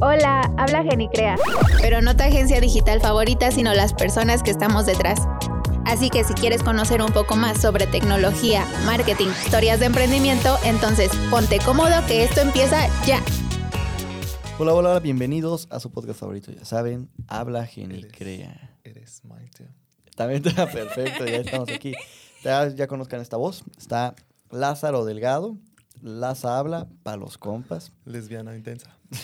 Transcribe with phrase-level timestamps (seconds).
[0.00, 1.34] Hola, habla Genicrea.
[1.82, 5.18] Pero no tu agencia digital favorita, sino las personas que estamos detrás.
[5.84, 11.10] Así que si quieres conocer un poco más sobre tecnología, marketing, historias de emprendimiento, entonces
[11.30, 13.20] ponte cómodo que esto empieza ya.
[14.60, 18.78] Hola, hola, hola, bienvenidos a su podcast favorito, ya saben, habla Genicrea.
[18.84, 19.66] Eres Maite.
[20.14, 21.94] También está perfecto, ya estamos aquí.
[22.44, 24.14] Ya, ya conozcan esta voz, está
[24.50, 25.56] Lázaro Delgado,
[26.02, 27.92] Laza habla para los compas.
[28.04, 28.97] Lesbiana intensa.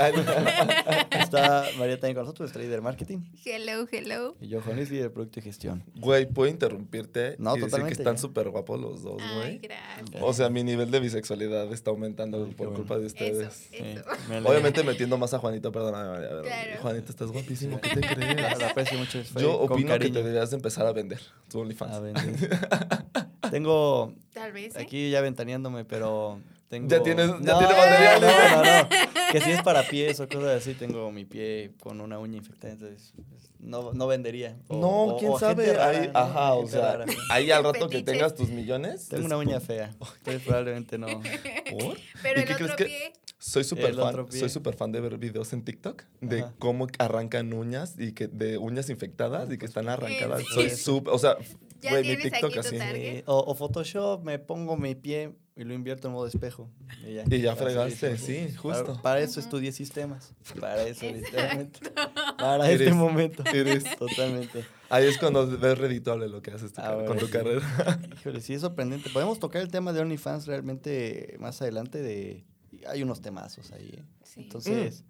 [1.21, 3.19] Está María también con nosotros, trader marketing.
[3.45, 4.35] Hello, hello.
[4.41, 5.83] Y yo, Juanis, líder de producto y gestión.
[5.97, 7.37] Güey, ¿puedo interrumpirte?
[7.39, 9.59] No, y decir totalmente, que están súper guapos los dos, güey.
[9.59, 10.23] gracias.
[10.23, 12.79] O sea, mi nivel de bisexualidad está aumentando Ay, por bueno.
[12.79, 13.69] culpa de Eso, ustedes.
[13.73, 14.05] eso.
[14.29, 14.39] me.
[14.39, 16.29] Obviamente metiendo más a Juanito, perdóname, María.
[16.31, 16.81] pero Claro.
[16.83, 18.59] Juanito, estás guapísimo, ¿qué te crees?
[18.59, 19.23] la aprecio mucho.
[19.25, 21.21] fue Yo opino que te deberías de empezar a vender
[21.51, 22.01] tu A OnlyFans.
[23.51, 24.81] Tengo Tal vez, ¿eh?
[24.81, 26.89] aquí ya ventaneándome, pero tengo...
[26.89, 29.24] Ya tienes- ya No, tiene material, No, no, no.
[29.39, 32.73] Que si es para pies o cosas así, tengo mi pie con una uña infectada,
[32.75, 34.57] entonces pues, no, no vendería.
[34.69, 35.73] O- No, o- quién o sabe.
[35.73, 36.19] rara, ahí, ¿no?
[36.19, 37.05] ajá, o sea, rara.
[37.31, 39.09] ahí al rato que tengas tus millones.
[39.09, 41.07] Tengo una uña fea, entonces probablemente no.
[41.09, 41.99] ¿Por?
[42.23, 43.13] Pero ¿Y el qué otro crees que-.
[43.39, 46.55] Soy súper fan, soy súper fan de ver videos en TikTok de Ajá.
[46.59, 50.41] cómo arrancan uñas y que de uñas infectadas y que están arrancadas.
[50.41, 51.37] ¿En Soy súper, o sea,
[51.83, 52.79] Ya güey, mi TikTok aquí tu así.
[52.79, 53.25] target.
[53.27, 56.69] O, o Photoshop, me pongo mi pie y lo invierto en modo espejo.
[57.07, 58.85] Y ya, Y ya fregaste, sí, justo.
[58.87, 60.35] Para, para eso estudié sistemas.
[60.61, 61.79] Para eso, literalmente.
[62.39, 63.45] Para Eres- este momento.
[63.53, 64.65] eres- Totalmente.
[64.91, 67.33] Ahí es cuando ves redituable lo que haces tu Ah, con tu sí.
[67.33, 68.01] carrera.
[68.21, 69.11] Híjole, sí es sorprendente.
[69.11, 72.45] Podemos tocar el tema de OnlyFans realmente más adelante de...
[72.89, 74.03] Hay unos temazos ahí, ¿eh?
[74.25, 74.41] Sí.
[74.43, 75.05] Entonces,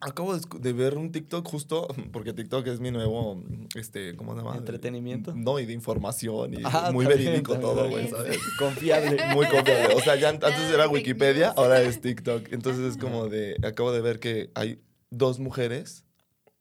[0.00, 3.42] Acabo de, ver un TikTok justo, porque TikTok es mi nuevo,
[3.74, 4.56] este, ¿cómo se llama?
[4.56, 5.34] ¿Entretenimiento?
[5.34, 8.08] No, y de información y Ah, muy también, verídico también, todo, güey.
[8.08, 8.38] ¿sabes?
[8.58, 9.16] confiable.
[9.34, 9.94] Muy confiable.
[9.94, 12.52] O sea, ya an- antes era Wikipedia, ahora es TikTok.
[12.52, 16.04] Entonces es como de, acabo de ver que hay dos mujeres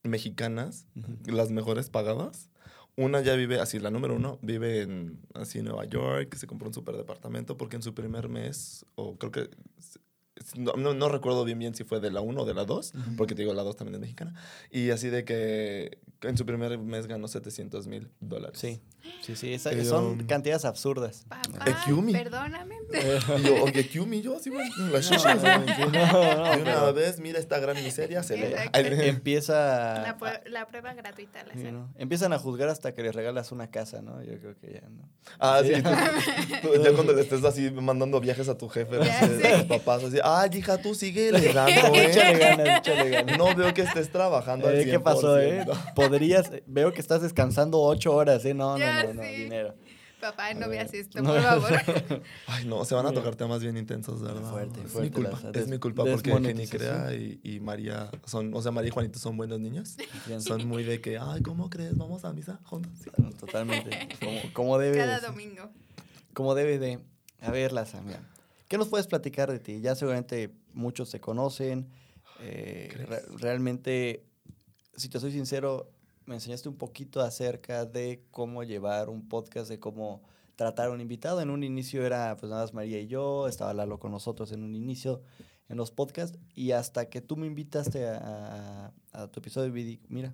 [0.04, 1.36] mexicanas, Ujú.
[1.36, 2.50] las mejores pagadas.
[2.96, 6.74] Una ya vive, así, la número uno, vive en así Nueva York, se compró un
[6.74, 9.50] super departamento porque en su primer mes, o creo que,
[10.56, 12.94] no, no, no recuerdo bien bien si fue de la uno o de la dos,
[12.96, 13.16] Ujú.
[13.18, 14.34] porque te digo, la dos también es mexicana.
[14.72, 18.60] Y así de que en su primer mes ganó 700 mil dólares.
[18.60, 18.82] Sí,
[19.22, 19.54] sí, sí.
[19.54, 21.26] esa- son cantidades absurdas.
[21.30, 22.14] Papá, Ekiumi.
[22.14, 22.76] perdóname.
[23.40, 25.76] Y yo, oye, Kyumi, yo así, güey, la No, shusha, no, güey.
[25.76, 28.56] sí, no, no, De una vez, mira esta gran miseria, se ve.
[29.08, 30.02] Empieza...
[30.02, 31.74] La, pue- la prueba gratuita la Sí, hacen.
[31.76, 31.94] ¿no?
[31.98, 34.24] Empiezan a juzgar hasta que les regalas una casa, ¿no?
[34.24, 35.08] Yo creo que ya no.
[35.40, 35.76] Ah, sí.
[35.76, 35.82] Sí.
[35.84, 39.28] tú- tú- ya cuando le estés así mandando viajes a tu jefe, a
[39.60, 42.38] tus papás, así, ay, hija, tú sigue le dando, échale ¿eh?
[42.40, 43.38] ganas, échale ganas.
[43.38, 45.64] No veo que estés trabajando al Eh, ¿Qué pasó, eh?
[45.66, 45.94] 100%.
[45.94, 48.54] Podrías, veo que estás descansando ocho horas, ¿eh?
[48.54, 49.30] No, no, Ya no, no, sé.
[49.30, 49.76] dinero.
[50.22, 51.30] Papá, no A veas esto, No.
[51.32, 51.72] por favor.
[52.48, 54.52] Ay, no, se van a tocar temas bien intensos, ¿verdad?
[54.52, 57.06] Fuerte, es mi fuerte, culpa, es mi culpa porque Jenny desmonetización.
[57.06, 59.96] Crea y, y María son, o sea, María y Juanito son buenos niños.
[60.28, 60.42] Bien.
[60.42, 61.98] Son muy de que, ay, ¿cómo crees?
[61.98, 62.92] Vamos a misa juntos.
[63.02, 63.10] Sí.
[63.40, 64.10] Totalmente.
[64.20, 65.70] Como, como debe Cada de- domingo.
[66.34, 67.00] como debe de.
[67.42, 68.20] A ver, Laza, mira.
[68.70, 69.82] ¿Qué nos puedes platicar de ti?
[69.82, 71.90] Ya seguramente muchos te conocen.
[72.40, 72.90] eh,
[73.38, 74.24] realmente,
[74.96, 75.92] si te soy sincero,
[76.26, 80.22] me enseñaste un poquito acerca de cómo llevar un podcast, de cómo
[80.56, 81.42] tratar a un invitado.
[81.42, 84.64] En un inicio era pues nada más María y yo, estaba Lalo con nosotros en
[84.64, 85.22] un inicio
[85.68, 89.72] en los podcasts y hasta que tú me invitaste a, a- a tu episodio
[90.10, 90.34] mira,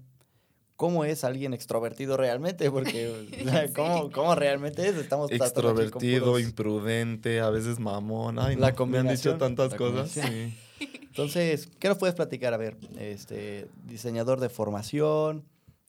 [0.76, 2.70] ¿cómo es alguien extrovertido realmente?
[2.72, 3.28] Porque,
[3.76, 4.96] ¿cómo, cómo realmente es?
[4.96, 8.40] Estamos Extrovertido, puros- imprudente, a veces mamón.
[8.40, 10.10] Ay, La no, me han dicho tantas cosas.
[10.12, 10.54] Sí.
[11.02, 12.54] Entonces, ¿qué nos puedes platicar?
[12.54, 15.46] A ver, este, diseñador de formación,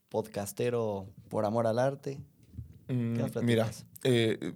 [0.09, 2.21] podcastero por amor al arte.
[2.89, 3.87] Mm, nos mira, platicas?
[4.05, 4.53] eh,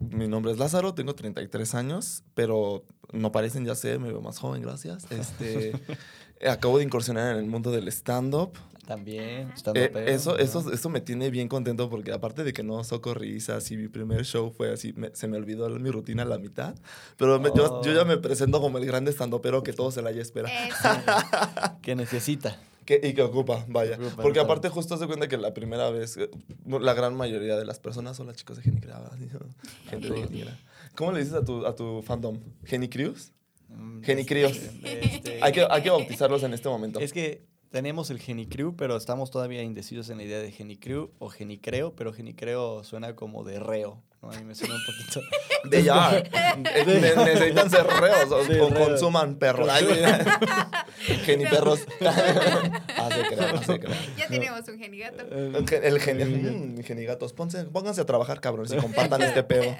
[0.00, 4.38] mi nombre es Lázaro, tengo 33 años, pero no parecen, ya sé, me veo más
[4.38, 5.04] joven, gracias.
[5.12, 5.72] Este,
[6.48, 8.52] acabo de incursionar en el mundo del stand-up.
[8.86, 10.38] También, Eh, eso, ¿no?
[10.38, 13.88] eso, eso me tiene bien contento porque aparte de que no soco risas y mi
[13.88, 16.74] primer show fue así, me- se me olvidó mi rutina a la mitad,
[17.16, 18.04] pero me- yo, yo ya Oh.
[18.04, 20.50] me presento como el grande stand-upero que todo se la haya espera.
[21.82, 22.58] Que necesita.
[22.84, 23.96] Que- y que ocupa, vaya.
[23.96, 24.44] Ocupa, Porque total.
[24.44, 26.28] aparte justo se cuenta que la primera vez, eh,
[26.66, 29.00] la gran mayoría de las personas son las chicos de Genicrea.
[29.88, 30.58] Gente de Genicrea.
[30.94, 32.38] ¿Cómo le dices a tu, a tu fandom?
[32.64, 33.32] ¿Genicrews?
[33.68, 34.52] Mm, Genicríos.
[34.84, 35.90] este, Hay que, hay que
[36.20, 37.00] bautizarlos en este momento.
[37.00, 37.42] Es que
[37.74, 42.12] tenemos el Genicrew, pero estamos todavía indecisos en la idea de Genicrew o Genicreo, pero
[42.12, 44.00] Genicreo suena como de reo.
[44.22, 44.30] ¿no?
[44.30, 45.20] A mí me suena un poquito.
[45.72, 45.82] Eh,
[46.86, 48.88] ne- necesitan ser reos o, Sí, o reos.
[48.90, 49.66] consuman perros.
[51.24, 51.80] Geniperros.
[52.00, 53.98] hace creer, hace creer.
[54.18, 55.24] Ya tenemos un genigato.
[55.34, 59.74] El, el geni- mm, genigatos, pónganse, pónganse a trabajar, cabrones, y compartan este pedo.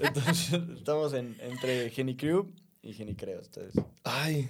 [0.00, 2.48] Entonces, estamos en, entre Genicrew
[2.82, 3.42] y Genicreo.
[3.44, 4.48] Entonces, Ay,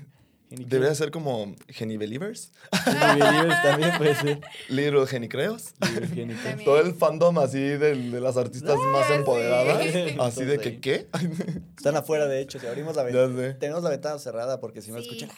[0.51, 2.53] Debería ser como Geni Believers,
[2.85, 4.41] Geni Believers también puede ser.
[4.69, 5.75] Little Geni Creos.
[5.81, 6.65] Geni- También.
[6.65, 9.83] Todo el fandom así de, de las artistas más empoderadas.
[9.85, 10.17] sí.
[10.21, 10.81] Así de que.
[10.81, 11.07] ¿qué?
[11.77, 12.59] Están afuera, de hecho.
[12.59, 13.59] Si abrimos la ventana.
[13.59, 15.05] Tenemos la ventana cerrada porque si no Sí.
[15.05, 15.31] escuchan.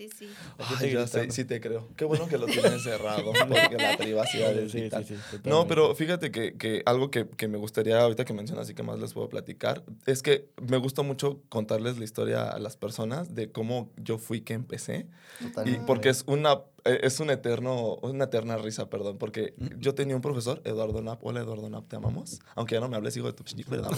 [0.00, 0.30] Sí, sí.
[0.58, 1.34] Ay, ya sé, gritando.
[1.34, 1.88] sí te creo.
[1.94, 5.04] Qué bueno que lo tienen cerrado, porque la privacidad es Sí, vital.
[5.04, 8.70] sí, sí, No, pero fíjate que, que algo que, que me gustaría, ahorita que mencionas
[8.70, 12.58] y que más les puedo platicar, es que me gusta mucho contarles la historia a
[12.58, 15.06] las personas de cómo yo fui que empecé.
[15.40, 15.84] Y Totalmente.
[15.86, 20.60] porque es una es un eterno, una eterna risa, perdón, porque yo tenía un profesor,
[20.64, 23.44] Eduardo Nap, hola Eduardo Nap, te amamos, aunque ya no me hables, hijo de tu.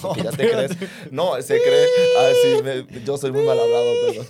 [0.00, 0.72] Porque ya te crees,
[1.10, 1.86] no, se cree,
[2.18, 4.26] ah, sí, me- yo soy muy mal hablado, perdón.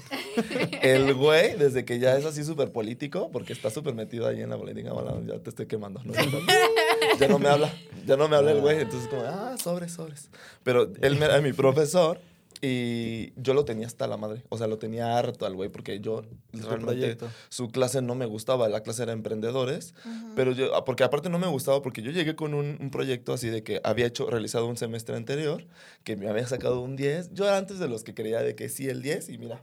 [0.83, 4.51] El güey, desde que ya es así súper político, porque está súper metido ahí en
[4.51, 6.13] la política, bueno, ya te estoy quemando, ¿no?
[7.19, 7.73] ya no me habla,
[8.07, 10.29] ya no me habla el güey, entonces como, ah, sobres, sobres.
[10.63, 12.19] Pero él mi profesor
[12.65, 15.99] y yo lo tenía hasta la madre, o sea, lo tenía harto al güey, porque
[15.99, 16.23] yo
[16.53, 17.19] realmente
[17.49, 19.95] su clase no me gustaba, la clase era emprendedores,
[20.37, 23.33] pero yo, ah, porque aparte no me gustaba, porque yo llegué con un, un proyecto
[23.33, 25.67] así de que había hecho, realizado un semestre anterior,
[26.05, 28.69] que me había sacado un 10, yo era antes de los que creía de que
[28.69, 29.61] sí el 10 y mira,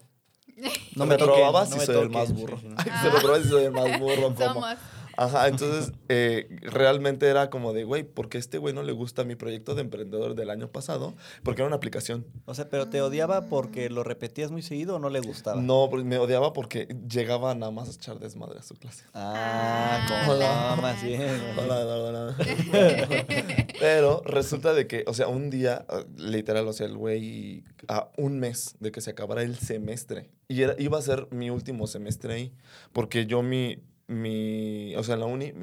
[0.96, 2.60] No me, toquen, probabas no y me soy el más burro.
[2.78, 4.36] Ay, se lo probas y soy el más burro.
[4.36, 4.54] ¿cómo?
[4.54, 4.78] Somos.
[5.22, 9.24] Ajá, entonces eh, realmente era como de, güey, ¿por qué este güey no le gusta
[9.26, 11.14] mi proyecto de emprendedor del año pasado?
[11.44, 12.26] Porque era una aplicación.
[12.46, 15.62] O sea, pero te odiaba porque lo repetías muy seguido o no le gustaba.
[15.62, 19.04] No, pues, me odiaba porque llegaba nada más a echar desmadre a su clase.
[19.14, 21.22] Ah, Ah, como la- no, más bien.
[21.58, 22.36] Hola, hola, hola.
[23.80, 25.86] Pero resulta de que, o sea, un día,
[26.18, 30.62] literal, o sea, el güey, a un mes de que se acabara el semestre, y
[30.62, 32.54] era, iba a ser mi último semestre ahí,
[32.94, 33.80] porque yo mi,
[34.10, 35.54] mi, o sea, en la uni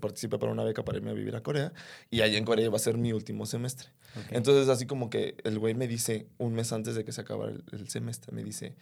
[0.00, 1.72] participé para una beca para irme a vivir a Corea,
[2.08, 3.88] y allá en Corea iba a ser mi último semestre.
[4.30, 7.52] Entonces, así como que el güey me dice, un mes antes de que se acabara
[7.52, 8.76] el, el semestre, me dice,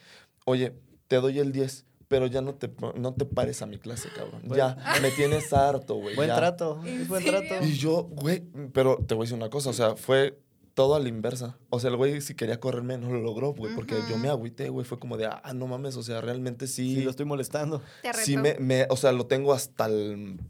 [0.45, 0.75] oye,
[1.09, 4.43] te doy el 10, pero ya no te, no te pares a mi clase, cabrón.
[4.55, 6.15] Ya, me tienes harto, güey.
[6.15, 6.37] Buen ya".
[6.37, 7.65] trato, ¿En es buen trato.
[7.65, 10.39] Y yo, güey, pero te voy a decir una cosa, o sea, fue
[10.75, 11.57] todo a la inversa.
[11.71, 14.69] O sea, el güey si quería correrme no lo logró, güey, porque yo me agüité,
[14.69, 17.81] güey, fue como de, ah, no mames, o sea, realmente sí, Sí, lo estoy molestando.
[18.03, 20.41] Te sí me, me- o sea, lo tengo hasta el...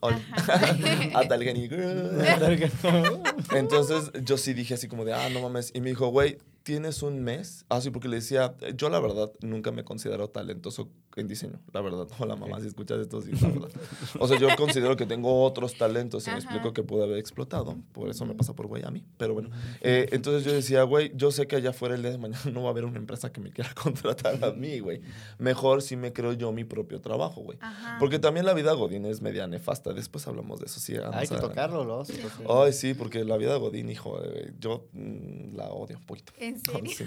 [0.00, 0.14] ol-
[1.14, 1.68] hasta el geni-
[3.54, 5.70] Entonces yo sí dije así como de, ah, no mames.
[5.74, 7.64] Y me dijo, güey, ¿tienes un mes?
[7.68, 11.80] Ah, sí, porque le decía, yo la verdad nunca me considero talentoso en diseño, la
[11.80, 12.06] verdad.
[12.18, 13.70] Hola mamá, si escuchas esto, sí, la verdad.
[14.18, 17.76] O sea, yo considero que tengo otros talentos y me explico que pude haber explotado.
[17.92, 19.04] Por eso me pasa por güey a mí.
[19.18, 19.50] Pero bueno,
[19.80, 22.62] eh, entonces yo decía, güey, yo sé que allá afuera el día de mañana no
[22.62, 25.00] va a haber una empresa que me quiera contratar a mí, güey.
[25.38, 27.58] Mejor si me creo yo mi propio trabajo, güey.
[27.60, 27.96] Ajá.
[27.98, 29.92] Porque también la vida Godín es media nefasta.
[29.92, 30.94] Después hablamos de eso, sí.
[31.12, 32.04] Hay que a- tocarlo, ¿no?
[32.04, 35.98] Sí, porque- Ay, sí, porque la vida de Godín, hijo, eh, yo mm, la odio
[35.98, 36.32] un poquito.
[36.38, 36.90] ¿En serio?
[36.90, 37.04] Sí.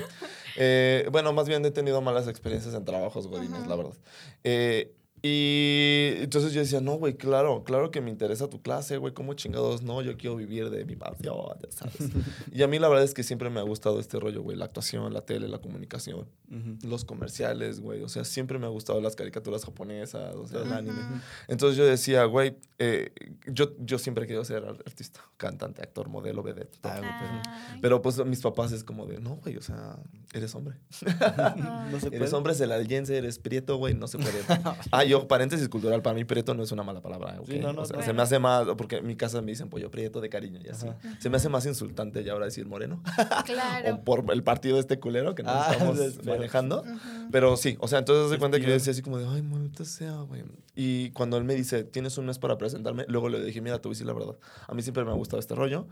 [0.58, 3.94] Eh, bueno, más bien he tenido malas experiencias en trabajos godines, la verdad.
[4.44, 4.92] Eh,
[5.28, 9.34] y entonces yo decía, no, güey, claro, claro que me interesa tu clase, güey, ¿cómo
[9.34, 9.82] chingados?
[9.82, 11.96] No, yo quiero vivir de mi pasión, ya sabes.
[12.54, 14.66] y a mí la verdad es que siempre me ha gustado este rollo, güey, la
[14.66, 16.88] actuación, la tele, la comunicación, Ujú.
[16.88, 20.72] los comerciales, güey, o sea, siempre me ha gustado las caricaturas japonesas, o sea, el
[20.72, 21.02] anime.
[21.48, 23.12] Entonces yo decía, güey, eh,
[23.48, 26.78] yo, yo siempre he querido ser artista, cantante, actor, modelo, vedette.
[26.82, 26.92] todo.
[26.94, 27.42] Ah,
[27.72, 27.82] pero-.
[27.82, 29.98] Pero pues mis papás es como de, no, güey, o sea,
[30.34, 30.76] eres hombre.
[31.92, 32.36] No se Eres puede.
[32.36, 34.42] hombre celalyense, eres prieto, güey, no se puede.
[34.92, 37.48] ah, yo, paréntesis cultural, para mí prieto no es una mala palabra, ¿ok?
[37.48, 38.04] Sí, no, no, o sea, no.
[38.04, 40.70] se me hace más, porque en mi casa me dicen pollo prieto de cariño y
[40.70, 40.88] así.
[40.88, 40.98] Ajá.
[41.20, 43.02] Se me hace más insultante ya ahora decir moreno.
[43.46, 43.96] Claro.
[43.96, 46.36] o por el partido este culero que nos Ah, estamos espero.
[46.36, 46.82] manejando.
[46.82, 47.30] Ujú.
[47.32, 49.86] Pero sí, o sea, entonces se cuenta que yo decía así como de, ay, maldita
[49.86, 50.44] sea, güey.
[50.76, 53.88] Y cuando él me dice, tienes un mes para presentarme, luego le dije, mira, te
[53.88, 54.36] voy a decir la verdad.
[54.68, 55.88] A mí siempre me ha gustado este rollo.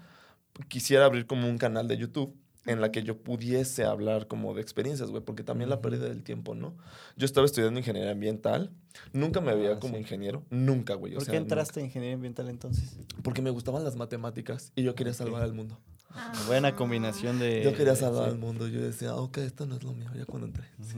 [0.67, 2.35] Quisiera abrir como un canal de YouTube
[2.65, 6.23] en la que yo pudiese hablar como de experiencias, güey, porque también la pérdida del
[6.23, 6.73] tiempo, ¿no?
[7.17, 8.71] Yo estaba estudiando ingeniería ambiental,
[9.11, 9.99] nunca me veía Ah, como sí.
[10.01, 11.13] ingeniero, nunca, güey.
[11.13, 11.55] o ¿Por sea, qué nunca.
[11.55, 12.95] entraste en ingeniería ambiental entonces?
[13.21, 15.77] Porque me gustaban las matemáticas y yo quería salvar al mundo.
[16.15, 16.31] Ah.
[16.47, 17.63] Buena combinación de.
[17.63, 18.31] Yo quería salvar sí.
[18.31, 18.67] al mundo.
[18.67, 20.65] Yo decía, ok, esto no es lo mío, ya cuando entré.
[20.81, 20.97] Sí.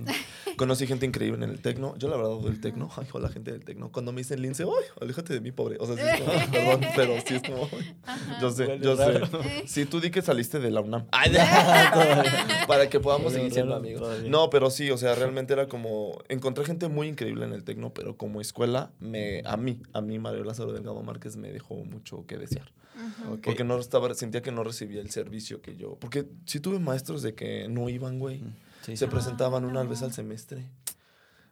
[0.57, 1.95] Conocí gente increíble en el tecno.
[1.97, 2.89] Yo, la verdad, odio el tecno.
[2.97, 3.91] Ay, la gente del tecno.
[3.91, 5.77] Cuando me dicen lince, ay, aléjate de mí, pobre.
[5.79, 7.69] O sea, sí es como, perdón, pero sí es como,
[8.41, 9.21] yo sé, yo sé.
[9.65, 11.05] Sí, tú di que saliste de la UNAM.
[11.11, 11.31] Ay,
[12.67, 14.01] para que podamos seguir siendo amigos.
[14.01, 14.29] todavía.
[14.29, 17.93] No, pero sí, o sea, realmente era como, encontré gente muy increíble en el tecno,
[17.93, 22.25] pero como escuela, me, a mí, a mí, Mario Lázaro Delgado Márquez me dejó mucho
[22.25, 22.71] que desear.
[23.43, 25.97] Porque no estaba, sentía que no recibía el servicio que yo.
[25.99, 28.41] Porque sí tuve maestros de que no iban, güey.
[28.83, 29.89] Sí, Se presentaban Ah, una no.
[29.89, 30.65] vez al semestre.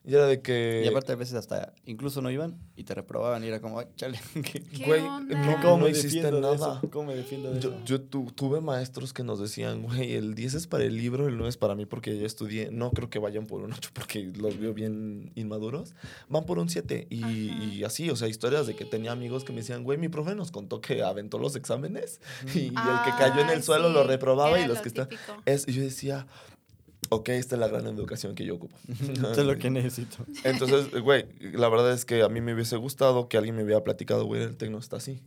[0.05, 0.81] Y era de que...
[0.83, 3.85] Y aparte a veces hasta incluso no iban y te reprobaban y era como, ay,
[3.95, 6.55] chale, ¿qué- ¿Qué Güey, no, ¿cómo no me hiciste de nada.
[6.55, 6.81] eso?
[6.91, 7.81] ¿Cómo me defiendo de Yo, eso?
[7.85, 11.35] yo tu- tuve maestros que nos decían, güey, el 10 es para el libro, el
[11.37, 12.69] 9 es para mí porque yo estudié.
[12.69, 15.95] No creo que vayan por un 8 porque los veo bien inmaduros.
[16.27, 17.07] Van por un 7.
[17.09, 17.23] Y,
[17.77, 20.35] y así, o sea, historias de que tenía amigos que me decían, güey, mi profe
[20.35, 22.19] nos contó que aventó los exámenes
[22.53, 24.87] y, el que cayó en el Ay, suelo lo sí, reprobaba y los lo que
[24.89, 25.07] están...
[25.45, 26.27] Es, y yo decía,
[27.09, 28.75] ok, esta es la gran educación que yo ocupo.
[28.87, 30.25] Esto es lo que necesito.
[30.43, 33.83] Entonces, güey, la verdad es que a mí me hubiese gustado que alguien me hubiera
[33.83, 35.21] platicado, güey, el tecno está así.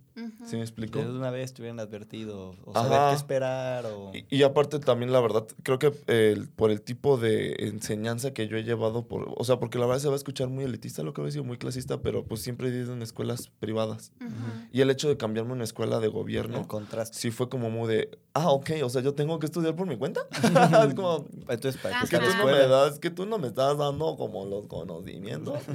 [0.46, 0.98] ¿Sí me explico?
[0.98, 2.82] Que de una vez te hubieran advertido o Ajá.
[2.84, 4.12] saber qué esperar o...
[4.14, 8.48] Y, y aparte también, la verdad, creo que el- por el tipo de enseñanza que
[8.48, 11.02] yo he llevado, por, o sea, porque la verdad se va a escuchar muy elitista
[11.02, 14.12] lo que voy a decir, muy clasista, pero pues siempre he ido en escuelas privadas.
[14.20, 14.30] Ujú.
[14.72, 17.18] Y el hecho de cambiarme a una escuela de gobierno, el contraste.
[17.18, 19.98] sí fue como muy de, ah, ok, o sea, yo tengo que estudiar por mi
[19.98, 20.20] cuenta.
[20.88, 22.06] es como, Entonces, para Ajá.
[22.08, 25.62] que que tú no me das, que tú no me estás dando como los conocimientos.
[25.66, 25.72] Sí,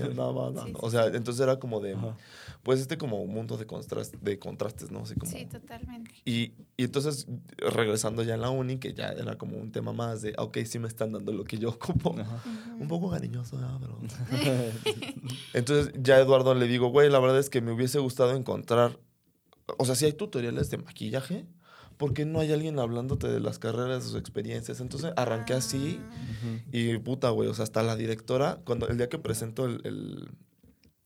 [0.66, 2.16] sí, o sea, entonces era como de, Ajá.
[2.64, 5.00] Pues este como mundo de, contrast, de contrastes, ¿no?
[5.00, 6.12] Así como, Sí, totalmente.
[6.26, 7.26] y, y entonces,
[7.58, 10.78] regresando ya a la uni, que ya era como un tema más de, ok, sí
[10.78, 12.16] me están dando lo que yo ocupo.
[12.20, 12.42] Ajá.
[12.80, 13.80] Un poco cariñoso, ¿verdad?
[13.80, 14.00] pero...
[15.54, 19.00] Entonces, ya a Eduardo le digo, güey, la verdad es que me hubiese gustado encontrar...
[19.78, 21.46] O sea, si hay tutoriales de maquillaje,
[21.98, 24.82] ¿por qué no hay alguien hablándote de las carreras, de sus experiencias?
[24.82, 26.60] Entonces, arranqué así Ah.
[26.72, 29.82] y puta, güey, o sea, hasta la directora, cuando el día que presento el...
[29.86, 30.30] el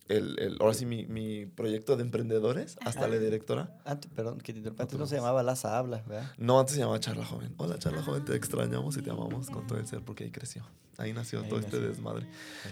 [0.08, 3.76] el, el- ahora sí, mi, mi proyecto de emprendedores, hasta la directora.
[3.86, 6.32] Antes, perdón, que te interrumpa, antes te no se llamaba Laza Habla, ¿verdad?
[6.38, 7.54] No, antes se llamaba Charla Joven.
[7.58, 10.64] Hola, Charla Joven, te extrañamos y te amamos con todo el ser porque ahí creció.
[10.98, 11.90] Ahí nació Ahí todo este nació.
[11.90, 12.26] desmadre.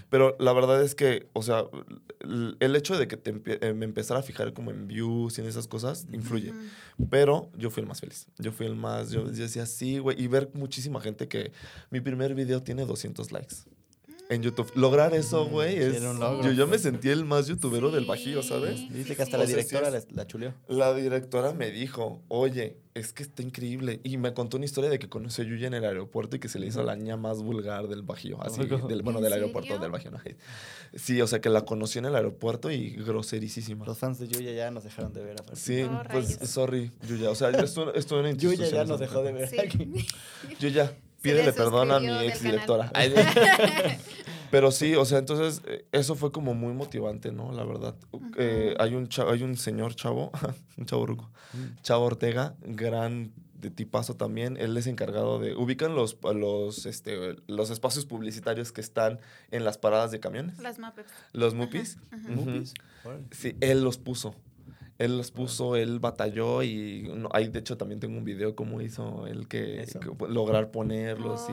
[0.10, 1.66] Pero la verdad es que, o sea,
[2.22, 5.38] l- el hecho de que te empie- eh, me empezara a fijar como en views
[5.38, 6.52] y en esas cosas influye.
[6.52, 7.08] Ujú.
[7.10, 8.28] Pero yo fui el más feliz.
[8.38, 10.22] Yo fui el más, yo, yo decía sí, güey.
[10.22, 11.52] Y ver muchísima gente que
[11.90, 13.56] mi primer video tiene 200 likes.
[14.30, 14.72] En YouTube.
[14.76, 15.96] Lograr eso, Mm, güey, sí, es...
[15.98, 16.44] era un logro.
[16.44, 18.06] Yo, yo me sentí el más youtubero del.
[18.06, 18.92] Bajío, ¿sabes?
[18.92, 20.54] Dice que hasta la sí directora es- la, la chuleó.
[20.68, 24.00] La directora me dijo, oye, es que está increíble.
[24.04, 26.48] Y me contó una historia de que conoció a Yuya en el aeropuerto y que
[26.48, 28.42] se le hizo la niña más vulgar del Bajío.
[28.42, 29.82] Así, del, bueno, ¿En del aeropuerto serio?
[29.82, 30.12] del Bajío.
[30.12, 30.20] ¿no?
[30.96, 33.84] Sí, o sea, que la conoció en el aeropuerto y groserísima.
[33.86, 35.34] Los fans de Yuya ya nos dejaron de ver.
[35.40, 35.60] aparte.
[35.60, 36.50] Sí, Oh, pues, rayos.
[36.50, 37.30] sorry, Yuya.
[37.32, 39.50] O sea, esto, esto era Yuya ya nos dejó de ver.
[39.50, 39.58] Sí.
[40.60, 42.92] Yuya, pídele perdón a mi ex directora.
[44.52, 47.52] Pero sí, o sea, entonces eh, eso fue como muy motivante, ¿no?
[47.54, 47.96] La verdad.
[48.38, 50.32] Eh, hay, un cha- hay un señor chavo,
[50.78, 51.32] un chavo ruco,
[51.82, 54.58] Chavo Ortega, gran de tipazo también.
[54.58, 55.56] Él es encargado de.
[55.56, 60.60] Ubican los, los, este, los espacios publicitarios que están en las paradas de camiones.
[61.32, 61.98] Las Muppets.
[62.12, 62.74] Los mupis.
[63.06, 63.18] ajá.
[63.32, 64.36] Sí, él los puso.
[65.00, 68.80] Él los puso, él batalló y no, ahí de hecho también tengo un video cómo
[68.82, 69.86] hizo él que,
[70.30, 71.48] lograr ponerlos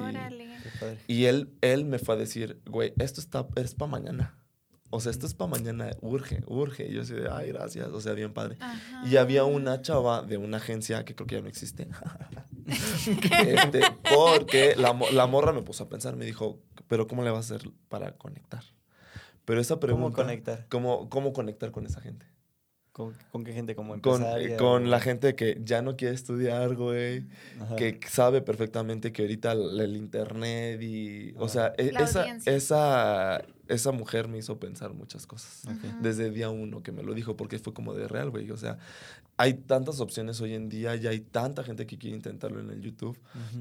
[1.06, 4.37] y y él, él me fue a decir, güey, esto está, es para mañana.
[4.92, 6.88] O sea, esto es para mañana, urge, urge.
[6.88, 7.88] Y yo así de, ay, gracias.
[7.88, 8.56] O sea, bien padre.
[8.59, 9.06] Ajá.
[9.06, 11.88] Y había una chava de una agencia que creo que ya no existe.
[13.47, 13.80] Este,
[14.14, 17.54] porque la, la morra me puso a pensar, me dijo, pero ¿cómo le vas a
[17.54, 18.64] hacer para conectar?
[19.44, 20.16] Pero esa pregunta...
[20.16, 20.66] ¿Cómo conectar?
[20.68, 22.26] ¿Cómo, cómo conectar con esa gente?
[22.92, 23.75] ¿Con, con qué gente?
[23.76, 24.56] ¿Como Con, empresaria?
[24.56, 27.25] con la gente que ya no quiere estudiar, güey.
[27.61, 27.76] Ajá.
[27.76, 31.32] que sabe perfectamente que ahorita el, el internet y...
[31.37, 35.62] O sea, e- La esa, esa, esa mujer me hizo pensar muchas cosas.
[36.02, 38.50] Desde día uno que me lo dijo, porque fue como de real, güey.
[38.50, 38.78] O sea,
[39.37, 42.80] hay tantas opciones hoy en día y hay tanta gente que quiere intentarlo en el
[42.82, 43.16] YouTube,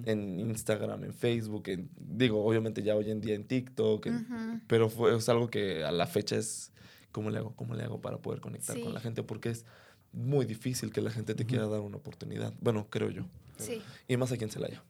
[0.05, 4.89] en Instagram, en Facebook, en, digo, obviamente ya hoy en día en TikTok, en- pero
[4.89, 6.71] fue, es algo que a la fecha es,
[7.11, 7.55] ¿cómo le hago?
[7.55, 8.83] ¿Cómo le hago para poder conectar Sí.
[8.83, 9.23] con la gente?
[9.23, 9.65] Porque es
[10.11, 12.53] muy difícil que la gente te quiera dar una oportunidad.
[12.61, 13.23] Bueno, creo yo.
[13.57, 13.81] Sí.
[14.07, 14.81] Y más aquí en Celaya.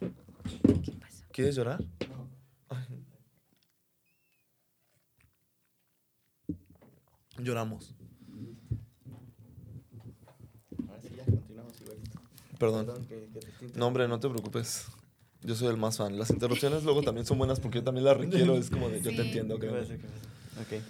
[0.00, 1.24] ¿Qué pasó?
[1.32, 1.82] ¿Quieres llorar?
[7.38, 7.94] Lloramos.
[10.88, 12.20] Ahora sí, ya continuamos igualito.
[12.58, 12.86] Perdón.
[13.08, 13.78] que, que te estinte.
[13.78, 14.86] No, hombre, no te preocupes.
[15.42, 16.18] Yo soy el más fan.
[16.18, 18.54] Las interrupciones luego también son buenas porque yo también las requiero.
[18.54, 19.22] Es como de, yo te Sí.
[19.22, 19.80] entiendo, ¿Qué créeme.
[19.80, 19.96] pasa?
[19.96, 20.28] ¿Qué pasa?
[20.60, 20.82] Ok.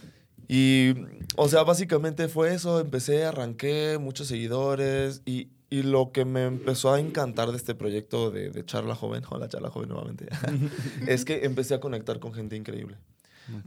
[0.48, 0.94] Y,
[1.36, 2.80] o sea, básicamente fue eso.
[2.80, 5.22] Empecé, arranqué, muchos seguidores.
[5.24, 9.22] Y, y lo que me empezó a encantar de este proyecto de, de Charla Joven,
[9.30, 10.28] hola Charla Joven nuevamente,
[11.06, 12.98] es que empecé a conectar con gente increíble.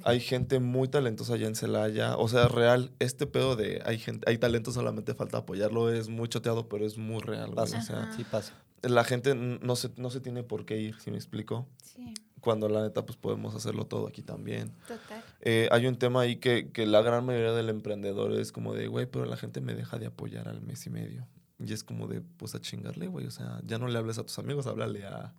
[0.03, 2.15] Hay gente muy talentosa allá en Celaya.
[2.17, 5.91] O sea, real, este pedo de hay gente, hay talento, solamente falta apoyarlo.
[5.91, 7.51] Es muy choteado, pero es muy real.
[7.53, 7.79] Pasa.
[7.79, 8.11] O sea.
[8.15, 8.53] Sí pasa.
[8.83, 11.67] la gente no se, no se tiene por qué ir, si me explico.
[11.83, 14.71] Sí, Cuando la neta, pues podemos hacerlo todo aquí también.
[14.87, 15.23] total.
[15.41, 18.87] Eh, hay un tema ahí que, que la gran mayoría del emprendedor es como de,
[18.87, 21.27] güey, pero la gente me deja de apoyar al mes y medio.
[21.59, 23.25] Y es como de, pues a chingarle, güey.
[23.27, 25.33] O sea, ya no le hables a tus amigos, háblale a,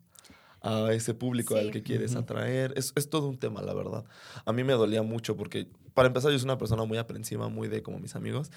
[0.63, 1.71] a ese público al Sí.
[1.73, 2.73] que quieres atraer.
[2.77, 4.05] Es, es todo un tema, la verdad.
[4.45, 7.69] A mí me dolía mucho porque, para empezar, yo soy una persona muy aprensiva, muy
[7.69, 8.51] de como mis amigos.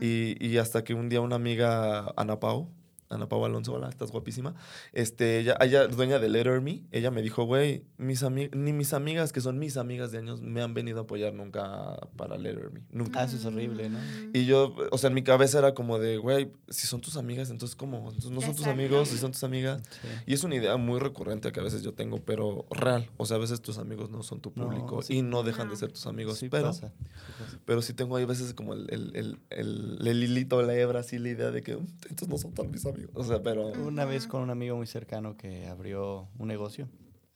[0.00, 2.68] Y, y hasta que un día una amiga, Ana Pau,
[3.08, 4.54] Ana Pau Alonso, hola, estás guapísima.
[4.92, 9.32] Este, ella, ella, dueña de Letter Me, ella me dijo, güey, mis ni mis amigas,
[9.32, 12.82] que son mis amigas de años, me han venido a apoyar nunca para Letter Me.
[12.90, 13.20] Nunca.
[13.20, 13.98] Ah, eso es horrible, ¿no?
[13.98, 14.30] Mm.
[14.34, 17.50] Y yo, o sea, en mi cabeza era como de, güey, si son tus amigas,
[17.50, 17.98] entonces ¿cómo?
[17.98, 19.82] Entonces, no son tus amigos, si son tus amigas.
[20.02, 20.08] Sí.
[20.26, 23.08] Y es una idea muy recurrente que a veces yo tengo, pero real.
[23.18, 25.18] O sea, a veces tus amigos no son tu No, público sí.
[25.18, 25.78] y no dejan de No.
[25.78, 26.38] ser tus amigos.
[26.38, 27.04] Sí pero, pasa, sí
[27.38, 27.58] pasa.
[27.64, 31.18] pero sí tengo ahí veces como el, el, el, el, el hilito, la hebra, así
[31.20, 32.95] la idea de que "Mm, estos no son tan mis amigos.
[33.14, 33.66] O sea, pero...
[33.68, 36.88] Una vez con un amigo muy cercano que abrió un negocio,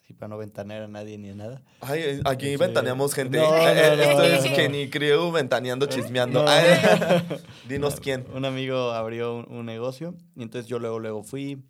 [0.02, 1.62] así para no ventanear a nadie ni a nada.
[1.80, 2.56] Ay, eh, aquí Sí.
[2.56, 3.38] ventaneamos gente.
[3.38, 4.56] No, no, Eh, no, Esto no, es no.
[4.56, 6.42] Kenny Crew ventaneando, chismeando.
[6.44, 6.48] No.
[6.50, 6.64] Ay,
[7.68, 8.24] dinos quién.
[8.34, 11.62] Un amigo abrió un, un negocio y entonces yo luego, luego fui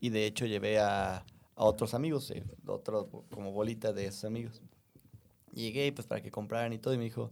[0.00, 1.16] y de hecho llevé a,
[1.54, 4.62] a otros amigos, eh, otro como bolita de esos amigos.
[5.54, 7.30] Y llegué pues para que compraran y todo y me dijo,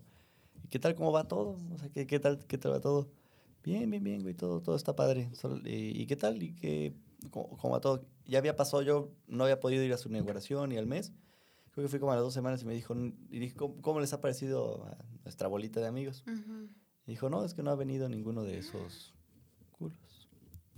[0.62, 1.57] ¿y qué tal cómo va todo?
[1.73, 3.09] O sea, ¿qué, qué tal, qué tal va todo?
[3.62, 5.31] Bien, bien, bien, güey, todo, todo está padre.
[5.35, 6.43] Solo- y, y qué tal?
[6.43, 6.95] ¿Y qué,
[7.31, 8.05] cómo va todo?
[8.26, 11.12] Ya había pasado, yo no había podido ir a su inauguración y al mes.
[11.73, 14.00] Creo que fui como a las dos semanas y me dijo, y dije, ¿cómo, cómo
[14.00, 16.25] les ha parecido a nuestra bolita de amigos?
[17.07, 19.14] Y dijo, no, es que no ha venido ninguno de esos
[19.73, 20.29] culos.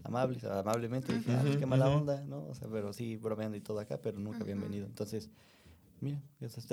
[0.04, 1.12] Amables, amablemente.
[1.12, 2.46] Dije, ah, pues qué mala onda, ¿no?
[2.48, 4.66] O sea, pero sí, bromeando y todo acá, pero nunca habían Ujú.
[4.66, 4.86] venido.
[4.86, 5.30] Entonces,
[6.00, 6.20] mira,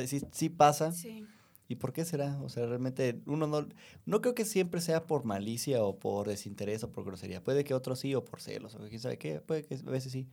[0.08, 0.92] sí, sí pasa.
[0.92, 1.28] Sí.
[1.70, 2.42] ¿Y por qué será?
[2.42, 3.68] O sea, realmente uno no...
[4.08, 7.44] No creo que siempre sea por malicia o por desinterés o por grosería.
[7.44, 9.40] Puede que otros sí o por celos o quién sabe qué.
[9.40, 10.28] Puede que a veces sí.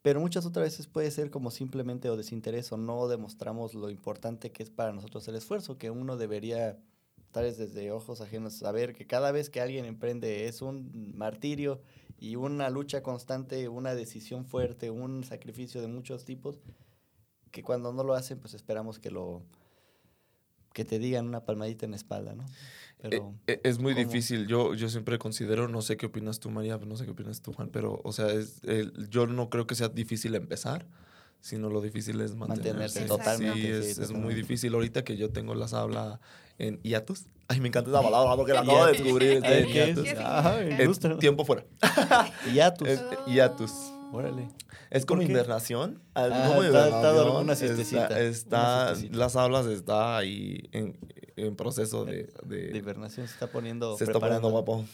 [0.00, 4.52] Pero muchas otras veces puede ser como simplemente o desinterés o no demostramos lo importante
[4.52, 6.78] que es para nosotros el esfuerzo, que uno debería,
[7.32, 11.82] tal vez desde ojos ajenos, saber que cada vez que alguien emprende es un martirio
[12.16, 16.60] y una lucha constante, una decisión fuerte, un sacrificio de muchos tipos,
[17.50, 19.42] que cuando no lo hacen, pues esperamos que lo
[20.78, 22.46] que te digan una palmadita en la espalda, ¿no?
[23.02, 24.06] Pero Eh, eh, es muy ¿cómo?
[24.06, 24.46] difícil.
[24.46, 27.52] Yo, yo siempre considero, no sé qué opinas tú, María, no sé qué opinas tú,
[27.52, 30.86] Juan, pero, o sea, es, el- yo no creo que sea difícil empezar,
[31.40, 33.00] sino lo difícil es mantenerse.
[33.00, 34.72] Mantenerse, totalmente, Sí, sí, es, es muy difícil.
[34.72, 36.20] Ahorita que yo tengo las habla
[36.58, 37.26] en hiatus.
[37.48, 39.02] Ay, me encanta esa palabra porque la acabo de Hiatus.
[39.04, 39.32] descubrir.
[39.32, 39.74] En ¿qué es?
[39.96, 40.04] hiatus.
[40.04, 40.58] ¿Qué Ah?
[40.60, 41.18] Eh, ilustra.
[41.18, 41.64] tiempo fuera.
[42.48, 42.86] Y ya tus.
[42.88, 43.72] Es- hiatus.
[44.12, 44.48] Órale.
[44.90, 46.00] Es como invernación.
[46.14, 49.16] Ah, como está- una siestecita, Está, una está- siestecita.
[49.18, 50.98] las hablas está ahí en,
[51.36, 53.96] en proceso de, de- De hibernación se está poniendo.
[53.98, 54.84] se está poniendo guapo.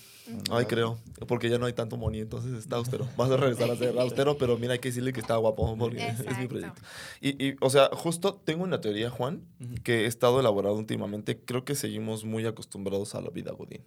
[0.51, 0.99] Ay, creo.
[1.29, 3.07] Porque ya no hay tanto money, entonces está austero.
[3.17, 6.09] Vas a regresar a ser austero, pero mira, hay que decirle que está guapo porque
[6.09, 6.81] es mi proyecto.
[7.21, 9.45] Y, y, o sea, justo tengo una teoría, Juan,
[9.85, 11.39] que he estado elaborando últimamente.
[11.45, 13.85] Creo que seguimos muy acostumbrados a la vida Godín.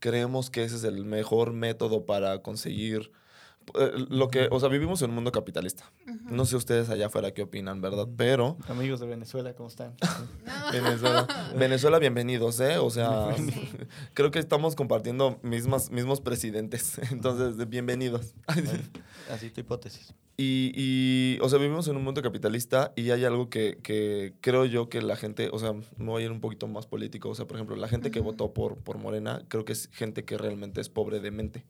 [0.00, 3.10] Creemos que ese es el mejor método para conseguir
[4.10, 5.90] lo que, o sea, vivimos en un mundo capitalista.
[6.30, 8.08] No sé ustedes allá afuera qué opinan, ¿verdad?
[8.16, 9.94] Pero Amigos de Venezuela, ¿cómo están?
[10.02, 10.72] No.
[10.72, 12.78] Venezuela, Venezuela, bienvenidos, ¿eh?
[12.78, 13.68] O sea, Sí.
[14.14, 16.98] creo que estamos compartiendo mismas, mismos presidentes.
[17.10, 18.34] Entonces, bienvenidos.
[19.30, 20.14] Así tu hipótesis.
[20.36, 24.64] Y, y, o sea, vivimos en un mundo capitalista y hay algo que, que creo
[24.64, 27.28] yo que la gente, o sea, me voy a ir un poquito más político.
[27.28, 30.24] O sea, por ejemplo, la gente que votó por, por Morena, creo que es gente
[30.24, 31.64] que realmente es pobre de mente.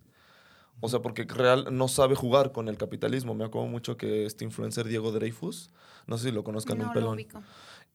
[0.80, 3.34] O sea, porque real no sabe jugar con el capitalismo.
[3.34, 5.70] Me acuerdo mucho que este influencer Diego Dreyfus,
[6.06, 7.14] no sé si lo conozcan, No un lo pelón.
[7.14, 7.42] ubico.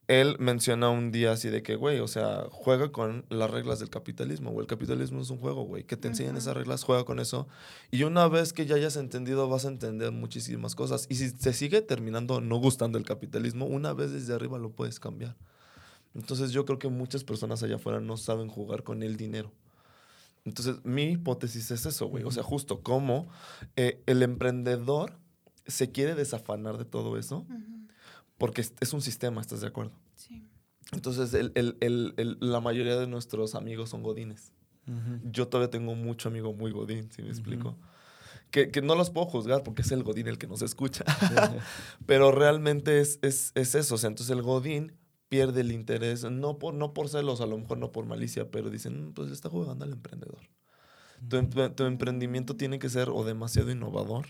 [0.08, 3.92] Él menciona un día así de que, güey, o sea, juega con las reglas del
[3.92, 4.64] capitalismo, güey.
[4.64, 5.84] El capitalismo es un juego, güey.
[5.84, 7.48] Que te enseñen esas reglas, juega con eso.
[7.92, 11.06] Y una vez que ya hayas entendido, vas a entender muchísimas cosas.
[11.10, 15.00] Y si te sigue terminando no gustando el capitalismo, una vez desde arriba lo puedes
[15.00, 15.36] cambiar.
[16.16, 19.52] Entonces yo creo que muchas personas allá afuera no saben jugar con el dinero.
[20.50, 22.24] Entonces mi hipótesis es eso, güey.
[22.24, 23.30] O sea, justo como
[23.76, 25.18] eh, el emprendedor
[25.66, 27.88] se quiere desafanar de todo eso Ujú.
[28.38, 29.94] porque es- es un sistema, ¿estás de acuerdo?
[30.16, 30.44] Sí.
[30.92, 34.52] Entonces, el- el- el- el- la mayoría de nuestros amigos son godines.
[35.24, 37.78] Yo todavía tengo mucho amigo muy godín, si me explico.
[38.50, 41.06] Que, que no los puedo juzgar porque es el godín el que nos escucha.
[42.08, 43.94] Pero realmente es, es, es eso.
[43.94, 44.94] O sea, entonces el godín
[45.30, 48.70] pierde el interés, no por, no por celos, a lo mejor no por malicia, pero
[48.70, 50.42] dicen, "Mm, pues le está jugando al emprendedor.
[51.30, 54.28] Tu, tu emprendimiento tiene que ser o demasiado innovador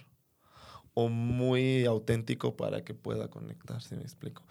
[0.93, 4.43] o muy auténtico para que pueda conectar, si me explico.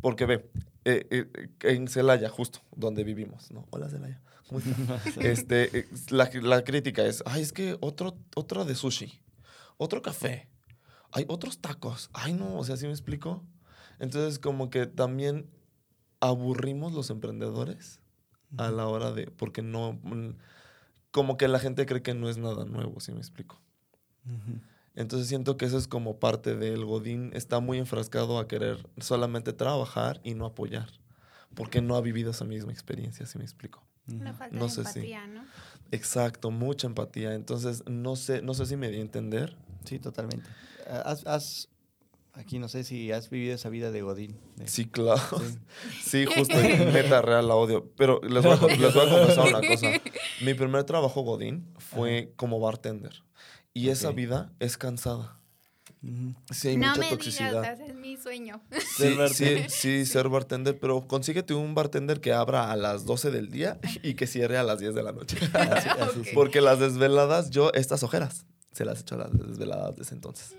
[0.00, 0.50] Porque ve,
[0.84, 3.66] eh, eh, en Celaya, justo donde vivimos, ¿no?
[3.70, 4.20] Hola Celaya.
[4.48, 5.16] ¿Cómo estás?
[5.18, 9.20] este, eh, la, la crítica es, ay, es que otro, otro de sushi,
[9.76, 10.48] otro café,
[11.12, 12.10] hay otros tacos.
[12.12, 13.44] Ay, no, o sea, ¿sí me explico?
[13.98, 15.50] Entonces, como que también
[16.28, 18.00] aburrimos los emprendedores
[18.58, 20.30] a la hora de, porque no, mm,
[21.10, 23.60] como que la gente cree que no es nada nuevo, ¿sí me explico?
[24.94, 27.30] Entonces siento que eso es como parte del Godín.
[27.34, 30.88] Está muy enfrascado a querer solamente trabajar y no apoyar.
[31.54, 33.82] Porque no ha vivido esa misma experiencia, si me explico.
[34.10, 35.44] Una falta No de sé si- empatía, ¿no?
[35.90, 37.34] Exacto, mucha empatía.
[37.34, 39.56] Entonces, no sé, no sé si me di a entender.
[39.84, 40.48] Sí, totalmente.
[41.04, 41.68] Has, has-
[42.36, 44.36] aquí no sé si has vivido esa vida de Godín.
[44.56, 45.20] de- Sí, claro.
[45.40, 45.58] Sí.
[46.04, 47.90] Sí, justo, neta, real, la odio.
[47.96, 49.88] Pero les voy, a, les voy a confesar una cosa.
[50.42, 53.24] Mi primer trabajo Godín fue como bartender.
[53.74, 55.38] Y esa vida es cansada.
[56.52, 57.62] Sí, hay no mucha me toxicidad.
[57.62, 58.62] digas, ese es mi sueño.
[58.70, 59.70] Sí, Ser sí, bartender.
[59.70, 64.14] sí, ser bartender, pero consíguete un bartender que abra a las 12 del día y
[64.14, 65.36] que cierre a las 10 de la noche.
[65.52, 66.22] Así- así.
[66.34, 70.54] Porque las desveladas, yo estas ojeras se las he hecho a las desveladas desde entonces.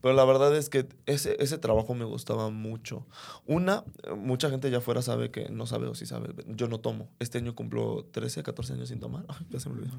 [0.00, 3.06] Pero la verdad es que ese, ese trabajo me gustaba mucho.
[3.46, 3.84] Una,
[4.16, 6.34] mucha gente ya afuera sabe que no sabe o sí sabe.
[6.48, 7.08] Yo no tomo.
[7.18, 9.24] Este año cumplo 13, 14 años sin tomar.
[9.28, 9.98] Ay, ya se me olvidó.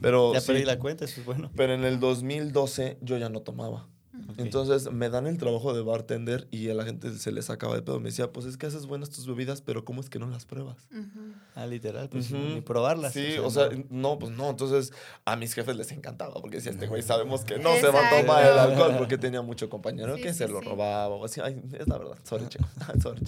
[0.00, 1.50] Pero, Ya sí, perdí la cuenta, eso es bueno.
[1.56, 3.88] pero en el 2012 yo ya no tomaba.
[4.36, 7.82] Entonces me dan el trabajo de bartender y a la gente se les acaba de
[7.82, 8.00] pedo.
[8.00, 10.44] Me decía, pues es que haces buenas tus bebidas, pero ¿cómo es que no las
[10.46, 10.88] pruebas?
[11.54, 13.12] Ah, literal, pues ni probarlas.
[13.12, 13.84] Sí, o sea, no.
[13.90, 14.50] no, pues no.
[14.50, 14.92] Entonces,
[15.24, 18.20] a mis jefes les encantaba porque decía, este güey, sabemos que no se va a
[18.20, 20.66] tomar el alcohol porque tenía mucho compañero Sí, que sí, se lo sí.
[20.66, 21.40] robaba o así.
[21.42, 22.64] Ay, es la verdad, sorry, chico.
[23.02, 23.22] sorry.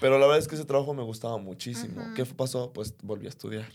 [0.00, 2.02] Pero la verdad es que ese trabajo me gustaba muchísimo.
[2.14, 2.72] ¿Qué pasó?
[2.72, 3.66] Pues volví a estudiar.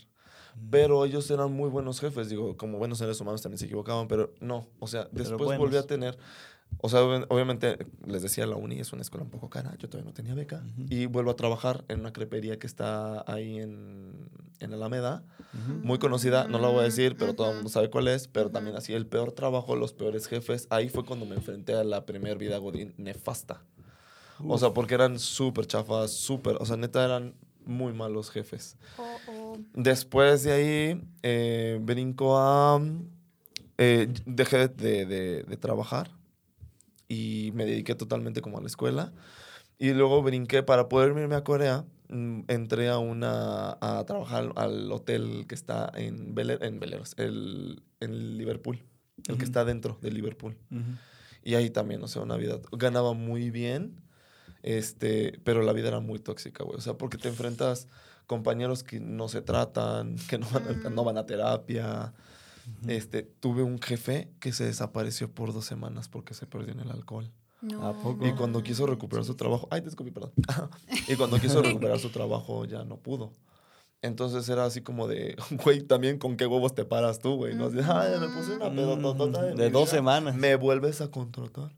[0.70, 4.32] Pero ellos eran muy buenos jefes, digo, como buenos seres humanos también se equivocaban, pero
[4.40, 6.18] no, o sea, después volví a tener,
[6.78, 9.88] o sea, obvi- obviamente les decía la uni es una escuela un poco cara, yo
[9.88, 10.86] todavía no tenía beca, Ujú.
[10.90, 14.28] y vuelvo a trabajar en una crepería que está ahí en,
[14.60, 15.80] en Alameda, Ujú.
[15.82, 18.50] muy conocida, no la voy a decir, pero todo el mundo sabe cuál es, pero
[18.50, 22.04] también así el peor trabajo, los peores jefes, ahí fue cuando me enfrenté a la
[22.06, 23.62] primer vida godín nefasta.
[24.48, 27.34] O sea, porque eran súper chafas, súper, o sea, neta eran
[27.66, 28.76] muy malos jefes.
[28.98, 32.80] O- o- Después de ahí, eh, brinco a...
[33.78, 36.10] eh, dejé de, de- de trabajar
[37.08, 39.12] y me dediqué totalmente como a la escuela.
[39.78, 41.84] Y luego brinqué para poder irme a Corea.
[42.08, 47.82] mm, Entré a una a trabajar al hotel que está en, Vele- en Veleros, el,
[48.00, 48.82] en Liverpool,
[49.28, 50.56] el que está dentro de Liverpool.
[51.44, 52.60] Y ahí también, o sea, una vida.
[52.72, 54.00] Ganaba muy bien,
[54.62, 56.78] este, pero la vida era muy tóxica, güey.
[56.78, 57.88] O sea, porque te enfrentas
[58.26, 62.12] compañeros que no se tratan, que no van a, no van a terapia.
[62.86, 66.90] Este, tuve un jefe que se desapareció por dos semanas porque se perdió en el
[66.90, 67.30] alcohol.
[67.60, 68.24] no ¿A poco?
[68.26, 70.32] Y cuando quiso recuperar su trabajo, ay, te escupí, perdón.
[71.08, 73.32] y cuando quiso recuperar su trabajo ya no pudo.
[74.00, 77.54] Entonces era así como de, güey, también con qué huevos te paras tú, güey.
[77.54, 77.66] ¿no?
[77.66, 80.34] Así, ay, me puse una pedototota De mi dos vida, semanas.
[80.34, 81.72] ¿Me vuelves a contratar?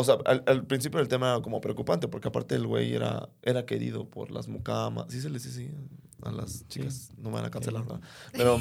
[0.00, 3.28] O sea, al, al principio el tema era como preocupante, porque aparte el güey era,
[3.42, 5.06] era querido por las mucamas.
[5.08, 5.74] Sí se les dice
[6.22, 8.00] a las chicas, no me van a cancelar, ¿verdad?
[8.32, 8.60] Pero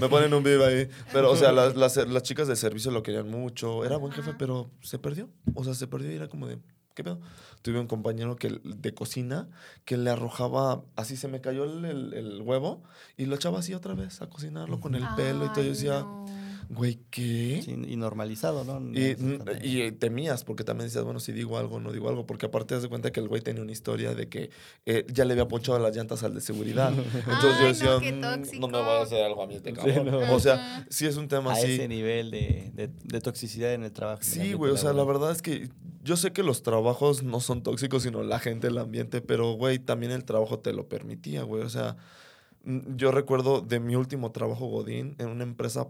[0.00, 0.88] me ponen un vivo ahí.
[1.12, 3.84] Pero, o sea, las, las, las chicas de servicio lo querían mucho.
[3.84, 5.28] Era buen jefe, pero se perdió.
[5.54, 6.58] O sea, se perdió y era como de,
[6.94, 7.20] ¿qué pedo?
[7.62, 9.48] Tuve un compañero que, de cocina
[9.84, 12.84] que le arrojaba, así se me cayó el, el- el huevo
[13.16, 15.62] y lo echaba así otra vez a cocinarlo con el pelo y todo.
[15.64, 16.26] Yo decía, no.
[16.70, 17.62] Güey, ¿qué?
[17.64, 18.78] Sí, y normalizado, ¿no?
[18.78, 22.46] No Y, eh, temías, porque también decías, bueno, si digo algo, no digo algo, porque
[22.46, 24.50] aparte te das cuenta que el güey tenía una historia de que
[24.86, 26.92] eh, ya le había ponchado las llantas al de seguridad.
[27.14, 28.60] Entonces yo decía, no, qué "Mm, tóxico".
[28.60, 30.06] no me voy a hacer algo a mí este Sí, cabrón.
[30.10, 30.34] no.
[30.34, 31.72] O sea, sí es un tema a así.
[31.72, 34.22] ese nivel de, de, de toxicidad en el trabajo.
[34.22, 35.70] Sí, güey, o sea, la verdad es que
[36.04, 39.78] yo sé que los trabajos no son tóxicos, sino la gente, el ambiente, pero, güey,
[39.78, 41.62] también el trabajo te lo permitía, güey.
[41.62, 41.96] O sea,
[42.64, 45.88] mm, yo recuerdo de mi último trabajo, Godín, en una empresa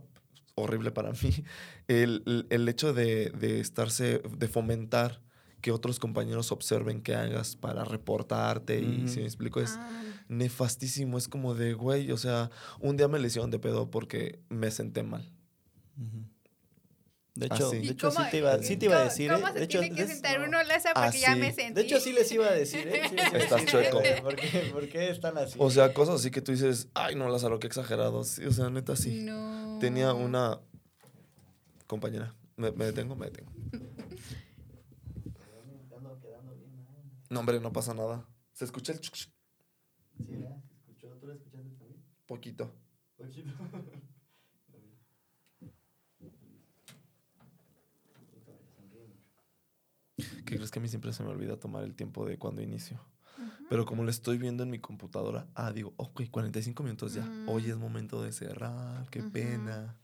[0.60, 1.44] horrible para mí,
[1.88, 5.20] el, el- hecho de, de estarse, de fomentar
[5.60, 11.18] que otros compañeros observen qué hagas para reportarte y, si me explico, es Ah, nefastísimo.
[11.18, 14.70] Es como de, güey, o sea, un día me le hicieron de pedo porque me
[14.70, 15.32] senté mal.
[17.34, 19.30] De hecho, de ¿Y hecho sí te iba, sí te iba a decir.
[19.32, 19.52] ¿Cómo ¿eh?
[19.52, 20.46] se de hecho, tiene que es- sentar no.
[20.48, 20.90] uno Lesa?
[20.92, 21.40] Porque ya Así.
[21.40, 21.74] me sentí.
[21.74, 23.02] De hecho, sí les iba a decir, ¿eh?
[23.08, 24.02] Sí les iba a Estás decir, chueco.
[24.22, 25.54] ¿Por qué, por qué están así?
[25.58, 28.24] O sea, cosas así que tú dices, ay, no, Lázaro, qué exagerado.
[28.24, 29.22] Sí, o sea, neta, sí.
[29.22, 29.57] No.
[29.80, 30.60] Tenía una
[31.86, 32.34] compañera.
[32.56, 33.14] ¿Me, me detengo?
[33.14, 33.52] Me detengo.
[37.30, 38.26] No, hombre, no pasa nada.
[38.52, 39.30] ¿Se escucha el chuc, chuc?
[42.26, 42.72] Poquito.
[50.46, 52.98] ¿Qué crees que a mí siempre se me olvida tomar el tiempo de cuando inicio?
[53.68, 57.22] Pero como lo estoy viendo en mi computadora, ah, digo, ok, 45 minutos ya.
[57.22, 57.48] Mm.
[57.48, 59.96] Hoy es momento de cerrar, qué pena.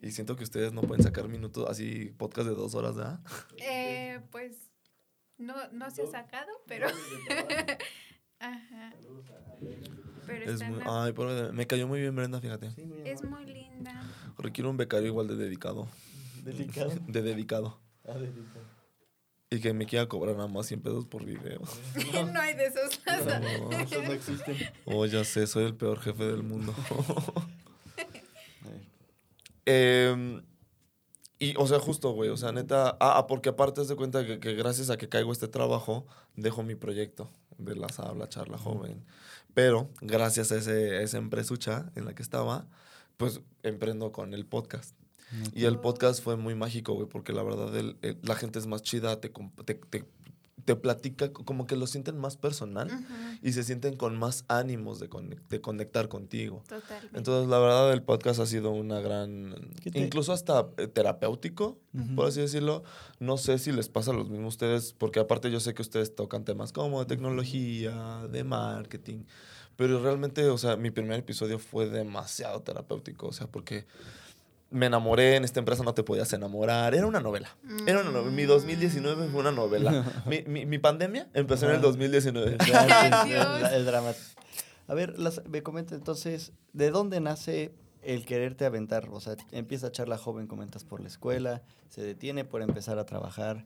[0.00, 3.20] Y siento que ustedes no pueden sacar minutos así, podcast de dos horas, ¿verdad?
[3.58, 4.56] Eh, pues
[5.38, 6.88] no, no se ha sacado, pero.
[8.38, 8.94] Ajá.
[10.26, 12.72] Pero Es muy, ay, pero me cayó muy bien Brenda, fíjate.
[13.04, 14.02] es muy linda.
[14.38, 15.88] Requiero un becario igual de dedicado.
[16.42, 16.90] Delicado.
[17.06, 17.78] de dedicado.
[18.04, 18.71] Ah, delicado.
[19.52, 21.60] Y que me quiera cobrar nada más 100 pesos por video.
[22.32, 23.00] no hay de esos.
[23.70, 24.56] No, Esos no existen.
[24.86, 26.74] oh, ya sé, soy el peor jefe del mundo.
[29.64, 30.42] Eh,
[31.38, 34.26] y, o sea, justo, güey, o sea, neta, ah, ah, porque aparte te das cuenta
[34.26, 38.58] que, que gracias a que caigo este trabajo, dejo mi proyecto de la habla charla
[38.58, 39.04] joven.
[39.54, 42.66] Pero gracias a, ese, a esa empresucha en la que estaba,
[43.18, 44.96] pues emprendo con el podcast.
[45.54, 48.66] Y el podcast fue muy mágico, güey, porque la verdad el- el- la gente es
[48.66, 49.30] más chida, te,
[49.64, 50.04] te, te-
[50.64, 52.88] te platica, co- como que lo sienten más personal
[53.42, 56.62] y se sienten con más ánimos de, conec- de conectar contigo.
[56.68, 57.18] Totalmente.
[57.18, 59.56] Entonces, la verdad, el podcast ha sido una gran.
[59.82, 62.14] ¿Qué te- Incluso hasta eh, terapéutico, Ujú.
[62.14, 62.84] por así decirlo.
[63.18, 66.14] No sé si les pasa lo mismo a ustedes, porque aparte yo sé que ustedes
[66.14, 69.24] tocan temas como de tecnología, de marketing.
[69.74, 73.86] Pero realmente, o sea, mi primer episodio fue demasiado terapéutico, o sea, porque
[74.72, 76.94] me enamoré, en esta empresa no te podías enamorar.
[76.94, 77.56] Era una novela.
[77.86, 78.30] Era una novela.
[78.32, 80.04] Mi 2019 fue una novela.
[80.26, 81.86] mi, mi, mi pandemia empezó en el Ajá.
[81.88, 82.50] 2019.
[82.58, 84.12] Desde antes, Ay, el, drama.
[84.88, 89.08] A ver, las- me comenta entonces, ¿de dónde nace el quererte aventar?
[89.12, 93.06] O sea, empieza a charla joven, comentas por la escuela, se detiene por empezar a
[93.06, 93.64] trabajar.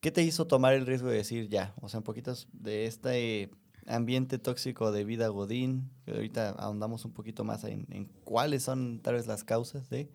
[0.00, 1.74] ¿Qué te hizo tomar el riesgo de decir ya?
[1.80, 3.50] O sea, un poquito de este
[3.86, 9.00] ambiente tóxico de vida Godín, que ahorita ahondamos un poquito más en, en cuáles son
[9.00, 10.08] tal vez las causas de...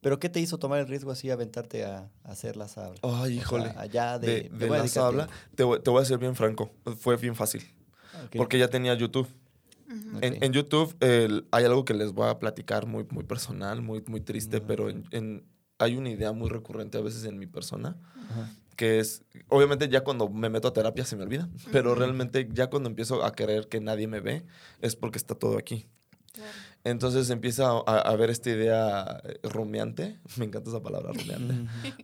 [0.00, 3.00] Pero ¿qué te hizo tomar el riesgo así, aventarte a, a hacer las hablas?
[3.02, 3.72] Ay, O sea, híjole.
[3.76, 6.34] allá de, de, de voy a la habla, te, voy- te voy a ser bien
[6.34, 6.70] franco.
[6.98, 7.62] Fue bien fácil.
[8.36, 9.28] Porque ya tenía YouTube.
[10.20, 14.20] En, YouTube el- hay algo que les voy a platicar muy, muy personal, muy, muy
[14.20, 14.90] triste, pero ok.
[14.90, 15.44] en, en-
[15.78, 17.96] hay una idea muy recurrente a veces en mi persona,
[18.30, 18.50] Ajá.
[18.76, 22.68] Que es, obviamente ya cuando me meto a terapia se me olvida, pero realmente ya
[22.68, 24.44] cuando empiezo a querer que nadie me ve,
[24.80, 25.86] es porque está todo aquí.
[26.32, 26.50] Claro.
[26.84, 31.54] Entonces empieza a, a ver esta idea eh, rumiante, me encanta esa palabra rumiante,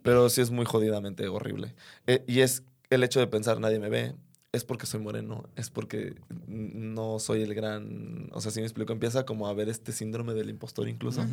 [0.02, 1.74] pero sí es muy jodidamente horrible.
[2.06, 4.14] Eh, y es el hecho de pensar nadie me ve,
[4.52, 6.14] es porque soy moreno, es porque
[6.46, 10.34] no soy el gran, o sea, si me explico, empieza como a ver este síndrome
[10.34, 11.24] del impostor incluso.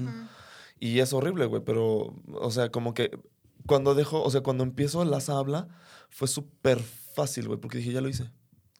[0.79, 3.17] Y es horrible, güey, pero, o sea, como que
[3.65, 5.67] cuando dejo, o sea, cuando empiezo las habla,
[6.09, 8.31] fue súper fácil, güey, porque dije, ya lo hice.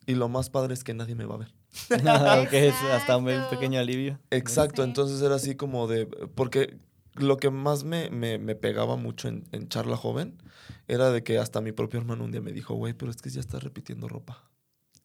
[0.05, 1.53] Y lo más padre es que nadie me va a ver.
[2.47, 4.19] ok, es hasta un pequeño alivio.
[4.31, 4.87] Exacto, Sí.
[4.87, 6.77] entonces era así como de, porque
[7.15, 10.41] lo que más me, me, me pegaba mucho en, en charla joven
[10.87, 13.29] era de que hasta mi propio hermano un día me dijo, güey, pero es que
[13.29, 14.49] ya estás repitiendo ropa.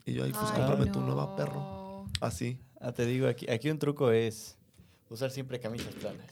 [0.05, 2.07] Y yo, ay, pues Ay, cómprame tu nueva perro.
[2.21, 2.61] Así.
[2.81, 4.57] Ah, te digo, aquí, aquí un truco es
[5.09, 6.27] usar siempre camisas planas.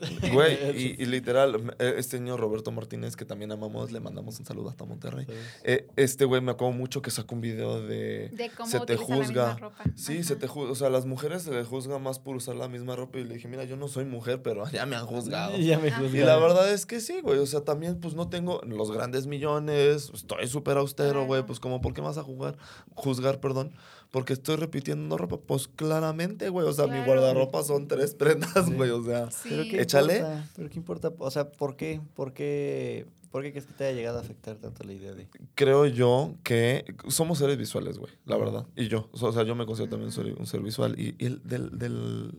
[0.32, 4.46] Güey, y, y literal, eh, este niño Roberto Martínez, que también amamos, le mandamos un
[4.46, 5.26] saludo hasta Monterrey.
[5.64, 8.30] Eh, este güey me acuerdo mucho que sacó un video de...
[8.30, 9.58] De cómo se te utilizar la misma juzga.
[9.58, 9.84] ropa.
[9.96, 10.72] Sí, se te juzga.
[10.72, 13.18] O sea, a las mujeres se les juzga más por usar la misma ropa.
[13.18, 15.56] Y le dije, mira, yo no soy mujer, pero ya me han juzgado.
[15.58, 15.88] Ya me.
[15.88, 17.38] Y la verdad es que sí, güey.
[17.38, 20.10] O sea, también, pues no tengo los grandes millones.
[20.14, 21.44] Estoy súper austero, güey.
[21.44, 22.56] Pues, como, ¿por qué vas a jugar?
[22.94, 23.72] Juzgar, perdón.
[24.10, 25.38] Porque estoy repitiendo ropa.
[25.38, 26.66] Pues claramente, güey.
[26.66, 28.72] O sea, mi guardarropa son tres prendas, Sí.
[28.74, 28.90] güey.
[28.90, 29.30] O sea.
[29.30, 29.48] Sí.
[29.50, 30.16] ¿Pero qué Échale.
[30.18, 30.48] importa?
[30.56, 31.12] ¿Pero qué importa?
[31.18, 32.00] O sea, ¿por qué?
[32.14, 33.06] ¿Por qué?
[33.30, 35.28] ¿Por qué crees que te haya llegado a afectar tanto la idea de...?
[35.54, 38.12] Creo yo que somos seres visuales, güey.
[38.24, 38.66] La verdad.
[38.74, 39.08] Y yo.
[39.12, 40.98] O sea, yo me considero también un ser, un ser visual.
[40.98, 42.32] Y, y el del, del,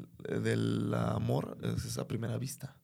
[0.44, 2.76] del amor es esa primera vista.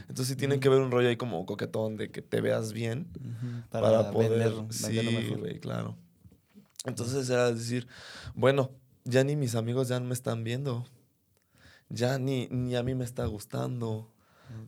[0.00, 3.06] Entonces sí tiene que ver un rollo ahí como coquetón de que te veas bien.
[3.70, 5.96] para, poder venderlo, sí, güey, claro.
[6.84, 7.86] Entonces era decir,
[8.34, 8.70] bueno,
[9.04, 10.86] ya ni mis amigos ya me están viendo.
[11.88, 14.10] Ya ni, ni a mí me está gustando.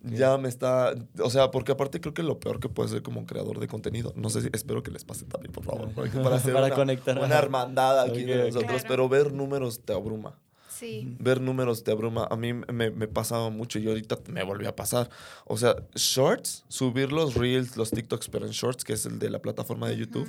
[0.03, 3.25] Ya me está, o sea, porque aparte creo que lo peor que puede ser como
[3.27, 6.55] creador de contenido, no sé si, espero que les pase también, por favor, para hacer
[6.55, 7.39] Para una, conectar, una ajá.
[7.39, 8.85] hermandad aquí de nosotros, Claro.
[8.89, 11.17] pero ver números te abruma Sí.
[11.21, 12.27] ver números te abruma.
[12.31, 15.09] A mí me, me pasaba mucho y ahorita me volvió a pasar.
[15.47, 19.31] O sea, shorts, subir los reels, los TikToks, pero en shorts, que es el de
[19.31, 20.29] la plataforma de YouTube,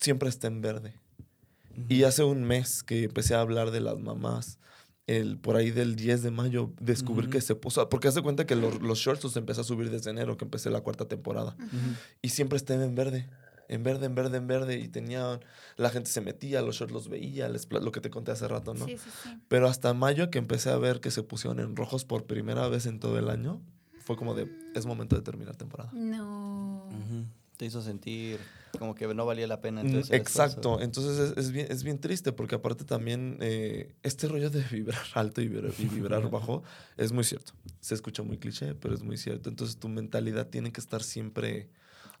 [0.00, 0.94] siempre está en verde.
[1.88, 4.58] Y hace un mes que empecé a hablar de las mamás,
[5.06, 8.56] el, por ahí del 10 de mayo, descubrí que se puso, porque hace cuenta que
[8.56, 11.56] los, los shorts los empecé a subir desde enero, que empecé la cuarta temporada.
[12.22, 13.28] Y siempre estaba en verde.
[13.68, 14.78] En verde, en verde, en verde.
[14.78, 15.40] Y tenía.
[15.76, 18.74] La gente se metía, los shorts los veía, les lo que te conté hace rato,
[18.74, 18.84] ¿no?
[18.86, 19.38] Sí, sí, sí.
[19.48, 22.86] Pero hasta mayo que empecé a ver que se pusieron en rojos por primera vez
[22.86, 23.62] en todo el año,
[24.00, 25.90] fue como de, es momento de terminar temporada.
[25.94, 26.88] No.
[27.56, 28.38] Te hizo sentir
[28.76, 29.80] como que no valía la pena.
[29.80, 30.80] Entonces, Exacto, esfuerzo.
[30.82, 35.02] entonces es, es bien, es bien triste porque aparte también eh, este rollo de vibrar
[35.14, 36.62] alto y vibrar, y vibrar bajo
[36.96, 37.52] es muy cierto.
[37.80, 39.48] Se escucha muy cliché, pero es muy cierto.
[39.50, 41.68] Entonces tu mentalidad tiene que estar siempre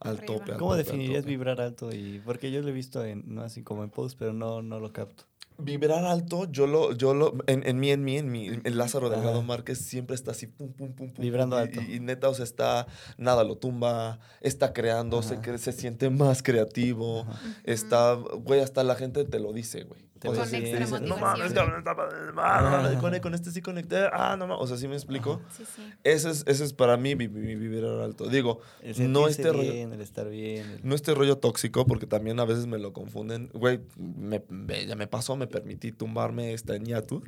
[0.00, 0.26] al Arriba.
[0.38, 0.52] tope.
[0.52, 1.30] al ¿Cómo tope, al definirías tope.
[1.30, 1.92] vibrar alto?
[1.94, 4.80] y Porque yo lo he visto en, no así como en post, pero no, no
[4.80, 5.24] lo capto.
[5.56, 9.08] Vibrar alto, yo lo, yo lo, en, en mí, en mí, en mí, el Lázaro
[9.08, 9.46] Delgado Ajá.
[9.46, 11.22] Márquez siempre está así, pum, pum, pum, pum.
[11.22, 11.80] Vibrando y- alto.
[11.80, 12.86] Y, neta, o sea, está,
[13.18, 17.40] nada lo tumba, está creando, se, se siente más creativo, Ajá.
[17.64, 20.00] está, güey, hasta la gente te lo dice, güey.
[20.24, 23.00] Te O sea, Con sí te extra dicen, no mames, cabrón, está padre, ah, no,
[23.00, 25.42] con, con este sí conecté, ah, no mames, o sea, ¿sí me explico?
[25.54, 25.82] Sí, sí.
[26.02, 28.26] Ese es, ese es para mí mi, mi vibrar alto.
[28.28, 29.72] Digo, El no sentirse este rollo.
[29.72, 30.70] bien, el estar bien.
[30.70, 33.50] el- No este rollo tóxico, porque también a veces me lo confunden.
[33.52, 37.22] Güey, me, me- ya me pasó, me permití tumbarme este ñatus.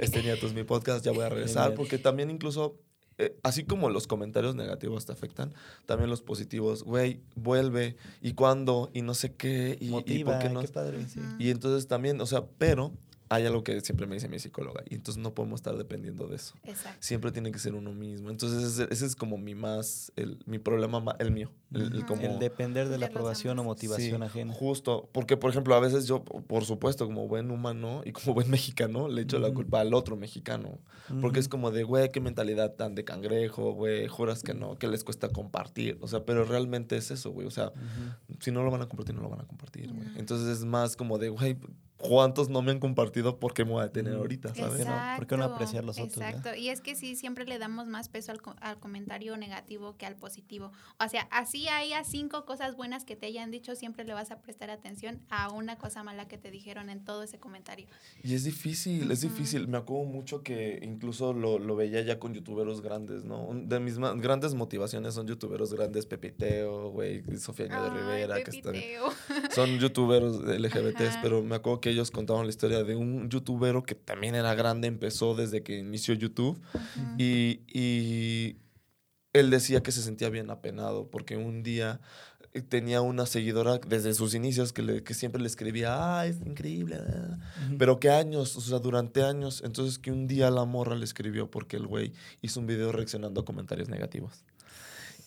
[0.00, 1.74] este ñatus, mi podcast, ya voy a regresar.
[1.74, 2.76] Porque también incluso,
[3.18, 5.54] eh, así como los comentarios negativos te afectan,
[5.86, 6.82] también los positivos.
[6.82, 9.90] Güey, vuelve, y cuándo, y no sé qué, y,
[10.24, 10.60] por qué no.
[10.60, 11.20] qué padre, sí.
[11.38, 12.92] Y entonces también, o sea, pero
[13.28, 16.36] hay algo que siempre me dice mi psicóloga, y entonces no podemos estar dependiendo de
[16.36, 16.98] eso Exacto.
[17.00, 18.30] siempre tiene que ser uno mismo.
[18.30, 21.50] Entonces ese, ese es como mi más, el, mi problema, ma- el mío.
[21.74, 24.52] El, el como, El depender de la aprobación o motivación Sí, ajena.
[24.54, 28.48] Justo, porque por ejemplo a veces yo, por supuesto, como buen humano y como buen
[28.50, 30.78] mexicano, le echo la culpa al otro mexicano.
[31.20, 34.88] Porque es como de, güey, qué mentalidad tan de cangrejo, güey, juras que no, que
[34.88, 35.98] les cuesta compartir.
[36.00, 37.46] O sea, pero realmente es eso, güey.
[37.46, 37.72] O sea,
[38.40, 40.06] si no lo van a compartir, no lo van a compartir, güey.
[40.16, 41.56] Entonces es más como de, güey,
[42.08, 43.38] ¿cuántos no me han compartido?
[43.38, 44.22] ¿Por qué me voy a tener Ujú.
[44.22, 44.86] ahorita, sabes?
[44.86, 44.94] no?
[45.16, 46.16] ¿Por qué no apreciar los otros?
[46.18, 46.54] Exacto.
[46.54, 50.06] Y es que sí, siempre le damos más peso al, co- al comentario negativo que
[50.06, 50.72] al positivo.
[51.04, 54.40] O sea, así haya cinco cosas buenas que te hayan dicho, siempre le vas a
[54.40, 57.86] prestar atención a una cosa mala que te dijeron en todo ese comentario.
[58.22, 59.68] Y es difícil, es difícil.
[59.68, 63.48] Me acuerdo mucho que incluso lo, lo veía ya con youtuberos grandes, ¿no?
[63.54, 68.34] De mis ma- grandes motivaciones son youtuberos grandes, Pepiteo, güey, Sofía Niño de Ay, Rivera,
[68.42, 69.08] que están, Pepiteo.
[69.54, 71.20] son youtubers LGBTs, Ajá.
[71.22, 74.86] pero me acuerdo que ellos contaban la historia de un youtubero que también era grande,
[74.88, 76.60] empezó desde que inició YouTube
[77.18, 78.56] y, y
[79.32, 82.00] él decía que se sentía bien apenado porque un día
[82.52, 86.38] eh, tenía una seguidora desde sus inicios que, le- que siempre le escribía, ah, es
[86.44, 87.38] increíble, ah".
[87.66, 87.76] Ujú.
[87.78, 91.50] pero que años, o sea, durante años, entonces que un día la morra le escribió
[91.50, 94.44] porque el güey hizo un video reaccionando a comentarios negativos.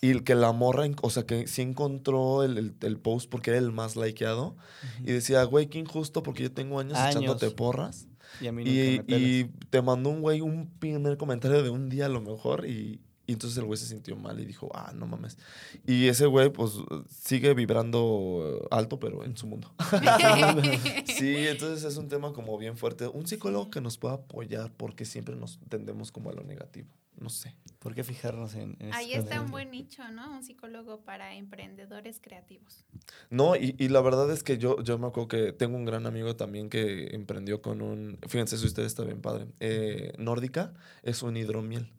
[0.02, 3.50] Y el que la morra, o sea, que sí encontró el, el- el post porque
[3.52, 4.56] era el más likeado.
[5.02, 7.16] Y decía, güey, qué injusto porque yo tengo años, Años.
[7.16, 8.08] echándote porras.
[8.40, 11.90] Y a mí Y, me y te mandó un güey un primer comentario de un
[11.90, 14.94] día a lo mejor y, y entonces el güey se sintió mal y dijo, ah,
[14.96, 15.38] no mames.
[15.86, 16.74] Y ese güey pues
[17.10, 19.74] sigue vibrando alto pero en su mundo.
[21.06, 23.08] sí, entonces es un tema como bien fuerte.
[23.08, 26.88] Un psicólogo que nos pueda apoyar porque siempre nos tendemos como a lo negativo.
[27.19, 27.55] No sé.
[27.79, 30.32] ¿Por qué fijarnos en, en Ahí está un buen nicho, ¿no?
[30.32, 32.86] Un psicólogo para emprendedores creativos.
[33.29, 36.05] No, y, y la verdad es que yo, yo me acuerdo que tengo un gran
[36.05, 41.21] amigo también que emprendió con un, fíjense si ustedes está bien padre, eh, Nórdica es
[41.23, 41.91] un hidromiel.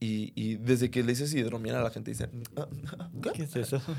[0.00, 2.66] Y, y desde que le dices hidromiel a la gente dice, "Ah,
[3.22, 3.32] ¿qué?".
[3.32, 3.76] ¿Qué es eso?
[3.76, 3.92] Ujú.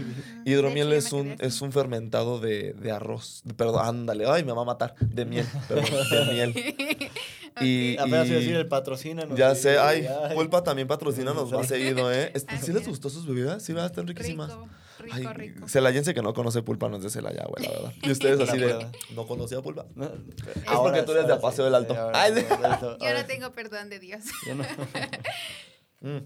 [0.45, 3.43] Hidromiel es un, es un fermentado de, de arroz.
[3.45, 4.95] de- Perdón, ándale, ay, me va a matar.
[4.99, 7.09] De miel, perdón, de miel.
[7.62, 9.24] Y, Apenas iba a decir el patrocina.
[9.36, 12.32] ya sé, ay, Pulpa también patrocina, nos va seguido, ¿eh?
[12.34, 13.62] Est- Ay, ¿Sí les gustó sus bebidas?
[13.63, 13.92] Sí, ¿verdad?
[13.92, 14.50] Están riquísimas.
[14.52, 14.68] Rico,
[15.00, 15.68] rico, Ay, rico.
[15.68, 17.94] Celayense que no conoce Pulpa no es de Celaya, güey, la verdad.
[18.02, 18.88] Y ustedes así de.
[19.16, 19.86] ¿no conocía Pulpa?
[19.96, 20.12] No, Es
[20.78, 21.96] porque tú eres de Paseo del Alto.
[22.13, 22.46] Ay, sí.
[23.02, 24.24] Yo no tengo perdón de Dios.
[24.48, 24.63] Yo no.
[26.02, 26.18] Mm.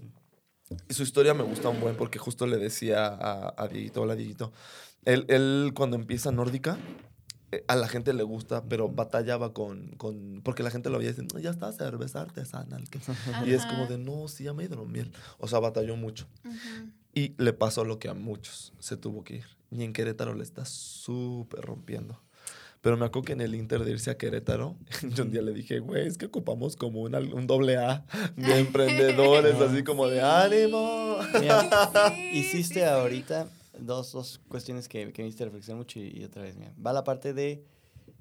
[0.88, 4.14] Y su historia me gusta un buen porque justo le decía a, a Dieguito, hola
[4.14, 4.52] Dieguito,
[5.04, 6.76] él, él cuando empieza Nórdica,
[7.66, 11.14] a la gente le gusta, pero batallaba con, con porque la gente lo veía y
[11.14, 12.88] decía, no, ya está cerveza artesanal.
[12.90, 13.00] que-".
[13.46, 15.10] Y es como de, no, sí, llama hidromiel.
[15.38, 16.26] O sea, batalló mucho.
[17.14, 19.46] Y le pasó lo que a muchos se tuvo que ir.
[19.70, 22.20] Y en Querétaro le está súper rompiendo.
[22.80, 24.76] Pero me acuerdo que en el Inter de irse a Querétaro,
[25.14, 28.04] yo un día le dije, güey, es que ocupamos como un, un doble A
[28.36, 31.18] de emprendedores, así como de ánimo.
[31.40, 31.68] Mira,
[32.14, 32.80] Sí, hiciste sí, sí.
[32.82, 33.48] ahorita
[33.80, 36.74] dos, dos cuestiones que, que me hiciste reflexionar mucho y, otra vez, mira.
[36.84, 37.64] Va la parte de,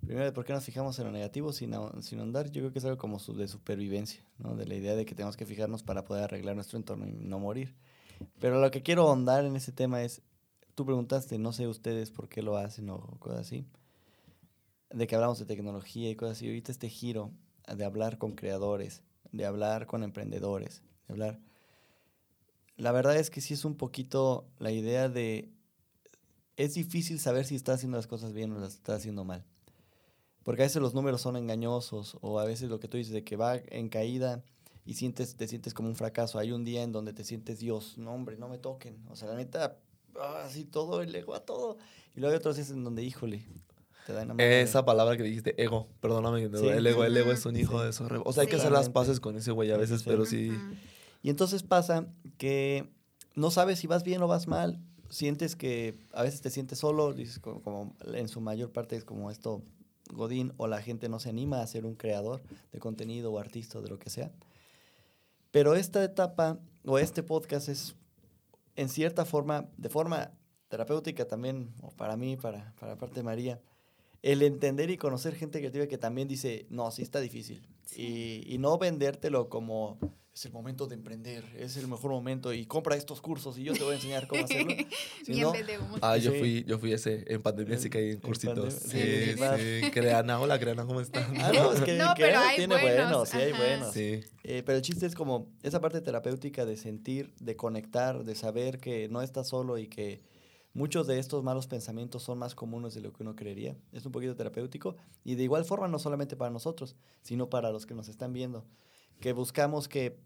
[0.06, 2.52] primero, de por qué nos fijamos en lo negativo sin, sin andar.
[2.52, 4.56] Yo creo que es algo como su- de supervivencia, ¿no?
[4.56, 7.40] De la idea de que tenemos que fijarnos para poder arreglar nuestro entorno y no
[7.40, 7.76] morir.
[8.40, 10.22] Pero lo que quiero ahondar en ese tema es,
[10.76, 13.66] tú preguntaste, no sé ustedes por qué lo hacen o cosas así,
[14.90, 16.48] de que hablamos de tecnología y cosas así.
[16.48, 17.32] Ahorita este giro
[17.76, 21.40] de hablar con creadores, de hablar con emprendedores, de hablar...
[22.78, 25.50] La verdad es que sí es un poquito la idea de...
[26.56, 29.44] Es difícil saber si estás haciendo las cosas bien o las estás haciendo mal.
[30.44, 33.24] Porque a veces los números son engañosos o a veces lo que tú dices de
[33.24, 34.44] que va en caída
[34.86, 36.40] y sientes, te sientes como un fracaso.
[36.40, 38.98] Hay un día en donde te sientes Dios, no hombre, no me toquen.
[39.10, 39.78] O sea, la neta,
[40.20, 41.78] ah, así todo, y le a todo.
[42.16, 43.44] Y luego hay otros días en donde, híjole,
[44.06, 46.68] te dan Esa palabra que dijiste, ego, perdóname, Sí.
[46.68, 47.84] el ego, el ego es un hijo Sí.
[47.84, 48.08] de eso.
[48.24, 50.52] O sea, hay que hacer las paces con ese güey a veces, pero sí.
[51.28, 52.08] Y entonces pasa
[52.38, 52.88] que
[53.36, 54.80] no sabes si vas bien o vas mal.
[55.10, 59.04] Sientes que a veces te sientes solo, dices como, como en su mayor parte es
[59.04, 59.62] como esto
[60.10, 63.80] Godín o la gente no se anima a ser un creador de contenido o artista
[63.80, 64.32] o de lo que sea.
[65.52, 67.98] Pero esta etapa o este podcast es
[68.78, 70.32] en cierta forma, de forma
[70.70, 73.60] terapéutica también, o para mí, para, para parte de María,
[74.22, 77.68] el entender y conocer gente creativa que también dice, no, sí está difícil.
[77.98, 80.00] Y, y no vendértelo como
[80.38, 83.74] es el momento de emprender, es el mejor momento y compra estos cursos y yo
[83.74, 84.68] te voy a enseñar cómo hacerlo.
[84.76, 84.88] Bien
[85.26, 86.00] sino- vendemos.
[86.04, 88.76] Ah, yo fui, yo fui ese, en pandemia En- sí caí en en cursitos.
[88.76, 89.92] pandemia, Sí, sí, sí.
[89.92, 91.24] Creana, hola Creana, ¿cómo están?
[91.42, 93.94] Ah, no, es que, No, que pero hay tiene buenos, buenos, sí hay buenos.
[93.94, 94.20] Sí.
[94.44, 98.78] Eh, pero el chiste es como esa parte terapéutica de sentir, de conectar, de saber
[98.80, 100.22] que no estás solo y que
[100.74, 103.76] muchos de estos malos pensamientos son más comunes de lo que uno creería.
[103.92, 107.88] Es un poquito terapéutico y de igual forma no solamente para nosotros, sino para los
[107.88, 108.64] que nos están viendo,
[109.20, 110.20] que buscamos que,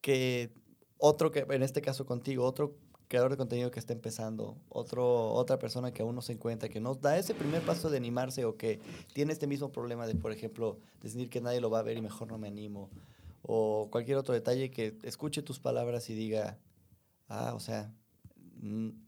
[0.00, 0.52] que
[0.98, 2.76] otro, que en este caso contigo, otro
[3.08, 6.80] creador de contenido que está empezando, otro, otra persona que aún no se encuentra, que
[6.80, 8.78] nos da ese primer paso de animarse o que
[9.12, 11.96] tiene este mismo problema de, por ejemplo, de sentir que nadie lo va a ver
[11.96, 12.88] y mejor no me animo,
[13.42, 16.58] o cualquier otro detalle que escuche tus palabras y diga,
[17.26, 17.92] ah, o sea,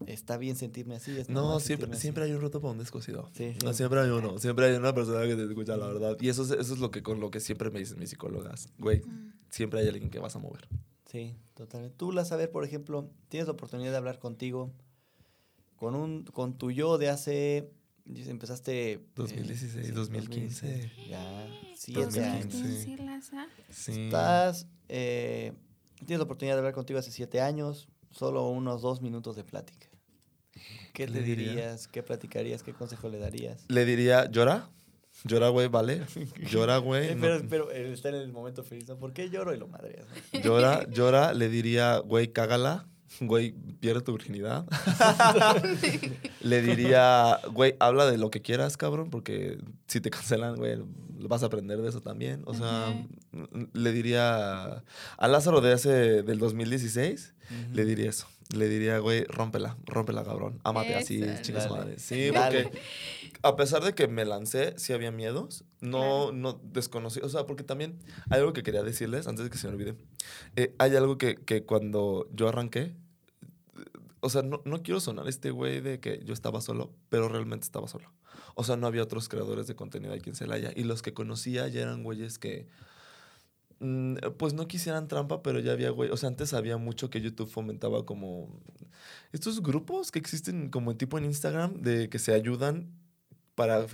[0.06, 1.10] está bien sentirme así.
[1.12, 2.02] es No, siempre, sentirme así".
[2.02, 3.28] siempre hay un roto para un descosido.
[3.34, 3.78] Sí, No, sí.
[3.78, 4.38] siempre hay uno.
[4.38, 6.16] Siempre hay una persona que te escucha la verdad.
[6.20, 8.68] Y eso es, eso es lo que con lo que siempre me dicen mis psicólogas.
[8.78, 9.32] Güey, Mm.
[9.50, 10.68] siempre hay alguien que vas a mover.
[11.10, 11.96] Sí, totalmente.
[11.98, 14.72] Tú, la saber, por ejemplo, tienes la oportunidad de hablar contigo,
[15.76, 17.70] con, un, con tu yo de hace,
[18.06, 18.92] empezaste...
[18.92, 20.90] eh, 2016, sí, 2015.
[21.10, 22.24] Ya, siete 2015.
[22.24, 22.52] años.
[22.52, 23.46] 2015, Laza.
[23.70, 23.92] Sí.
[24.04, 25.52] Estás, eh,
[25.98, 29.88] tienes la oportunidad de hablar contigo hace siete años, solo unos dos minutos de plática.
[30.52, 30.60] ¿Qué
[30.92, 31.46] ¿Qué te le diría?
[31.52, 31.88] dirías?
[31.88, 32.62] ¿Qué platicarías?
[32.62, 33.64] ¿Qué consejo le darías?
[33.68, 34.68] Le diría, llora.
[35.24, 36.02] Llora, güey, ¿vale?
[36.50, 37.08] Llora, güey.
[37.10, 38.98] Eh, no- pero, pero él está en el momento feliz, ¿no?
[38.98, 40.06] ¿Por qué lloro y lo madreas?
[40.32, 40.40] no?
[40.40, 41.32] Llora, llora.
[41.34, 42.86] Le diría, güey, cágala.
[43.20, 44.64] Güey, pierde tu virginidad.
[46.40, 50.78] le diría, güey, habla de lo que quieras, cabrón, porque si te cancelan, güey,
[51.20, 52.42] vas a aprender de eso también.
[52.46, 52.94] O sea,
[53.72, 54.82] le diría
[55.16, 57.34] a Lázaro de hace, del 2016,
[57.72, 58.26] le diría eso.
[58.54, 60.60] Le diría, güey, rómpela, rómpela, cabrón.
[60.62, 61.42] Ámate así, Eso.
[61.42, 61.80] chinga su Dale.
[61.80, 61.98] madre.
[61.98, 62.64] Sí, Dale.
[62.64, 62.80] porque
[63.42, 65.64] a pesar de que me lancé, sí había miedos.
[65.80, 66.32] No, Claro.
[66.32, 67.20] no desconocí.
[67.20, 67.98] O sea, porque también
[68.28, 69.94] hay algo que quería decirles antes de que se me olvide.
[70.56, 72.94] Eh, hay algo que, que cuando yo arranqué,
[74.24, 77.64] o sea, no, no quiero sonar este güey de que yo estaba solo, pero realmente
[77.64, 78.08] estaba solo.
[78.54, 80.72] O sea, no había otros creadores de contenido aquí en Celaya.
[80.76, 82.68] Y los que conocía ya eran güeyes que,
[83.80, 86.08] mm, pues no quisieran trampa, pero ya había güey.
[86.10, 88.60] O sea, antes había mucho que YouTube fomentaba como
[89.32, 92.92] estos grupos que existen como tipo en Instagram de que se ayudan
[93.54, 93.86] para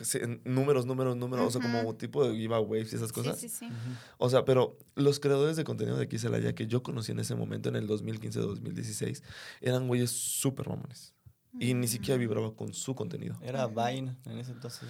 [0.44, 3.40] números, números, números, o sea, como tipo de giveaways y esas cosas.
[3.40, 3.68] Sí, sí.
[4.16, 7.68] O sea, pero los creadores de contenido de Celaya que yo conocí en ese momento,
[7.68, 9.22] en el 2015-2016,
[9.60, 11.14] eran güeyes súper mamones.
[11.60, 12.20] Y ni siquiera Mm.
[12.20, 13.36] vibraba con su contenido.
[13.42, 13.66] Era.
[13.66, 14.88] Vine en ese entonces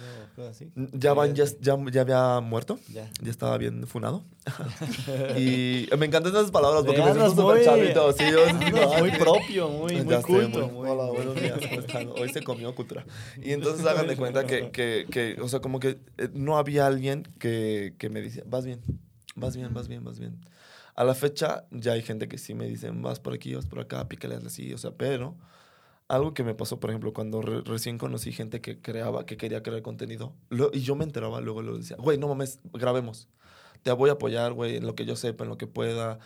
[0.49, 0.71] así.
[0.93, 3.09] Ya, Van ya, ya, ya había muerto, Ya.
[3.21, 4.23] ya estaba bien funado.
[5.37, 8.11] y me encantan esas palabras porque me siento súper muy- chavito.
[8.13, 8.39] Sí, yo
[8.99, 10.67] muy "Ay, propio, muy, muy sé, culto.
[10.67, 12.09] muy- muy- Hola, buenos días, ¿cómo están?
[12.09, 13.05] Hoy se comió cultura.
[13.41, 16.87] Y entonces hagan de cuenta que, que, que, o sea, como que eh, no había
[16.87, 18.81] alguien que, que me decía, vas bien,
[19.35, 20.37] vas bien, vas bien, vas bien.
[20.95, 23.79] A la fecha ya hay gente que sí me dicen, vas por aquí, vas por
[23.79, 25.35] acá, pícale así, o sea, pero
[26.09, 29.63] algo que me pasó, por ejemplo, cuando re- recién conocí gente que creaba, que quería
[29.63, 33.29] crear contenido, lo- y yo me enteraba, luego lo decía, güey, no mames, grabemos.
[33.83, 36.19] Te voy a apoyar, güey, en lo que yo sepa, en lo que pueda.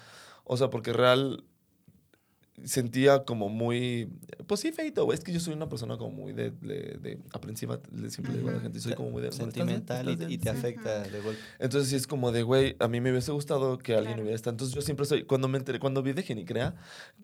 [0.45, 1.45] O sea, porque real
[2.63, 4.09] sentía como muy,
[4.47, 5.17] pues sí, feito, güey.
[5.17, 8.39] Es que yo soy una persona como muy de, de, de aprensiva, le siempre le
[8.39, 9.29] digo a la gente, soy como muy de...
[9.29, 9.51] "¿Estás bien?
[9.53, 10.39] sentimental ¿Estás y, y bien?".
[10.41, 10.57] te Sí.
[10.57, 11.39] afecta de golpe.
[11.59, 14.21] Entonces sí es como de, güey, a mí me hubiese gustado que alguien Claro.
[14.23, 14.53] hubiera estado.
[14.53, 16.75] Entonces yo siempre soy, cuando me enteré, cuando vi de Genicrea,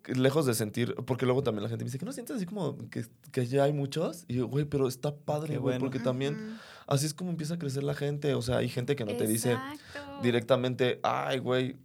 [0.08, 2.78] lejos de sentir, porque luego también la gente me dice que no sientes así como
[2.90, 4.26] que, que ya hay muchos.
[4.28, 5.80] Y yo, güey, pero está padre, güey, bueno.
[5.80, 6.58] porque también
[6.88, 8.34] así es como empieza a crecer la gente.
[8.34, 9.58] O sea, hay gente que no te dice
[10.24, 11.76] directamente, ay, güey,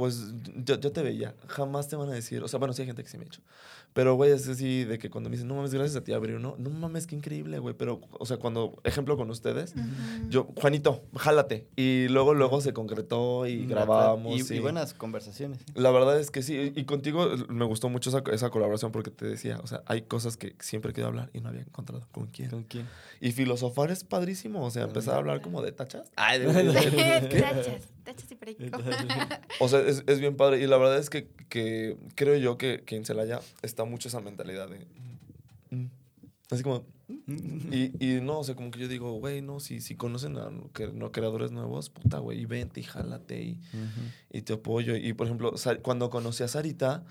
[0.00, 1.34] pues yo, yo te veía.
[1.46, 3.26] Jamás te van a decir, o sea, bueno, sí hay gente que sí me ha
[3.26, 3.40] hecho.
[3.92, 6.36] Pero, güey, es así de que cuando me dicen, no mames, gracias a ti, abrió
[6.36, 6.54] uno.
[6.58, 7.74] No mames, qué increíble, güey.
[7.76, 10.28] Pero, o sea, cuando, ejemplo con ustedes, Ujú.
[10.28, 11.66] yo, Juanito, jálate.
[11.76, 14.32] Y luego, luego se concretó y Mm, grabamos.
[14.38, 14.58] Y, y sí.
[14.60, 15.58] buenas conversaciones.
[15.74, 16.72] La verdad es que sí.
[16.76, 20.36] Y contigo me gustó mucho esa, esa colaboración porque te decía, o sea, hay cosas
[20.36, 22.50] que siempre quiero hablar y no había encontrado con quién.
[22.50, 22.86] ¿Con quién?
[23.20, 24.64] Y filosofar es padrísimo.
[24.64, 26.12] O sea, empezar a hablar como de tachas.
[26.14, 26.46] Ay, de-
[27.40, 28.78] Tachas, tachas y perico.
[29.58, 30.60] O sea, es, es bien padre.
[30.62, 34.20] Y la verdad es que, que creo yo que, que en Celaya está mucho esa
[34.20, 34.86] mentalidad de.
[35.70, 35.90] mm, mm.
[36.50, 36.84] Así como.
[37.08, 37.72] mm.
[37.72, 40.50] Y, y no, o sea, como que yo digo, güey, no, si, si conocen a
[40.74, 43.60] que- no, creadores nuevos, puta, güey, y vente y jálate y,
[44.32, 44.96] y te apoyo.
[44.96, 47.04] Y por ejemplo, cuando conocí a Sarita,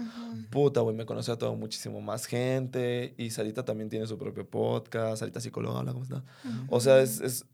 [0.50, 3.14] puta, güey, me conocí a todo muchísimo más gente.
[3.18, 5.20] Y Sarita también tiene su propio podcast.
[5.20, 6.24] Sarita psicóloga, hola, ¿cómo está?
[6.70, 7.46] O sea, es,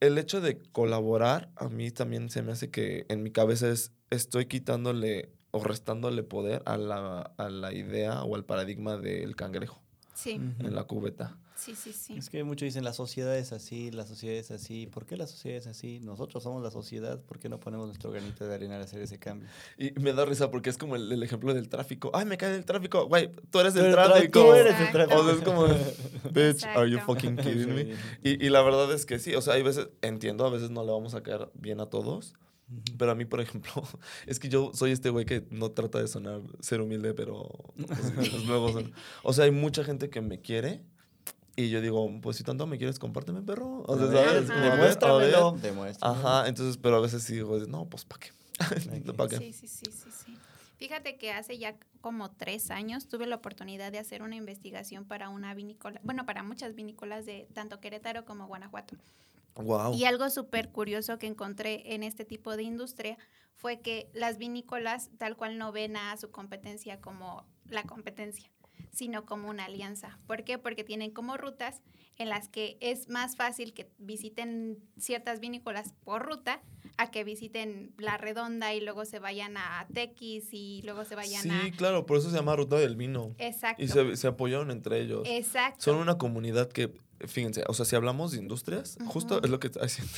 [0.00, 3.92] el hecho de colaborar a mí también se me hace que en mi cabeza es
[4.10, 9.82] estoy quitándole o restándole poder a la, a la idea o al paradigma del cangrejo
[10.14, 11.38] Sí, en la cubeta.
[11.60, 12.14] Sí, sí, sí.
[12.16, 14.86] Es que muchos dicen la sociedad es así, la sociedad es así.
[14.86, 16.00] ¿Por qué la sociedad es así?
[16.00, 17.20] Nosotros somos la sociedad.
[17.20, 19.48] ¿Por qué no ponemos nuestro granito de arena a hacer ese cambio?
[19.78, 22.10] Y me da risa porque es como el, el ejemplo del tráfico.
[22.14, 23.06] Ay, me cae el tráfico.
[23.06, 24.40] Güey, tú eres el tráfico.
[24.44, 25.20] tú eres el tráfico.
[25.20, 25.66] O sea, es como,
[26.32, 27.94] bitch, are you fucking kidding me?
[28.22, 30.84] Y, y la verdad es que sí, o sea, hay veces, entiendo, a veces no
[30.84, 32.34] le vamos a caer bien a todos,
[32.98, 33.72] pero a mí, por ejemplo,
[34.26, 37.48] es que yo soy este güey que no trata de sonar ser humilde, pero
[37.86, 38.92] pues, luego son-
[39.22, 40.82] O sea, hay mucha gente que me quiere
[41.60, 43.82] y yo digo, pues si tanto me quieres, compárteme, perro.
[43.86, 44.48] O sea, ¿sabes?
[44.48, 45.56] Demuéstramelo.
[46.00, 48.30] Ajá, entonces, pero a veces sí digo, no, pues ¿para qué?
[49.16, 49.38] ¿Para qué?
[49.38, 50.36] Sí, sí, sí, sí, sí.
[50.76, 55.28] Fíjate que hace ya como tres años tuve la oportunidad de hacer una investigación para
[55.28, 58.96] una vinícola, bueno, para muchas vinícolas de tanto Querétaro como Guanajuato.
[59.56, 59.94] Wow.
[59.94, 63.18] Y algo súper curioso que encontré en este tipo de industria
[63.54, 68.50] fue que las vinícolas tal cual no ven a su competencia como la competencia,
[68.92, 70.18] sino como una alianza.
[70.26, 70.58] ¿Por qué?
[70.58, 71.82] Porque tienen como rutas
[72.16, 76.60] en las que es más fácil que visiten ciertas vinícolas por ruta
[76.98, 81.42] a que visiten La Redonda y luego se vayan a Tequis y luego se vayan
[81.42, 81.70] Sí, a...
[81.76, 83.34] claro, por eso se llama Ruta del Vino.
[83.38, 83.82] Exacto.
[83.82, 85.22] Y se, se apoyaron entre ellos.
[85.26, 85.82] Exacto.
[85.82, 86.92] Son una comunidad que,
[87.26, 90.12] fíjense, o sea, si hablamos de industrias, justo es lo que está haciendo.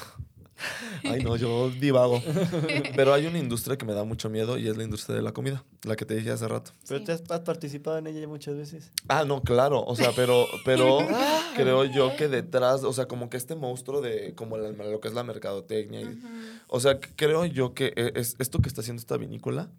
[1.04, 2.22] Ay, no, yo divago.
[2.96, 5.32] Pero hay una industria que me da mucho miedo y es la industria de la
[5.32, 6.72] comida, la que te dije hace rato.
[6.86, 7.06] ¿Pero Sí.
[7.06, 8.90] te has, has participado en ella muchas veces?
[9.08, 10.98] Ah, no, claro, o sea, pero, pero
[11.56, 15.08] creo yo que detrás, o sea, como que este monstruo de como la- lo que
[15.08, 16.22] es la mercadotecnia, y-
[16.68, 19.70] o sea, creo yo que e- es, esto que está haciendo esta vinícola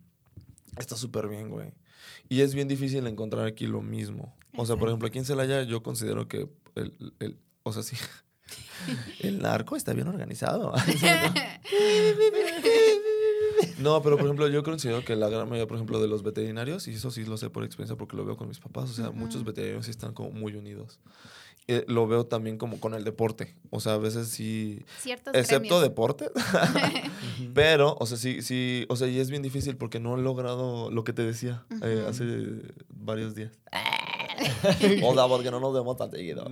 [0.78, 1.72] está súper bien, güey.
[2.30, 4.36] Y es bien difícil encontrar aquí lo mismo.
[4.56, 7.96] O sea, por ejemplo, aquí en Celaya yo considero que el, el- o sea, sí,
[9.20, 10.74] el narco está bien organizado.
[13.80, 16.88] No, pero por ejemplo, yo considero que la gran mayoría, por ejemplo, de los veterinarios,
[16.88, 19.12] y eso sí lo sé por experiencia porque lo veo con mis papás, o sea,
[19.12, 21.00] muchos veterinarios sí están como muy unidos.
[21.68, 23.56] Eh, lo veo también como con el deporte.
[23.70, 26.30] O sea, a veces sí, Ciertos excepto deporte,
[27.54, 30.92] pero, o sea, sí, sí, o sea, y es bien difícil porque no he logrado
[30.92, 32.26] lo que te decía eh, hace
[32.90, 33.52] varios días.
[35.04, 36.46] o sea, porque no nos vemos tan seguido.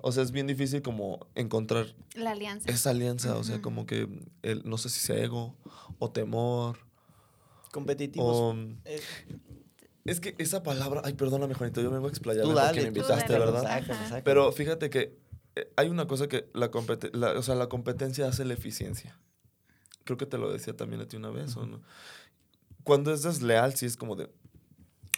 [0.00, 2.70] O sea, es bien difícil como encontrar La alianza.
[2.70, 4.08] esa alianza, o sea, como que,
[4.42, 5.54] el, no sé si sea ego
[5.98, 6.78] o temor
[7.72, 8.36] Competitivos.
[8.36, 8.56] o...
[8.84, 9.00] Eh,
[10.04, 13.32] Es que esa palabra, ay, perdóname, Juanito, yo vengo a explayarme tú porque me invitaste,
[13.32, 13.44] dale.
[13.46, 13.64] ¿verdad?
[13.66, 13.94] Ajá.
[14.04, 14.24] sácalo.
[14.24, 15.16] Pero fíjate que
[15.56, 19.18] eh, hay una cosa que la, o sea, la competencia hace la eficiencia.
[20.04, 21.80] Creo que te lo decía también a ti una vez, ¿o no?
[22.84, 24.28] Cuando es desleal, sí es como de...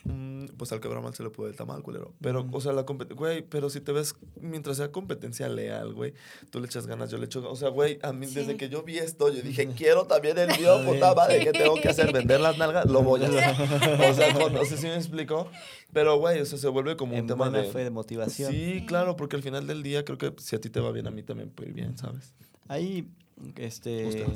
[0.04, 2.14] mm, pues al quebrar mal se le puede el tamal, culero.
[2.20, 3.18] Pero, o sea, la competencia...
[3.18, 4.14] Güey, pero si te ves...
[4.40, 6.14] Mientras sea competencia leal, güey,
[6.50, 7.48] tú le echas ganas, yo le echo...
[7.50, 10.48] O sea, güey, a mí desde que yo vi esto, yo dije, quiero también el
[10.58, 12.12] mío, puta madre, ¿qué tengo que hacer?
[12.12, 12.86] ¿Vender las nalgas?
[12.86, 13.44] Lo voy a hacer.
[14.10, 15.48] O sea, no sé si me explico.
[15.92, 17.64] Pero, güey, o sea, se vuelve como un tema de...
[17.64, 18.52] fe de motivación.
[18.52, 21.06] Sí, claro, porque al final del día creo que si a ti te va bien,
[21.06, 22.34] a mí también puede ir bien, ¿sabes?
[22.68, 23.08] Ahí,
[23.56, 24.26] este...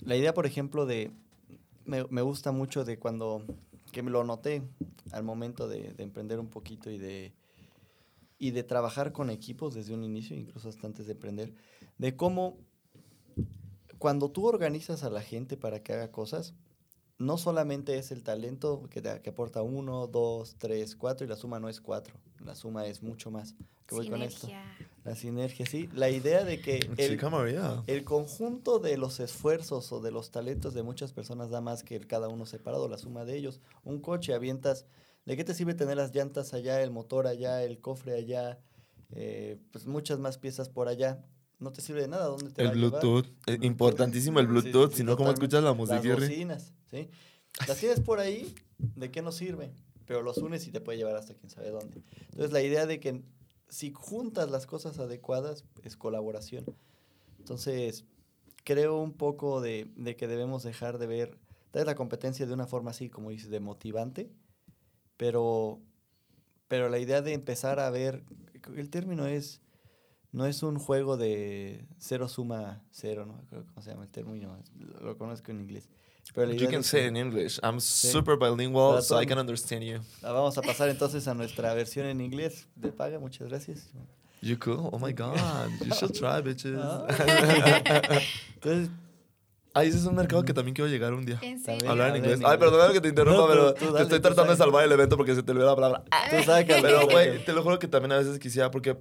[0.00, 1.10] La idea, por ejemplo, de...
[1.84, 3.42] Me, me gusta mucho de cuando...
[3.96, 4.62] Que me lo noté
[5.12, 7.32] al momento de, de emprender un poquito y de...
[8.38, 11.54] Y de trabajar con equipos desde un inicio, incluso hasta antes de emprender,
[11.96, 12.58] de cómo
[13.96, 16.52] cuando tú organizas a la gente para que haga cosas,
[17.18, 21.36] no solamente es el talento que, te- que aporta uno, dos, tres, cuatro, y la
[21.36, 22.14] suma no es cuatro,
[22.44, 23.54] la suma es mucho más.
[23.86, 24.46] ¿Qué voy con esto?
[24.48, 24.76] Sinergia.
[25.04, 25.88] La sinergia, sí.
[25.94, 27.18] La idea de que el,
[27.86, 31.94] el conjunto de los esfuerzos o de los talentos de muchas personas da más que
[31.94, 33.60] el cada uno separado, la suma de ellos.
[33.84, 34.86] Un coche avientas,
[35.24, 38.58] ¿de qué te sirve tener las llantas allá, el motor allá, el cofre allá,
[39.12, 41.24] eh, pues muchas más piezas por allá?
[41.58, 42.90] No te sirve de nada, ¿dónde te El va a llevar?
[43.00, 43.26] Bluetooth.
[43.46, 44.90] eh, importantísimo el Bluetooth.
[44.90, 46.14] sí, si no, ¿cómo escuchas la Las música?
[46.14, 47.08] bocinas, ¿sí?
[47.66, 48.54] Las tienes por ahí,
[48.94, 49.72] ¿de qué nos sirve?
[50.06, 52.02] Pero los unes y te puede llevar hasta quién sabe dónde.
[52.30, 53.22] Entonces, la idea de que
[53.68, 56.64] si juntas las cosas adecuadas, es colaboración.
[57.38, 58.04] Entonces,
[58.64, 61.30] creo un poco de, de que debemos dejar de ver
[61.70, 64.30] tal vez la competencia de una forma así, como dices, de motivante,
[65.16, 65.80] pero,
[66.68, 68.24] pero la idea de empezar a ver,
[68.76, 69.60] el término es,
[70.36, 73.40] no es un juego de cero suma cero, ¿no?
[73.48, 74.58] Creo que ¿Cómo se llama el término?
[74.78, 75.88] Lo, lo conozco en inglés.
[76.34, 77.58] Pero You can say que- it in English.
[77.62, 78.08] I'm Sí.
[78.08, 79.98] super bilingual, so I can understand you.
[80.22, 83.88] Ah, Vamos a pasar entonces a nuestra versión en inglés de paga, muchas gracias.
[84.42, 84.90] You cool?
[84.92, 85.36] Oh my God.
[85.84, 86.76] You should try, bitches.
[86.78, 87.06] Ah.
[88.54, 88.90] Entonces,
[89.72, 91.38] Ay, ese es un mercado que también quiero llegar un día.
[91.42, 91.90] En serio.
[91.90, 92.40] Hablar en inglés.
[92.44, 94.58] Ay, perdóname que te interrumpa, No, pero tú- tú te dale, estoy tratando de sabes.
[94.58, 96.02] salvar el evento porque se te olvidó la palabra.
[96.30, 97.06] tú sácalo, Pero, sácalo.
[97.12, 98.96] güey, te lo juro que también a veces quisiera, porque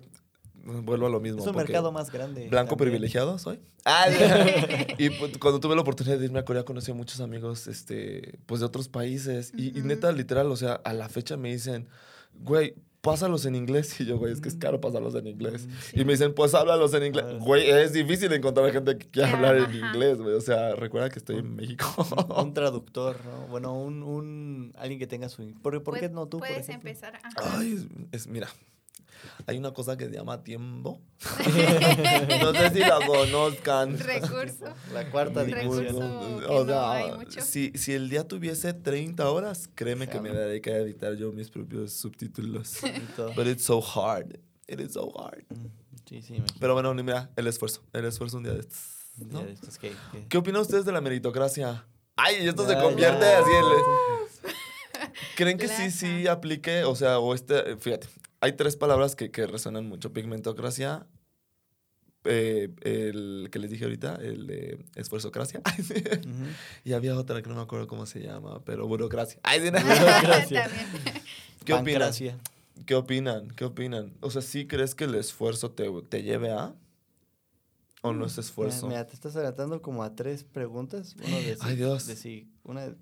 [0.84, 1.42] vuelvo a lo mismo.
[1.42, 2.48] Es un mercado más grande.
[2.50, 2.92] Blanco también.
[2.92, 3.60] privilegiado soy.
[3.86, 4.08] Ah,
[4.98, 8.40] y pues, cuando tuve la oportunidad de irme a Corea conocí a muchos amigos este,
[8.46, 9.52] pues de otros países.
[9.56, 9.88] Y, y Ujú.
[9.88, 11.88] neta, literal, o sea, a la fecha me dicen,
[12.34, 14.00] güey, pásalos en inglés.
[14.02, 15.68] Y yo, güey, es que es caro pasarlos en inglés.
[15.68, 17.26] Mm, Y me dicen, pues háblalos en inglés.
[17.30, 17.38] Sí.
[17.40, 19.76] Güey, es difícil encontrar gente que quiera hablar en ajá.
[19.76, 20.34] inglés, güey.
[20.34, 21.86] O sea, recuerda que estoy en México.
[22.28, 23.48] Un, un traductor, ¿no?
[23.50, 25.54] Bueno, un, un alguien que tenga su...
[25.62, 26.90] ¿Por, por qué Puedes- no tú, por Puedes ejemplo?
[26.90, 27.20] empezar.
[27.22, 27.58] ajá.
[27.60, 27.74] Ay,
[28.12, 28.48] es, es- mira.
[29.48, 31.00] Hay una cosa que se llama tiempo.
[32.42, 33.98] no sé si la conozcan.
[34.00, 34.66] Recurso.
[34.94, 35.96] La cuarta dimensión.
[36.02, 37.42] O no sea, mucho.
[37.42, 41.50] si, si el día tuviese 30 horas, créeme que me dedicaría a editar yo mis
[41.50, 42.80] propios subtítulos.
[43.36, 44.38] But it's so hard.
[44.68, 45.44] It is so hard.
[45.50, 45.68] Mm,
[46.08, 46.36] Sí, sí.
[46.60, 47.82] Pero bueno, ni mira, el esfuerzo.
[47.92, 48.78] El esfuerzo un día de estos.
[49.20, 49.40] Un ¿no?
[49.40, 51.84] día de estos que- que- ¿Qué opinan ustedes de la meritocracia?
[52.16, 53.40] Ay, esto se convierte ya.
[53.40, 54.56] así en...
[55.36, 55.90] ¿Creen que sí, Plaza.
[55.98, 56.84] sí aplique?
[56.84, 57.76] O sea, o este...
[57.78, 58.08] Fíjate,
[58.46, 60.14] hay tres palabras que, que resuenan mucho.
[60.14, 61.08] Pigmentocracia,
[62.24, 65.62] eh, el que les dije ahorita, el de esfuerzocracia.
[66.84, 69.40] Y había otra que no me acuerdo cómo se llama, pero burocracia.
[69.44, 69.62] Ay.
[71.66, 72.12] ¿Qué opinan?
[72.86, 73.50] ¿Qué opinan?
[73.52, 74.14] ¿Qué opinan?
[74.22, 76.76] O sea, ¿sí crees que el esfuerzo te, te lleve a?
[78.02, 78.88] ¿O no es esfuerzo?
[78.88, 81.16] Mira, te estás adelantando como a tres preguntas.
[81.26, 82.06] Uno de si, Ay, Dios.
[82.06, 82.94] de si- una,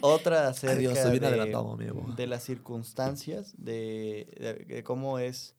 [0.01, 2.05] Otra acerca de, adelantado, amigo.
[2.15, 5.55] de las circunstancias, de, de- de cómo es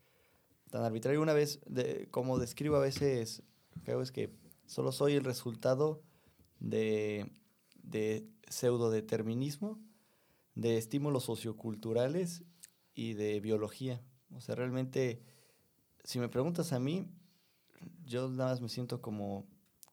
[0.70, 1.20] tan arbitrario.
[1.22, 3.42] Una vez, de, como describo a veces,
[3.84, 4.30] creo es que
[4.66, 6.02] solo soy el resultado
[6.60, 7.30] de,
[7.82, 9.78] de pseudodeterminismo,
[10.54, 12.42] de estímulos socioculturales
[12.94, 14.02] y de biología.
[14.34, 15.22] O sea, realmente,
[16.04, 17.06] si me preguntas a mí,
[18.04, 19.46] yo nada más me siento como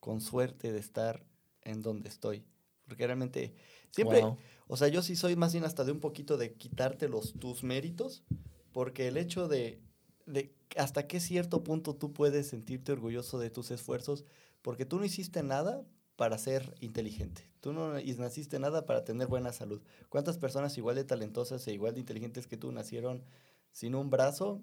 [0.05, 1.25] con suerte de estar
[1.63, 2.45] en donde estoy.
[2.87, 3.55] Porque realmente
[3.89, 4.37] siempre, Wow.
[4.67, 7.63] o sea, yo sí soy más bien hasta de un poquito de quitarte los, tus
[7.63, 8.23] méritos,
[8.71, 9.81] porque el hecho de,
[10.27, 14.25] de hasta qué cierto punto tú puedes sentirte orgulloso de tus esfuerzos,
[14.61, 15.83] porque tú no hiciste nada
[16.17, 17.49] para ser inteligente.
[17.59, 19.81] Tú no naciste nada para tener buena salud.
[20.09, 23.23] ¿Cuántas personas igual de talentosas e igual de inteligentes que tú nacieron
[23.71, 24.61] sin un brazo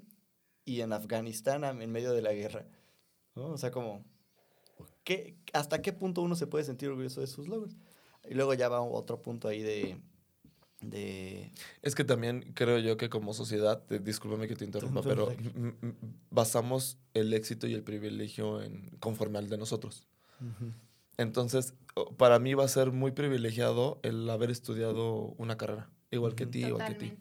[0.64, 2.64] y en Afganistán en medio de la guerra?
[3.34, 3.46] ¿No?
[3.48, 4.04] O sea, como,
[5.04, 7.76] ¿qué, ¿hasta qué punto uno se puede sentir orgulloso de sus logros?
[8.28, 9.96] Y luego ya va otro punto ahí de...
[10.80, 15.34] de Es que también creo yo que como sociedad, eh, discúlpame que te interrumpa, pero
[16.30, 20.06] basamos el éxito y el privilegio en conforme al de nosotros.
[21.18, 21.74] Entonces,
[22.16, 26.64] para mí va a ser muy privilegiado el haber estudiado una carrera, igual que ti,
[26.64, 27.12] igual que ti.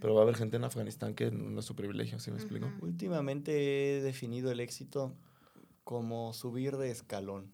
[0.00, 2.70] Pero va a haber gente en Afganistán que no es su privilegio, ¿sí me explico?
[2.80, 5.14] Últimamente he definido el éxito
[5.88, 7.50] como subir de escalón.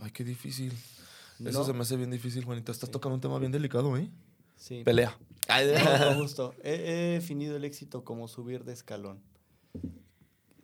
[0.00, 0.74] Ay, qué difícil.
[1.42, 2.70] Eso se me hace bien difícil, Juanito.
[2.70, 2.92] Estás Sí.
[2.92, 4.10] tocando un tema bien delicado, ¿eh?
[4.56, 5.18] Sí, Pelea.
[5.48, 6.54] No, con gusto.
[6.62, 9.22] He, he definido el éxito como subir de escalón.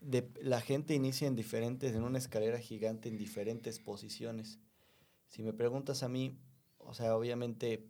[0.02, 4.58] De, la gente inicia en diferentes, en una escalera gigante, en diferentes posiciones.
[5.28, 6.36] Si me preguntas a mí,
[6.76, 7.88] o sea, obviamente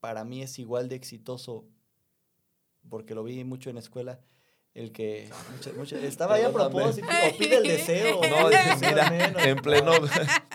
[0.00, 1.68] para mí es igual de exitoso,
[2.88, 4.20] porque lo vi mucho en la escuela,
[4.74, 8.20] el que mucha- mucha- estaba ahí a propósito, o pide el deseo.
[8.30, 9.44] No, dices, mira, menos.
[9.44, 9.92] en pleno...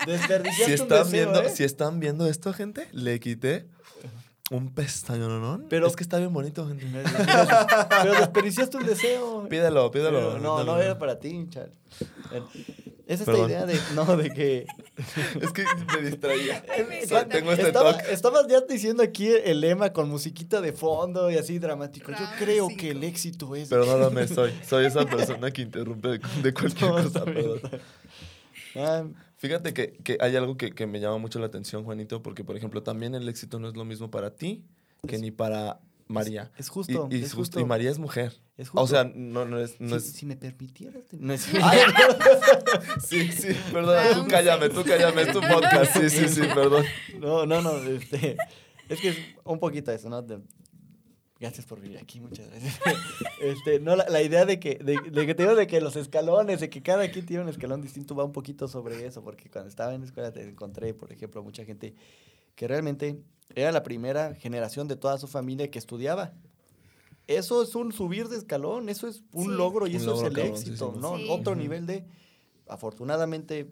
[0.06, 1.48] Si están deseo, viendo, ¿eh?
[1.50, 3.66] si están viendo esto, gente, le quité
[4.50, 5.62] un pestaño, ¿no?
[5.68, 6.84] Pero- es que está bien bonito, gente.
[8.02, 9.46] Pero desperdiciaste un deseo.
[9.48, 10.18] Pídelo, pídelo.
[10.18, 10.82] Pero no, no Pídelo.
[10.82, 11.72] era para ti, chal.
[13.10, 13.50] Es esta Perdón.
[13.50, 14.66] idea de, no, de que...
[15.42, 15.64] Es que
[15.96, 16.64] me distraía.
[16.88, 17.36] me sea, encanta.
[17.38, 21.58] tengo este Estaba, estabas ya diciendo aquí el lema con musiquita de fondo y así
[21.58, 22.12] dramático.
[22.12, 22.80] Yo creo cinco.
[22.80, 23.68] que el éxito es...
[23.68, 27.24] Perdóname, soy, soy esa persona que interrumpe de, de cualquier No, cosa.
[28.76, 29.04] Ah,
[29.38, 32.56] Fíjate que, que hay algo que, que me llama mucho la atención, Juanito, porque, por
[32.56, 34.62] ejemplo, también el éxito no es lo mismo para ti
[35.08, 35.80] que ni para
[36.12, 36.50] María.
[36.56, 38.32] es justo, y, y es justo- y María es mujer.
[38.56, 38.82] Es justo.
[38.82, 39.80] O sea, no, no es...
[39.80, 41.04] No si, es si me permitieras...
[41.06, 41.42] te- No es...
[43.08, 45.96] sí, sí, perdón, tú Round cállame, tú cállame, es tu podcast.
[45.96, 46.84] Sí, sí, sí, perdón.
[47.18, 47.76] No, no, no.
[47.78, 48.36] Este,
[48.88, 50.22] es que es un poquito eso, ¿no?
[50.22, 50.40] De-
[51.38, 52.78] gracias por venir aquí, muchas gracias.
[53.40, 55.96] Este, no, la, la idea de que, de, de que te digo de que los
[55.96, 59.48] escalones, de que cada quien tiene un escalón distinto, va un poquito sobre eso, porque
[59.48, 61.94] cuando estaba en la escuela te encontré, por ejemplo, mucha gente
[62.54, 63.22] que realmente
[63.54, 66.32] era la primera generación de toda su familia que estudiaba.
[67.26, 69.50] Eso es un subir de escalón, eso es un Sí.
[69.52, 71.16] logro y Un eso logro es el éxito, ¿no?
[71.16, 71.26] Sí.
[71.30, 72.04] Otro nivel de,
[72.66, 73.70] afortunadamente,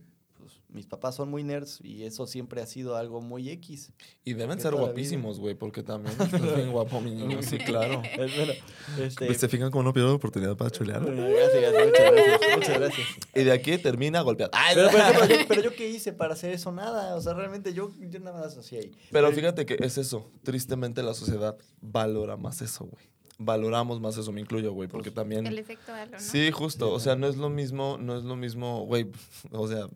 [0.71, 3.93] mis papás son muy nerds y eso siempre ha sido algo muy X.
[4.25, 8.03] Y deben De ser guapísimos, güey, porque también es bien guapo mi niño, sí, claro.
[8.05, 8.53] Es bueno,
[8.99, 11.05] este, ¿Se fijan cómo no pierdo la oportunidad para chulear?
[11.05, 13.07] Gracias, gracias, muchas gracias, muchas gracias.
[13.35, 14.51] Y de aquí termina golpeado.
[14.55, 14.91] Ay, Pero,
[15.27, 17.17] yo, pero yo qué hice para hacer eso, nada.
[17.17, 18.93] O sea, realmente yo, yo nada más hacía ahí.
[19.11, 20.31] Pero fíjate que es eso.
[20.43, 23.05] Tristemente la sociedad valora más eso, güey.
[23.41, 25.47] Valoramos más eso, me incluyo, güey, porque también...
[25.47, 26.21] El efecto halo, ¿no?
[26.21, 26.93] Sí, justo.
[26.93, 29.07] O sea, no es lo mismo, no es lo mismo, güey.
[29.53, 29.89] O sea,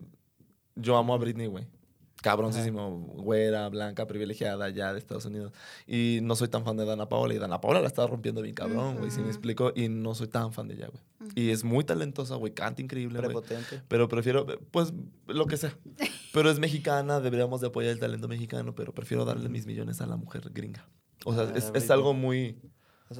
[0.75, 1.67] yo amo a Britney, güey.
[2.21, 5.51] Cabroncísimo, güera, blanca, privilegiada, ya de Estados Unidos.
[5.85, 7.33] Y no soy tan fan de Dana Paola.
[7.33, 9.73] Y Dana Paola la está rompiendo bien cabrón, güey, si me explico.
[9.75, 11.03] Y no soy tan fan de ella, güey.
[11.35, 13.27] Y es muy talentosa, güey, canta increíble, güey.
[13.33, 13.81] Prepotente.
[13.89, 14.93] Pero prefiero, pues,
[15.27, 15.77] lo que sea.
[16.31, 20.05] Pero es mexicana, deberíamos de apoyar el talento mexicano, pero prefiero darle mis millones a
[20.07, 20.87] la mujer gringa.
[21.25, 22.57] O sea, Ah, es, es algo muy...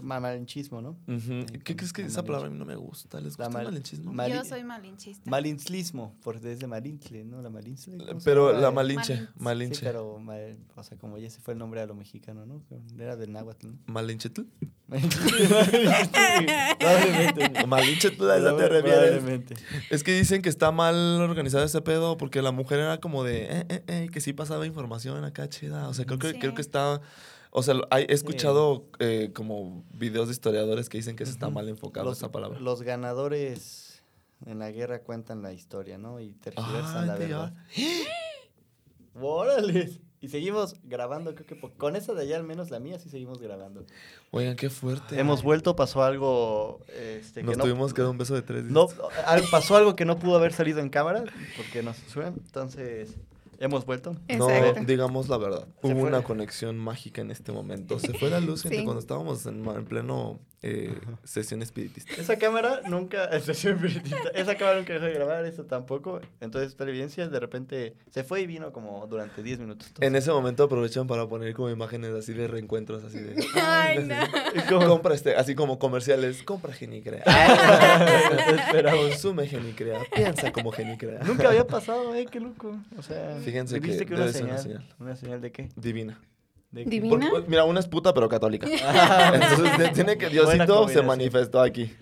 [0.02, 0.98] Malinchismo, ¿no?
[1.08, 3.20] Sí, ¿Qué crees que esa palabra a mí no me gusta?
[3.22, 4.12] ¿Les gusta el malinchismo?
[4.12, 5.30] mal- Yo Mali- soy malinchista.
[5.30, 7.42] Malinclismo, porque es de Malintle, ¿no?
[7.44, 7.98] La Malintle.
[7.98, 9.34] ¿cómo se Pero la Eh, malinche, Malinche.
[9.38, 9.76] malinche.
[9.76, 12.64] Sí, pero, mal- o sea, como ya se fue el nombre a lo mexicano, ¿no?
[12.98, 13.78] Era del náhuatl, ¿no?
[13.88, 14.42] ¿Malinchetl?
[16.80, 17.66] Probablemente.
[17.68, 19.24] Malinchetl, a te refieres.
[19.90, 23.44] Es que dicen que está mal organizado ese pedo porque la mujer era como de,
[23.46, 25.88] eh, eh, eh, que sí pasaba información acá chida.
[25.88, 26.40] O sea, creo que, Sí.
[26.40, 27.02] creo que está...
[27.56, 31.50] O sea, hay- he escuchado eh, como videos de historiadores que dicen que se está
[31.50, 32.60] mal enfocado los, esa palabra.
[32.60, 34.02] Los ganadores
[34.46, 36.20] en la guerra cuentan la historia, ¿no?
[36.20, 37.54] Y tergiversan la Ay, verdad.
[39.20, 40.02] ¡Órale!
[40.20, 43.42] Y seguimos grabando, creo que con esa de allá al menos la mía sí seguimos
[43.42, 43.86] grabando.
[44.32, 45.20] Oigan, qué fuerte.
[45.20, 48.64] Hemos vuelto, pasó algo este, Nos no, tuvimos que dar un beso de tres.
[48.64, 49.00] no, dices.
[49.26, 51.26] al- pasó algo que no pudo haber salido en cámara
[51.58, 53.18] porque nos suben, entonces
[53.64, 54.16] hemos vuelto.
[54.38, 54.48] No,
[54.86, 55.68] digamos la verdad.
[55.82, 56.10] Se Hubo fue.
[56.10, 58.00] una conexión mágica en este momento.
[58.00, 58.84] Se fue la luz gente, Sí.
[58.84, 62.14] cuando estábamos en, en pleno eh, sesión espiritista.
[62.14, 66.22] Esa cámara nunca, estación espiritista, esa cámara nunca dejó de grabar, eso tampoco.
[66.40, 69.92] Entonces, televidencia de repente se fue y vino como durante 10 minutos.
[70.00, 73.46] En ese momento aprovechan para poner como imágenes así de reencuentros, así de...
[73.62, 74.16] Ay, no.
[74.70, 77.24] Como, compra este, así como comerciales, compra Genicrea.
[78.56, 81.20] Espera, Consume Genicrea, piensa como Genicrea.
[81.24, 82.80] Nunca había pasado, eh, qué loco.
[82.98, 84.96] O sea, Fíjense que ¿viste debe una ser una señal, señal.
[85.00, 85.70] ¿Una señal de qué?
[85.76, 86.20] Divina.
[86.74, 86.84] ¿De?
[86.86, 87.30] Divina.
[87.32, 88.68] Porque, mira, una es puta pero católica.
[89.34, 91.94] Entonces te- tiene que Diosito se manifestó aquí.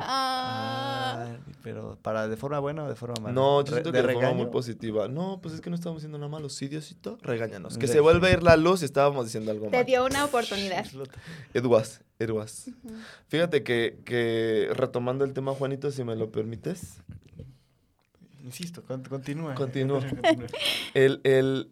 [0.00, 1.36] Ah.
[1.62, 3.34] Pero para de forma buena o de forma mala.
[3.34, 5.08] No, yo Re- siento que de forma muy positiva.
[5.08, 6.48] No, pues es que no estamos haciendo nada malo.
[6.48, 7.76] Sí, Diosito, regáñanos.
[7.76, 7.94] Que Sí.
[7.94, 9.84] se vuelva a ir la luz y estábamos diciendo algo Te mal.
[9.86, 10.86] dio una oportunidad.
[11.52, 12.70] It was, it was.
[13.28, 16.98] Fíjate que, que retomando el tema, Juanito, si me lo permites,
[18.44, 19.54] Insisto, con- continúa.
[19.56, 19.98] Continúa.
[20.08, 20.46] Continúa.
[20.94, 21.68] el, el,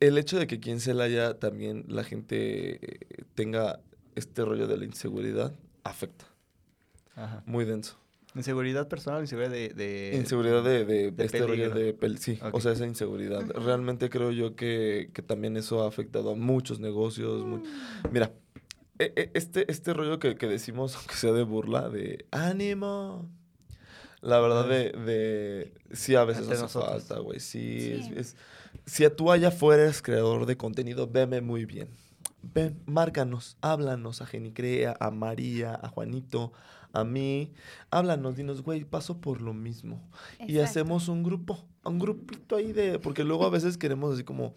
[0.00, 3.80] el hecho de que aquí en Celaya también la gente eh, tenga
[4.14, 6.24] este rollo de la inseguridad afecta.
[7.16, 7.42] Ajá.
[7.46, 7.96] Muy denso.
[8.34, 9.68] Inseguridad personal, inseguridad de...
[9.68, 11.96] de- Inseguridad de, de, de este rollo de...
[11.96, 13.42] pel- sí, o sea, esa inseguridad.
[13.50, 17.44] Realmente creo yo que, que también eso ha afectado a muchos negocios.
[17.44, 17.62] mu-
[18.10, 18.32] Mira,
[18.98, 23.30] e- e- este, este rollo que, que decimos, aunque sea de burla, de ánimo.
[24.20, 26.90] La verdad de, de sí a veces hace nosotros.
[27.06, 27.38] falta, güey.
[27.38, 28.12] Sí, es- Sí.
[28.16, 28.36] es-
[28.86, 31.88] si tú allá afuera eres creador de contenido, veme muy bien.
[32.42, 36.52] Ven, márcanos, háblanos a Genicrea, a María, a Juanito,
[36.92, 37.52] a mí.
[37.90, 40.00] Háblanos, dinos, güey, paso por lo mismo.
[40.46, 42.98] Y hacemos un grupo, un grupito ahí de...
[42.98, 44.54] Porque luego a veces queremos así como,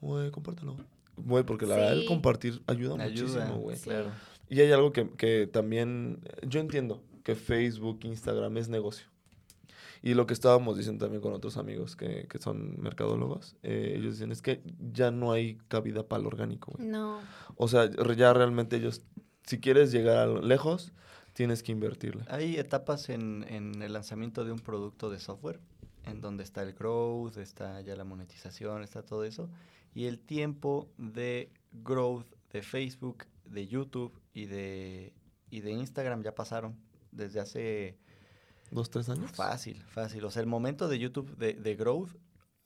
[0.00, 0.76] güey, compártelo.
[1.16, 3.76] Güey, porque la verdad el compartir ayuda, Ayuda, muchísimo, güey.
[3.76, 3.84] Sí.
[3.84, 4.10] Claro.
[4.48, 9.06] Y hay algo que, que también, yo entiendo que Facebook, Instagram es negocio.
[10.02, 14.14] Y lo que estábamos diciendo también con otros amigos que, que son mercadólogos, eh, ellos
[14.14, 16.72] dicen es que ya no hay cabida para el orgánico.
[16.72, 16.88] güey.
[16.88, 17.20] No.
[17.56, 19.02] O sea, ya realmente ellos,
[19.44, 20.92] si quieres llegar a lo lejos,
[21.34, 22.24] tienes que invertirle.
[22.28, 25.60] Hay etapas en, en el lanzamiento de un producto de software,
[26.06, 29.50] en donde está el growth, está ya la monetización, está todo eso.
[29.94, 35.12] Y el tiempo de growth de Facebook, de YouTube y de,
[35.50, 36.76] y de Instagram ya pasaron
[37.12, 37.98] desde hace
[38.70, 39.30] ¿Dos, tres años?
[39.32, 40.24] Fácil, fácil.
[40.24, 42.10] O sea, el momento de YouTube de, de growth,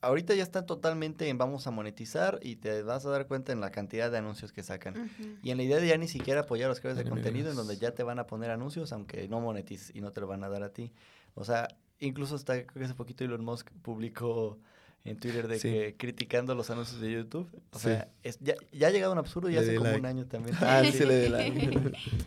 [0.01, 3.59] ahorita ya está totalmente en vamos a monetizar y te vas a dar cuenta en
[3.59, 5.09] la cantidad de anuncios que sacan.
[5.41, 7.55] Y en la idea de ya ni siquiera apoyar a los creadores de contenido, en
[7.55, 10.43] donde ya te van a poner anuncios, aunque no monetices y no te lo van
[10.43, 10.93] a dar a ti.
[11.33, 11.67] O sea,
[11.99, 14.59] incluso hasta creo que hace poquito Elon Musk publicó
[15.05, 15.69] en Twitter de Sí.
[15.69, 17.47] que criticando los anuncios de YouTube.
[17.71, 17.85] O Sí.
[17.85, 20.55] sea, es- ya, ya ha llegado un absurdo y Le hace como un año también.
[20.61, 21.69] Ah, sí, le di like.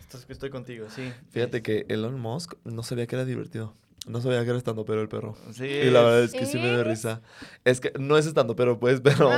[0.01, 1.11] Estoy, estoy contigo, sí.
[1.29, 3.75] Fíjate que Elon Musk no sabía que era divertido.
[4.09, 5.35] No sabía que era estando pero el perro.
[5.53, 5.65] Sí.
[5.65, 6.87] Y la verdad es que sí me dio ¿Es?
[6.87, 7.21] risa.
[7.63, 9.29] Es que no es estando pero pues, pero...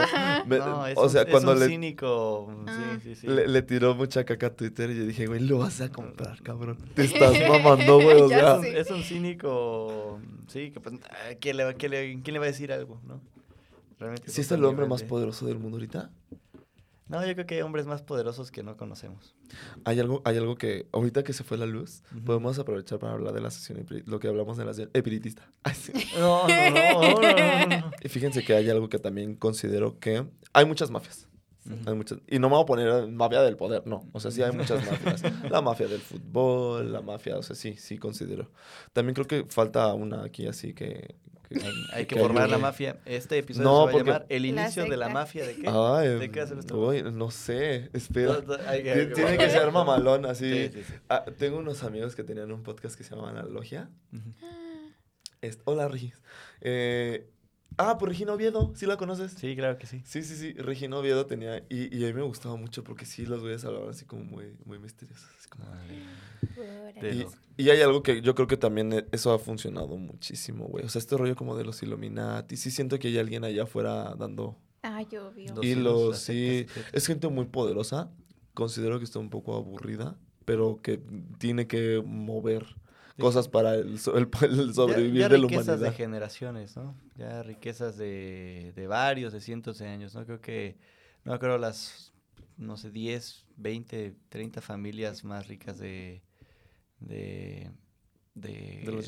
[0.46, 2.50] me- No, es o un- sea, es cuando un le, cínico.
[2.68, 2.98] Ah.
[3.04, 3.28] Sí, sí, sí.
[3.28, 6.42] le, le tiró mucha caca a Twitter y yo dije, güey, lo vas a comprar,
[6.44, 6.78] cabrón.
[6.96, 8.54] Te estás mamando, güey, o sea...
[8.54, 8.80] Es un- sé.
[8.80, 10.20] Es un cínico.
[10.48, 13.02] Sí, que pues, ah, ¿quién, le, va- quién le- quién le va a decir algo,
[13.06, 13.22] no?
[14.00, 16.10] Realmente ¿Sí es el hombre más de- poderoso del mundo ahorita?
[17.12, 19.36] No, yo creo que hay hombres más poderosos que no conocemos.
[19.84, 23.34] Hay algo, hay algo que, ahorita que se fue la luz, podemos aprovechar para hablar
[23.34, 25.50] de la sesión, lo que hablamos de la sesión espiritista.
[26.18, 27.92] No, no, no, no, no, no.
[28.02, 31.28] Y fíjense que hay algo que también considero que hay muchas mafias.
[31.86, 34.08] Hay muchas, y no me voy a poner mafia del poder, no.
[34.14, 35.22] O sea, sí hay muchas mafias.
[35.52, 38.50] La mafia del fútbol, la mafia, o sea, sí, sí considero.
[38.94, 41.16] También creo que falta una aquí así que...
[41.60, 42.98] que- Hay, que formar la mafia.
[43.06, 45.68] Este episodio No, se va a llamar El La inicio de la mafia de qué?
[45.68, 48.42] Ay, ¿De qué uy, no sé, espera.
[49.14, 50.68] Tiene que ser mamalón, así.
[50.68, 50.94] Sí, sí, sí.
[51.10, 53.90] Ah, tengo unos amigos que tenían un podcast que se llamaban La Logia.
[55.42, 56.14] Es- Hola, Regis.
[56.62, 57.30] Eh,
[57.78, 59.32] ah, por Regina Oviedo, ¿sí la conoces?
[59.34, 60.02] Sí, claro que sí.
[60.06, 60.54] Sí, sí, sí.
[60.54, 61.58] Regina Oviedo tenía.
[61.70, 64.54] Y, y a mí me gustaba mucho porque sí, los güeyes hablaban así como muy,
[64.66, 65.30] muy misteriosos.
[65.38, 65.66] así como-
[67.58, 70.86] Y, y hay algo que yo creo que también e- eso ha funcionado muchísimo, güey.
[70.86, 72.58] O sea, este rollo como de los Illuminati.
[72.58, 75.56] Sí siento que hay alguien allá afuera dando obvio.
[75.56, 78.12] Los y los, las sí, es gente muy poderosa.
[78.54, 81.02] Considero que está un poco aburrida, pero que
[81.38, 82.66] tiene que mover.
[83.20, 85.90] Cosas para el, el- el Ya- sobrevivir ya de la riquezas humanidad.
[85.92, 86.96] de generaciones, ¿no?
[87.16, 90.26] Ya riquezas de, de varios, de cientos de años, ¿no?
[90.26, 90.78] Creo que,
[91.24, 92.14] no creo las,
[92.58, 96.22] no sé, 10, 20, 30 familias más ricas de,
[97.00, 97.72] de,
[98.36, 99.06] de, De los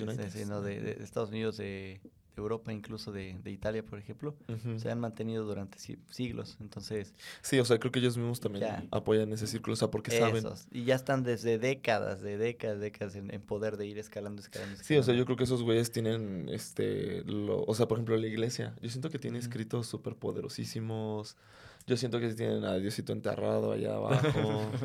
[0.64, 2.02] de- de Estados Unidos, de,
[2.36, 4.36] de Europa, incluso de, de Italia, por ejemplo,
[4.78, 6.58] se han mantenido durante si- siglos.
[6.60, 8.84] Entonces, Sí, o sea, creo que ellos mismos también Ya.
[8.92, 10.44] apoyan ese círculo, o sea, porque saben.
[10.72, 14.76] y ya están desde décadas, de décadas, décadas en, en poder de ir escalando, escalando,
[14.78, 15.20] Sí, o sea, escalando.
[15.22, 18.74] yo creo que esos güeyes tienen, este, lo, o sea, por ejemplo, la iglesia.
[18.82, 21.38] Yo siento que tiene escritos súper poderosísimos.
[21.86, 24.72] Yo siento que tienen a Diosito enterrado allá abajo.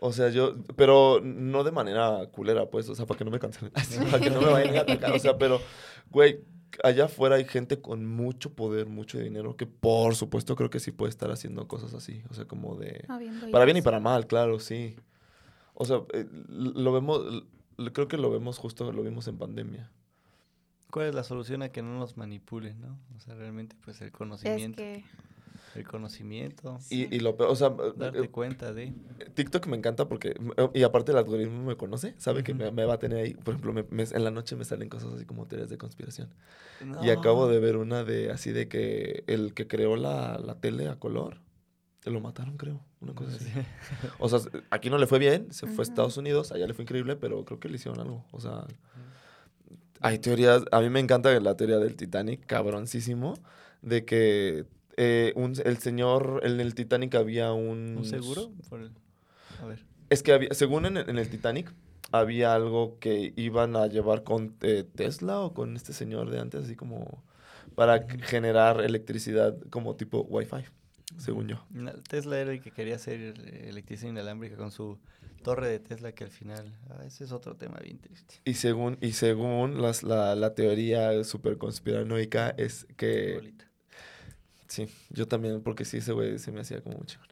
[0.00, 3.38] O sea, yo, pero no de manera culera, pues, o sea, para que no me
[3.38, 3.72] cancelen,
[4.10, 5.60] para que no me vayan a atacar, o sea, pero,
[6.10, 6.40] güey,
[6.82, 10.90] allá afuera hay gente con mucho poder, mucho dinero, que por supuesto creo que sí
[10.92, 13.04] puede estar haciendo cosas así, o sea, como de...
[13.52, 14.96] Para bien y para mal, claro, sí.
[15.74, 17.44] O sea, eh, lo vemos,
[17.92, 19.90] creo que lo vemos justo, lo vimos en pandemia.
[20.90, 22.98] ¿Cuál es la solución a que no nos manipulen, no?
[23.16, 24.76] O sea, realmente, pues el Es conocimiento.
[24.76, 25.04] que
[25.74, 26.78] El conocimiento.
[26.90, 28.92] Y, y lo peor, o sea, Darte eh, cuenta de.
[29.34, 30.34] TikTok me encanta porque,
[30.72, 33.54] y aparte el algoritmo me conoce, sabe que me, me va a tener ahí, por
[33.54, 36.28] ejemplo, me- me- en la noche me salen cosas así como teorías de conspiración.
[37.02, 40.88] Y acabo de ver una de, así de que el que creó la, la tele
[40.88, 41.38] a color,
[42.04, 43.46] lo mataron, creo, una cosa así.
[43.46, 43.60] Sí.
[44.18, 44.38] O sea,
[44.70, 45.88] aquí no le fue bien, se fue a.
[45.88, 48.24] Estados Unidos, allá le fue increíble, pero creo que le hicieron algo.
[48.30, 48.66] O sea,
[50.00, 53.38] hay teorías, a mí me encanta la teoría del Titanic, cabroncísimo,
[53.80, 54.66] de que
[54.96, 57.96] eh, un- el señor, en el Titanic había un...
[57.98, 58.50] ¿Un seguro?
[58.68, 58.92] Por el-
[59.62, 59.84] A ver.
[60.10, 61.72] Es que había, según en, el- en el Titanic,
[62.12, 66.64] había algo que iban a llevar con eh, Tesla o con este señor de antes,
[66.64, 67.24] así como
[67.74, 70.64] para generar electricidad como tipo Wi-Fi,
[71.18, 71.64] según yo.
[72.08, 73.34] Tesla era el que quería hacer
[73.64, 74.98] electricidad inalámbrica con su
[75.42, 76.72] torre de Tesla, que al final.
[76.90, 78.36] ah, ese es otro tema bien triste.
[78.44, 83.34] Y según, y según las, la, la teoría super conspiranoica es que...
[83.34, 83.63] Bolita.
[84.74, 87.28] Sí, yo también, porque sí, ese güey se me hacía como muy chingón.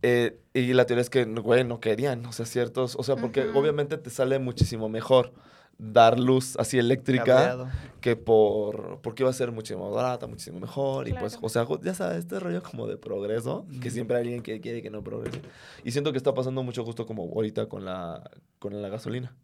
[0.00, 3.46] Eh, y la teoría es que, güey, no querían, o sea, ciertos, o sea, porque
[3.54, 5.34] obviamente te sale muchísimo mejor
[5.76, 7.68] dar luz así eléctrica
[8.00, 11.66] que por, porque iba a ser muchísimo más barata, muchísimo mejor, y pues, o sea,
[11.82, 15.04] ya sabes, este rollo como de progreso, que siempre hay alguien que quiere que no
[15.04, 15.42] progrese.
[15.84, 19.36] Y siento que está pasando mucho justo como ahorita con la, con la gasolina.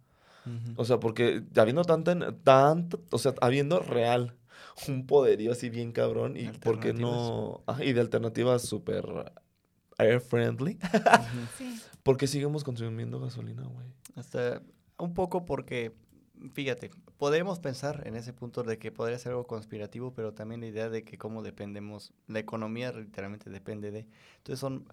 [0.77, 4.38] O sea, porque habiendo tanta, tanto, o sea, habiendo real
[4.87, 9.05] un poderío así bien cabrón y porque no, y de alternativas súper
[9.99, 11.47] air friendly, Ujú.
[11.57, 11.81] sí.
[12.03, 13.87] ¿por qué seguimos consumiendo gasolina, güey?
[14.15, 14.63] Hasta
[14.99, 15.93] un poco porque,
[16.53, 20.69] fíjate, podemos pensar en ese punto de que podría ser algo conspirativo, pero también la
[20.69, 24.07] idea de que cómo dependemos, la economía literalmente depende de.
[24.39, 24.87] Entonces son,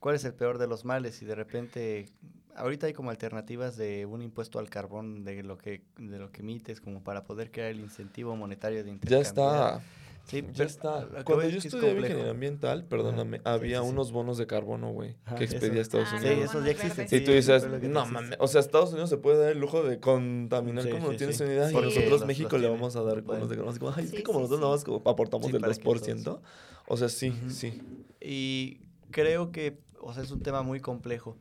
[0.00, 1.20] ¿cuál es el peor de los males?
[1.22, 2.06] Y de repente,
[2.54, 6.40] ahorita hay como alternativas de un impuesto al carbón de lo que de lo que
[6.42, 9.26] emites, como para poder crear el incentivo monetario de Ya intercambiar.
[9.26, 9.80] está,
[10.26, 11.06] Sí, ya está.
[11.24, 13.90] Cuando yo es estudié ingeniería ambiental, perdóname, sí, había sí, sí.
[13.92, 15.54] unos bonos de carbono, güey, que eso.
[15.54, 16.50] expedía Estados Ah, Sí, Unidos.
[16.50, 17.04] esos ya existen.
[17.04, 19.84] Y sí, tú dices, no mames, o sea, Estados Unidos se puede dar el lujo
[19.84, 21.44] de contaminar Sí, como no sí, tienes sí.
[21.46, 21.76] Sí.
[21.78, 24.02] y nosotros Los- México los le vamos a dar bonos de carbono, así como, ay,
[24.04, 24.62] es Sí, que como sí, nosotros sí.
[24.64, 26.40] nada más como aportamos Sí, del para que 2%,
[26.88, 27.80] o sea, sí, sí.
[28.20, 28.80] Y
[29.12, 31.36] creo que, o sea, es un tema muy complejo.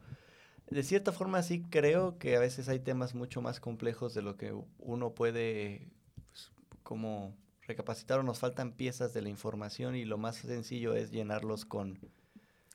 [0.70, 4.36] De cierta forma sí creo que a veces hay temas mucho más complejos de lo
[4.36, 5.92] que uno puede
[6.32, 6.52] pues,
[6.84, 11.66] como recapacitar o nos faltan piezas de la información y lo más sencillo es llenarlos
[11.66, 12.00] con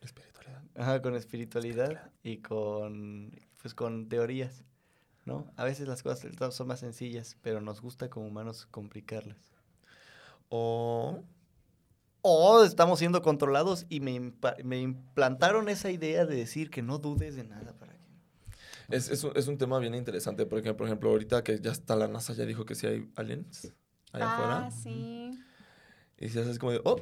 [0.01, 0.62] Espiritualidad.
[0.76, 4.64] Ajá, con espiritualidad y con, pues, con teorías,
[5.26, 5.53] ¿no?
[5.57, 9.53] A veces las cosas son más sencillas, pero nos gusta como humanos complicarlas.
[10.49, 11.22] O
[12.23, 16.99] O estamos siendo controlados y me, impa- me implantaron esa idea de decir que no
[16.99, 18.09] dudes de nada para que...
[18.91, 21.97] es, es, un, es un tema bien interesante, porque, por ejemplo, ahorita que ya está
[21.97, 23.73] la NASA, ya dijo que sí hay aliens
[24.12, 24.71] allá ah, afuera.
[24.71, 25.39] sí.
[26.18, 26.97] Y si haces como de, oh,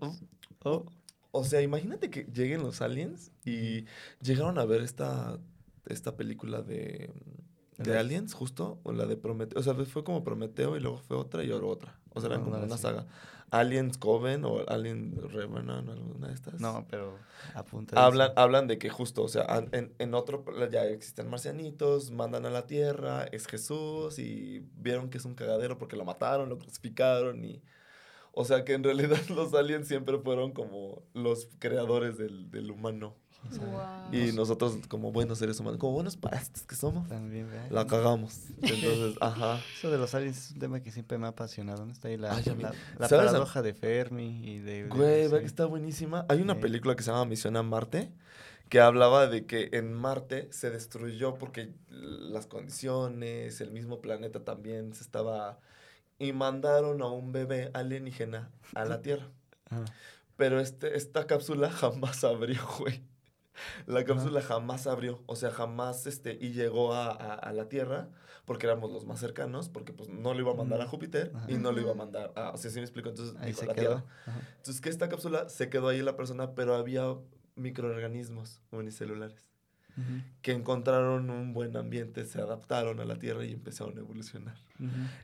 [0.00, 0.16] oh,
[0.64, 0.86] Oh,
[1.30, 3.84] O sea, imagínate que lleguen los aliens y
[4.22, 5.38] llegaron a ver esta,
[5.86, 7.10] esta película de,
[7.78, 9.60] de aliens, justo, o la de Prometeo.
[9.60, 12.00] O sea, fue como Prometeo y luego fue otra y luego otra.
[12.14, 13.06] O sea, eran No, como una saga.
[13.50, 16.60] Aliens Coven o Alien Revenant alguna de estas.
[16.60, 17.18] no, pero
[17.54, 18.04] apunta.
[18.04, 18.40] Hablan, eso.
[18.40, 22.66] hablan de que justo, o sea, en, en otro ya existen marcianitos, mandan a la
[22.66, 27.62] Tierra, es Jesús y vieron que es un cagadero porque lo mataron, lo crucificaron y...
[28.38, 33.16] O sea que en realidad los aliens siempre fueron como los creadores del, del humano.
[34.12, 37.70] Y nosotros como buenos seres humanos, como buenos paestos que somos, También, ¿verdad?
[37.70, 38.40] la cagamos.
[38.60, 39.60] Entonces, ajá.
[39.78, 41.84] Eso de los aliens es un tema que siempre me ha apasionado.
[41.86, 41.92] ¿no?
[41.92, 44.82] Está ahí la, Ay, la, la ¿sabes a- paradoja de Fermi y de...
[44.84, 45.40] de- Güey, ¿verdad sí.
[45.42, 46.26] que está buenísima?
[46.28, 46.60] Hay una Sí.
[46.60, 48.10] película que se llama Misión a Marte,
[48.68, 54.92] que hablaba de que en Marte se destruyó porque las condiciones, el mismo planeta también
[54.94, 55.58] se estaba...
[56.18, 59.28] Y mandaron a un bebé alienígena a la Tierra.
[59.70, 59.84] Ajá.
[60.36, 63.02] Pero este, esta cápsula jamás abrió, güey.
[63.86, 68.08] La cápsula jamás abrió, o sea, jamás, este, y llegó a, a- a la Tierra,
[68.44, 70.86] porque éramos los más cercanos, porque pues no lo iba a mandar a.
[70.86, 71.46] Júpiter Ajá.
[71.50, 73.08] y no lo iba a mandar a, o sea, ¿sí me explico?
[73.08, 73.84] Entonces, Ahí dijo, se la quedó.
[73.96, 74.04] Tierra.
[74.26, 74.40] Ajá.
[74.58, 77.14] Entonces, que esta cápsula se quedó ahí la persona, pero había
[77.56, 79.50] microorganismos unicelulares
[80.42, 84.54] Que encontraron un buen ambiente, se adaptaron a la Tierra y empezaron a evolucionar.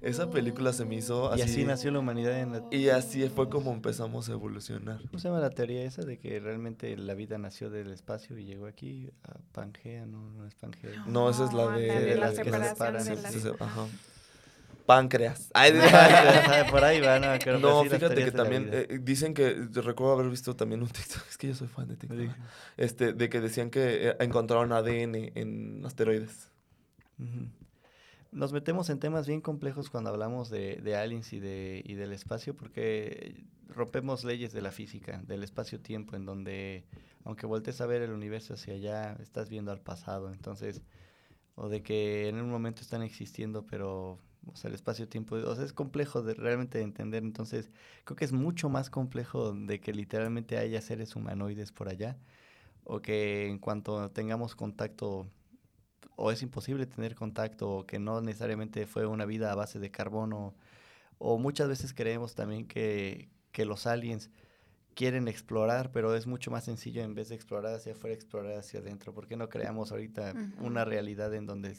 [0.01, 1.53] Esa película se me hizo Y así.
[1.53, 2.63] así nació la humanidad en la...
[2.71, 5.01] Y así fue como empezamos a evolucionar.
[5.09, 8.45] ¿Cómo se llama la teoría esa de que realmente la vida nació del espacio y
[8.45, 10.07] llegó aquí a Pangea?
[10.07, 11.05] No, no es Pangea.
[11.07, 13.87] No, esa es la de, la de la que se separa, ajá.
[14.87, 15.51] Páncreas.
[15.55, 15.73] Ay,
[16.71, 20.29] Por ahí va, no, creo que no, fíjate que también eh, dicen que recuerdo haber
[20.29, 22.19] visto también un TikTok, es que yo soy fan de TikTok.
[22.19, 22.29] Sí.
[22.77, 26.51] Este, de que decían que eh, encontraron ADN en asteroides.
[28.33, 32.13] Nos metemos en temas bien complejos cuando hablamos de, de aliens y, de, y del
[32.13, 36.85] espacio porque rompemos leyes de la física, del espacio-tiempo, en donde
[37.25, 40.33] aunque voltees a ver el universo hacia allá, estás viendo al pasado.
[40.33, 40.83] Entonces,
[41.55, 46.23] o de que en un momento están existiendo, pero o sea, el espacio-tiempo, es complejo
[46.23, 47.23] de realmente de entender.
[47.23, 47.71] Entonces,
[48.05, 52.19] creo que es mucho más complejo de que literalmente haya seres humanoides por allá,
[52.85, 55.29] o que en cuanto tengamos contacto
[56.17, 59.91] o es imposible tener contacto, o que no necesariamente fue una vida a base de
[59.91, 60.55] carbono,
[61.19, 64.31] o muchas veces creemos también que, que los aliens
[64.95, 68.81] quieren explorar, pero es mucho más sencillo en vez de explorar hacia afuera, explorar hacia
[68.81, 69.13] adentro.
[69.15, 71.77] ¿Por qué no creamos ahorita una realidad en donde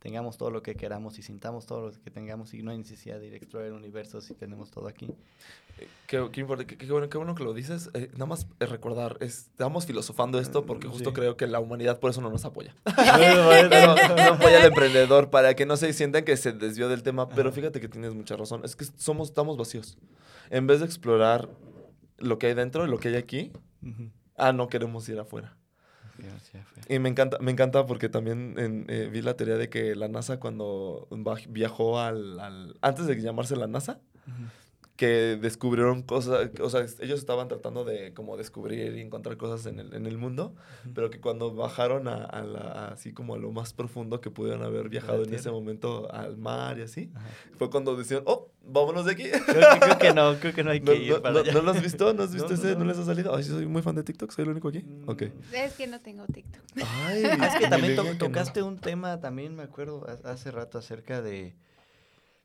[0.00, 3.18] tengamos todo lo que queramos y sintamos todo lo que tengamos y no hay necesidad
[3.18, 5.06] de ir a explorar el universo si tenemos todo aquí?
[5.78, 7.88] Eh, Qué, qué importa- qué- qué bueno, qué bueno que lo dices.
[7.94, 11.14] Eh, nada más es recordar, es- estamos filosofando esto porque justo Sí.
[11.14, 12.74] creo que la humanidad por eso no nos apoya.
[13.70, 17.28] Pero no apoya al emprendedor para que no se sientan que se desvió del tema.
[17.30, 18.60] Pero fíjate que tienes mucha razón.
[18.64, 19.96] Es que somos, estamos vacíos.
[20.50, 21.48] En vez de explorar
[22.24, 23.52] lo que hay dentro y lo que hay aquí,
[24.36, 25.56] ah, no queremos ir afuera.
[26.88, 30.08] Y me encanta, me encanta porque también en, eh, vi la teoría de que la
[30.08, 31.08] NASA cuando
[31.48, 34.00] viajó al, al- Antes de llamarse la NASA.
[34.96, 39.80] Que descubrieron cosas, o sea, ellos estaban tratando de como descubrir y encontrar cosas en
[39.80, 40.54] el, en el mundo,
[40.94, 44.62] pero que cuando bajaron a, a la- así como a lo más profundo que pudieron
[44.62, 47.26] haber viajado en ese momento al mar y así, Ajá.
[47.58, 49.24] fue cuando decían, oh, vámonos de aquí.
[49.46, 51.40] Creo, que, creo que no, creo que no hay ¿No, que ir no- para no-
[51.40, 51.52] allá.
[51.54, 52.14] ¿no lo has visto?
[52.14, 52.72] ¿No has No, visto no, ese?
[52.74, 52.84] ¿No no.
[52.84, 53.34] les ha salido?
[53.34, 54.84] Ay, sí, soy muy fan de TikTok, soy el único aquí.
[55.06, 55.22] Ok.
[55.22, 55.54] Mm.
[55.56, 56.62] Es que no tengo TikTok.
[57.06, 58.16] Ay, es que también to- no.
[58.16, 61.56] tocaste un tema, también me acuerdo ha- hace rato acerca de,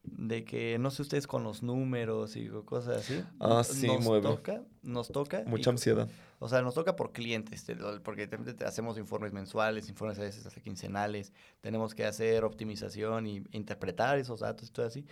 [0.04, 3.24] de que no sé ustedes con los números y co- cosas así.
[3.40, 4.24] Ah, sí, nos mueve.
[4.28, 5.42] toca, nos toca.
[5.42, 6.08] y- Mucha ansiedad.
[6.40, 7.66] o sea, nos toca por clientes,
[8.04, 13.44] porque te- hacemos informes mensuales, informes a veces hasta quincenales, tenemos que hacer optimización y
[13.52, 15.06] interpretar esos datos y todo así.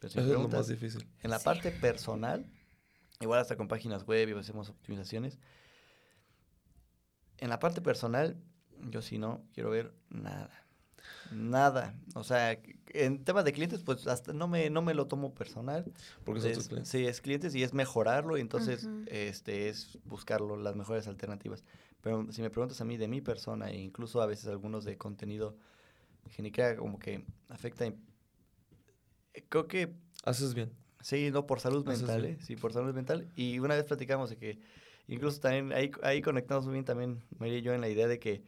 [0.00, 1.06] Pero si Eso es lo más difícil.
[1.22, 2.44] en la parte personal,
[3.20, 5.38] igual hasta con páginas web y hacemos optimizaciones.
[7.38, 8.36] En la parte personal,
[8.90, 10.50] yo sí no quiero ver nada.
[11.32, 11.94] Nada.
[12.14, 12.58] O sea,
[13.04, 15.84] en temas de clientes, pues hasta no me, no me lo tomo personal.
[16.24, 16.90] Porque son tus clientes.
[16.90, 21.64] Sí, es clientes y es mejorarlo y entonces este es buscarlo, las mejores alternativas.
[22.00, 24.96] Pero si me preguntas a mí de mi persona e incluso a veces algunos de
[24.96, 25.56] contenido
[26.52, 27.96] crea como que afecta, eh,
[29.48, 29.92] creo que
[30.24, 30.72] Haces bien.
[31.00, 32.24] sí, no por salud Haces mental.
[32.24, 32.38] ¿eh?
[32.40, 33.28] sí, por salud mental.
[33.36, 34.58] Y una vez platicamos de que
[35.08, 38.18] incluso también ahí, ahí conectamos muy bien también María y yo en la idea de
[38.18, 38.42] que,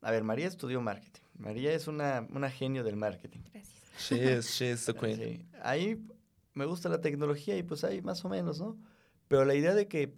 [0.00, 1.23] a ver, María estudió marketing.
[1.38, 3.40] María es una, una genio del marketing.
[3.52, 3.74] Gracias.
[3.98, 5.16] She is, she is the queen.
[5.16, 5.98] Sí, Ahí
[6.54, 8.76] me gusta la tecnología y pues ahí más o menos, ¿no?
[9.28, 10.14] Pero la idea de que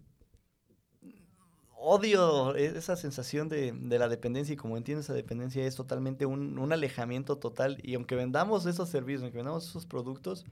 [1.79, 6.27] odio e- esa sensación de, de la dependencia y como entiendo esa dependencia es totalmente
[6.27, 10.47] un, un alejamiento total y aunque vendamos esos servicios, aunque vendamos esos productos,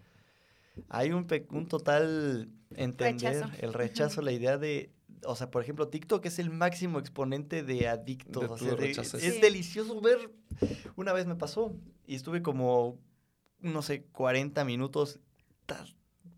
[0.88, 3.64] hay un, un total entender, Rechazo.
[3.66, 4.90] el rechazo, la idea de,
[5.24, 8.42] o sea, por ejemplo, TikTok es el máximo exponente de adictos.
[8.42, 9.40] De o sea, de- es sí.
[9.40, 10.30] delicioso ver,
[10.96, 11.74] una vez me pasó
[12.06, 12.98] y estuve como,
[13.60, 15.20] no sé, 40 minutos,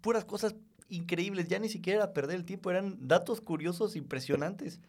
[0.01, 0.55] puras cosas
[0.89, 4.81] increíbles, ya ni siquiera era perder el tiempo, eran datos curiosos impresionantes.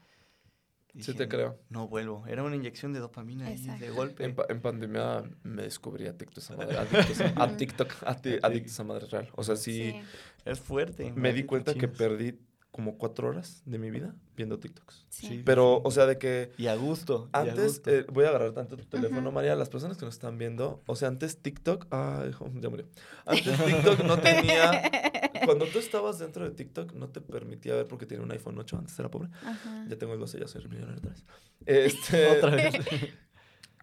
[0.93, 1.59] Y Sí dije, te creo.
[1.69, 4.23] No vuelvo, era una inyección de dopamina ahí, de golpe.
[4.25, 6.77] En, pa- en pandemia me descubrí adicto a esa madre.
[6.77, 7.93] Adicto a, a TikTok.
[8.41, 9.29] Adicto a madre real.
[9.35, 9.91] O sea, sí.
[9.91, 10.01] Sí.
[10.45, 11.11] Es fuerte.
[11.13, 12.39] Me di cuenta que perdí
[12.71, 15.05] como cuatro horas de mi vida viendo TikToks.
[15.09, 15.41] Sí.
[15.43, 17.27] Pero, o sea, de que Y a gusto.
[17.33, 17.89] y a antes, gusto.
[17.89, 19.31] eh, voy a agarrar tanto tu teléfono, Ujú.
[19.31, 22.87] María, las personas que nos están viendo, o sea, antes TikTok, ay, ya murió.
[23.25, 24.91] Antes TikTok no tenía,
[25.45, 28.77] cuando tú estabas dentro de TikTok no te permitía ver porque tenía un iPhone 8,
[28.77, 29.29] antes era pobre.
[29.43, 29.85] Ajá.
[29.89, 31.23] Ya tengo el 12, ya soy millonario otra vez.
[31.65, 32.75] Este, Otra vez.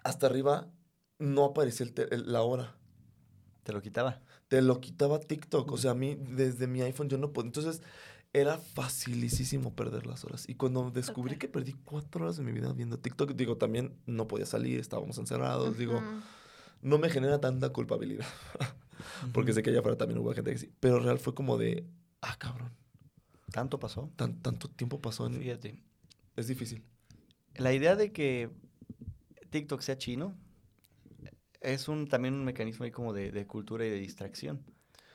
[0.04, 0.68] hasta arriba
[1.18, 2.76] no aparecía el te- el- la hora.
[3.64, 4.20] Te lo quitaba.
[4.48, 5.72] Te lo quitaba TikTok.
[5.72, 7.48] O sea, a mí, desde mi iPhone, yo no podía.
[7.48, 7.82] Entonces,
[8.34, 10.46] era facilísimo perder las horas.
[10.48, 14.28] Y cuando descubrí que perdí cuatro horas de mi vida viendo TikTok, digo, también no
[14.28, 15.78] podía salir, estábamos encerrados.
[15.78, 16.02] Digo,
[16.82, 18.26] no me genera tanta culpabilidad.
[19.32, 20.72] Porque sé que allá afuera también hubo gente que sí.
[20.80, 21.86] Pero real fue como de,
[22.20, 22.72] ah, cabrón,
[23.52, 24.10] ¿Tanto pasó?
[24.16, 25.38] tan- tanto tiempo pasó en...
[25.40, 25.80] Fíjate.
[26.36, 26.82] Es difícil.
[27.54, 28.50] La idea de que
[29.50, 30.34] TikTok sea chino
[31.60, 34.64] es un también un mecanismo ahí como de, de cultura y de distracción.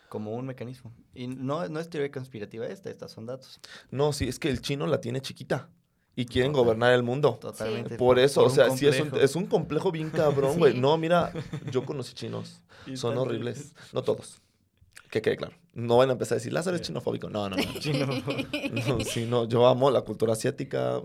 [0.10, 0.92] Como un mecanismo.
[1.14, 3.60] Y no, no es teoría conspirativa esta, estas son datos.
[3.92, 5.70] No, sí, es que el chino la tiene chiquita.
[6.16, 6.66] Y quieren Total.
[6.66, 7.38] gobernar el mundo.
[7.40, 7.96] Totalmente.
[7.96, 9.26] Por eso, o sea, sí es un, complejo.
[9.26, 10.74] es un complejo bien cabrón, güey.
[10.74, 10.80] Sí.
[10.80, 11.32] No, mira,
[11.72, 12.62] yo conocí chinos.
[12.96, 13.74] Son horribles.
[13.94, 14.42] No todos.
[15.10, 15.56] Que quede claro.
[15.74, 17.30] No van a empezar a decir, Lázaro es chinofóbico.
[17.30, 17.64] No, no, no.
[17.80, 18.06] Chino.
[18.06, 19.48] No, sí, no.
[19.48, 21.02] Yo amo la cultura asiática.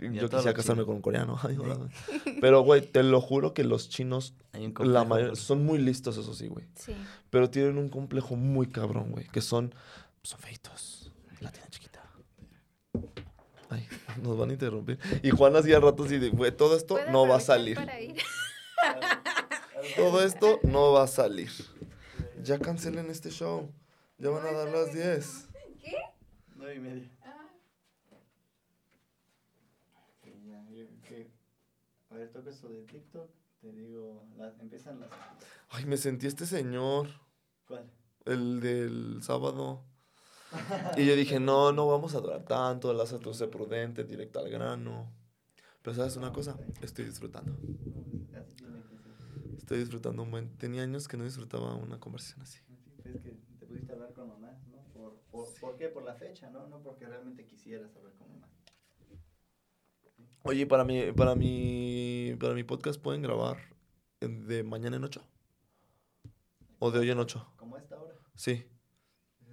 [0.00, 0.86] Yo quisiera casarme chino.
[0.86, 1.38] con un coreano.
[1.42, 1.90] Ay, hola, güey.
[2.40, 4.34] Pero, güey, te lo juro que los chinos,
[4.80, 6.66] la mayoría, son muy listos, eso sí, güey.
[6.74, 6.94] Sí.
[7.28, 9.26] Pero tienen un complejo muy cabrón, güey.
[9.28, 9.74] Que son,
[10.22, 11.12] son feitos.
[11.40, 12.02] La tienen chiquita.
[13.68, 13.86] Ay,
[14.22, 14.98] nos van a interrumpir.
[15.22, 17.74] Y Juan hacía rato así de, güey, todo esto ¿Puedo no va a salir.
[17.76, 18.16] para ir?
[19.96, 21.50] Todo esto no va a salir.
[22.42, 23.70] Ya cancelen este show.
[24.18, 25.48] Ya van a dar las 10.
[26.56, 27.10] Nueve y media.
[31.06, 31.30] Que-
[32.10, 33.30] A ver, toca eso de TikTok.
[33.60, 35.08] Te digo, las- empiezan las...
[35.70, 37.08] Ay, me sentí este señor,
[37.66, 37.88] ¿Cuál?
[38.24, 39.84] el del sábado.
[40.98, 44.50] Y yo dije, no, no vamos a durar tanto, Lázaro, tú sé prudente, directo al
[44.50, 45.10] grano.
[45.80, 46.56] Pero ¿sabes una cosa?
[46.82, 47.52] Estoy disfrutando.
[47.52, 49.61] Así tiene que ser.
[49.72, 50.54] Estoy disfrutando un buen...
[50.58, 52.58] Tenía años que no disfrutaba una conversación así.
[53.02, 54.82] Sí, Es que te pudiste hablar con mamá, ¿no?
[54.92, 55.88] Por, por, ¿Por qué?
[55.88, 56.66] Por la fecha, ¿no?
[56.66, 58.50] No porque realmente quisieras hablar con mamá.
[60.42, 63.56] Oye, para mi, para mi, para mi podcast pueden grabar
[64.20, 65.26] de mañana en 8.
[66.78, 67.54] O de hoy en 8.
[67.56, 68.14] Como esta hora.
[68.34, 68.66] Sí.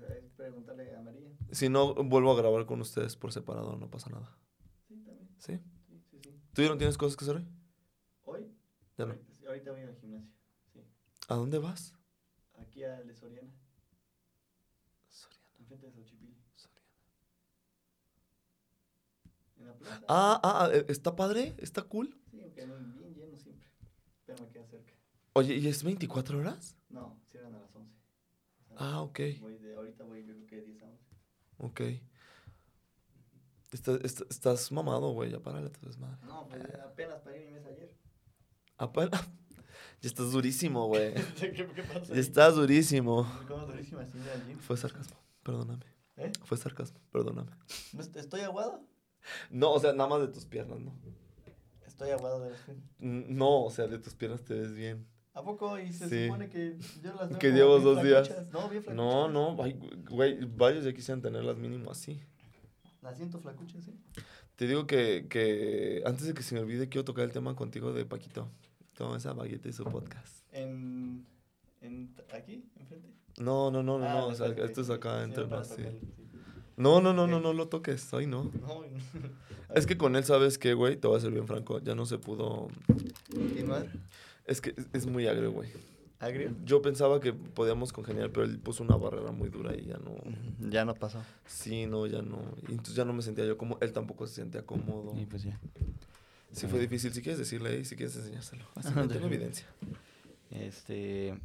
[0.09, 1.29] Es preguntarle a María.
[1.51, 4.37] Si no, vuelvo a grabar con ustedes por separado, no pasa nada.
[4.85, 5.29] Sí, también.
[5.37, 5.61] ¿Sí?
[5.87, 6.41] Sí, sí, sí.
[6.53, 7.47] ¿Tú ya no tienes cosas que hacer hoy?
[8.25, 8.51] ¿Hoy?
[8.97, 9.28] Ya no.
[9.49, 10.31] Ahorita, voy al gimnasio.
[10.71, 10.79] Sí.
[11.27, 11.95] ¿A dónde vas?
[12.59, 13.49] Aquí a de Soriana.
[15.09, 16.37] Soriana, Enfrente de Xochipilli.
[16.53, 16.87] Soriana.
[19.57, 20.05] En la plaza.
[20.07, 21.55] Ah, ah, ah, ¿está padre?
[21.57, 22.15] ¿Está cool?
[22.29, 23.67] Sí, aunque no bien lleno siempre.
[24.27, 24.93] Pero me queda cerca.
[25.33, 26.75] Oye, ¿y es 24 horas?
[26.89, 27.91] No, cierran a las 11.
[28.59, 31.03] O sea, Ah, ok, Voy de, ahorita voy yo creo que de 10 a 11.
[31.57, 31.81] ok.
[33.71, 36.23] Está- está- estás mamado, güey, ya párale tu desmadre.
[36.27, 37.95] No, pues apenas parí mi mes ayer.
[40.01, 41.13] Ya estás durísimo, güey.
[41.39, 42.13] ¿Qué, qué pasa?
[42.13, 43.27] Ya estás durísimo.
[43.67, 44.05] Durísima.
[44.61, 45.83] Fue sarcasmo, perdóname.
[46.15, 46.31] ¿Eh?
[46.45, 47.51] Fue sarcasmo, perdóname.
[47.91, 48.81] ¿No est- ¿Estoy aguado?
[49.49, 50.93] No, o sea, nada más de tus piernas, ¿no?
[51.85, 52.85] Estoy aguado de las piernas.
[52.99, 55.05] No, o sea, de tus piernas te ves bien.
[55.33, 55.77] ¿A poco?
[55.77, 56.25] Y se Sí.
[56.27, 58.29] supone que yo las Que llevas dos días.
[58.53, 59.33] No, bien No, flacuchas.
[59.33, 62.21] no, güey, varios ya quisieran tenerlas mínimo así.
[63.01, 63.93] Las siento flacuchas, ¿sí?
[64.55, 67.91] Te digo que, que antes de que se me olvide, quiero tocar el tema contigo
[67.91, 68.49] de Paquito.
[68.99, 70.43] Toma esa baguette y su podcast.
[70.51, 71.25] En,
[71.79, 72.65] en, ¿Aquí?
[72.77, 73.07] ¿Enfrente?
[73.37, 74.27] No, no, no, no, Ah, no.
[74.27, 75.83] O sea, esto es acá entre nos, sí.
[76.75, 78.13] No, no, no, no, no lo toques.
[78.13, 78.51] Ay, no.
[78.59, 78.83] No,
[79.73, 80.97] Es que con él, ¿sabes qué, güey?
[80.97, 81.79] Te voy a ser bien franco.
[81.79, 82.67] Ya no se pudo.
[83.33, 83.87] continuar.
[84.45, 85.69] Es que es- es muy agrio, güey.
[86.19, 86.53] Agrio.
[86.65, 90.17] Yo pensaba que podíamos congeniar, pero él puso una barrera muy dura y ya no.
[90.69, 91.21] Ya no pasó.
[91.45, 92.39] Sí, no, ya no.
[92.67, 93.77] Y entonces ya no me sentía yo como.
[93.79, 95.17] Él tampoco se sentía cómodo.
[95.17, 95.57] Y pues ya.
[96.51, 97.13] Sí, fue difícil.
[97.13, 98.65] Si quieres decirle ahí, si quieres enseñárselo.
[98.75, 99.65] Así no tengo evidencia.
[100.51, 101.37] Este.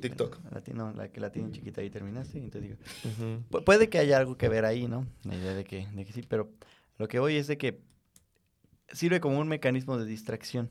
[0.00, 0.38] TikTok.
[0.50, 2.38] La, tiene- no, la que la tiene chiquita ahí terminaste.
[2.38, 2.82] y Entonces digo.
[3.04, 3.42] Ujú.
[3.50, 5.06] Pu- puede que haya algo que ver ahí, ¿no?
[5.24, 6.50] La idea de que, de que sí, pero
[6.98, 7.80] lo que voy es de que
[8.92, 10.70] sirve como un mecanismo de distracción.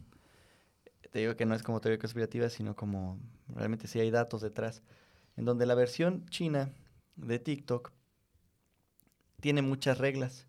[1.12, 4.82] Te digo que no es como teoría conspirativa, sino como realmente sí hay datos detrás.
[5.38, 6.72] En donde la versión china
[7.16, 7.92] de TikTok
[9.40, 10.48] tiene muchas reglas.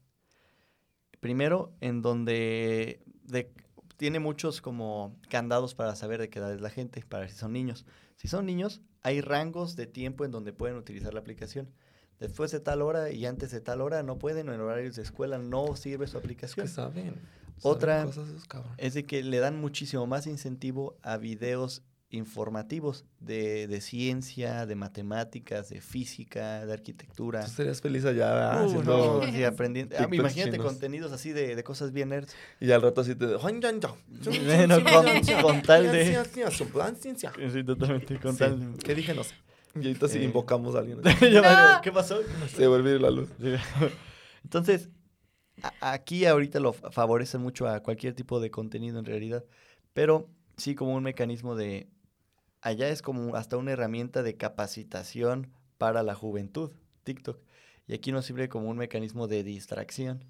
[1.24, 3.50] Primero, en donde de-
[3.96, 7.38] tiene muchos como candados para saber de qué edad es la gente, para ver si
[7.38, 7.86] son niños.
[8.16, 11.70] Si son niños, hay rangos de tiempo en donde pueden utilizar la aplicación.
[12.20, 15.02] Después de tal hora y antes de tal hora no pueden, o en horarios de
[15.02, 16.66] escuela no sirve su Es aplicación.
[16.66, 17.14] que saben.
[17.62, 18.74] Otra- saben cosas.
[18.76, 21.82] Es de que le dan muchísimo más incentivo a videos
[22.14, 27.44] informativos de, de ciencia, de matemáticas, de física, de arquitectura.
[27.44, 28.62] Tú serías feliz allá ¿verdad?
[28.62, 29.96] Uh, haciendo- no, sí, aprendiendo.
[29.98, 30.66] Ah, imagínate chinos.
[30.66, 32.34] contenidos así de, de cosas bien nerds.
[32.60, 33.36] Y al rato así te...
[34.46, 36.04] Bueno, con- con tal de-
[36.96, 37.32] ciencia.
[37.52, 38.38] Sí, totalmente, con Sí.
[38.38, 39.14] tal- ¿Qué dije?
[39.14, 39.34] No sé.
[39.74, 40.24] Y ahorita sí Eh.
[40.24, 41.00] invocamos a alguien.
[41.20, 41.74] Ya valió.
[41.76, 41.80] No.
[41.82, 42.18] ¿Qué pasó?
[42.54, 42.62] Se
[42.94, 43.28] ir la luz.
[44.44, 44.88] Entonces,
[45.62, 49.44] a- aquí ahorita lo fa- favorece mucho a cualquier tipo de contenido en realidad,
[49.92, 51.88] pero sí como un mecanismo de,
[52.64, 56.72] allá es como hasta una herramienta de capacitación para la juventud,
[57.04, 57.38] TikTok,
[57.86, 60.24] y aquí nos sirve como un mecanismo de distracción.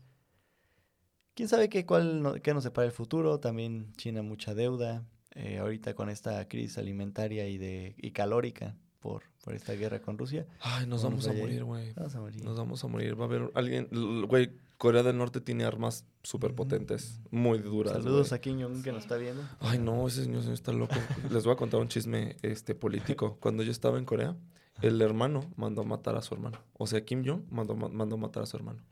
[1.35, 3.39] ¿Quién sabe qué, cuál, qué nos separa el futuro?
[3.39, 5.07] También China mucha deuda,
[5.37, 10.17] eh, ahorita con esta crisis alimentaria y, de, y calórica por, por esta guerra con
[10.17, 10.47] Rusia.
[10.61, 11.93] Ay, nos Vamos vamos a morir, güey.
[11.93, 12.43] Vamos a morir.
[12.43, 13.21] Nos vamos a morir.
[13.21, 13.87] Va a haber alguien...
[14.27, 17.21] Güey, Corea del Norte tiene armas súper potentes.
[17.31, 19.43] Muy duras, Saludos a Kim Jong-un que nos está viendo.
[19.61, 20.95] Ay, no, ese señor, señor está loco.
[21.31, 23.37] Les voy a contar un chisme este, político.
[23.41, 24.35] Cuando yo estaba en Corea,
[24.81, 26.59] el hermano mandó a matar a su hermano.
[26.79, 28.83] O sea, Kim Jong mandó, ma- mandó a matar a su hermano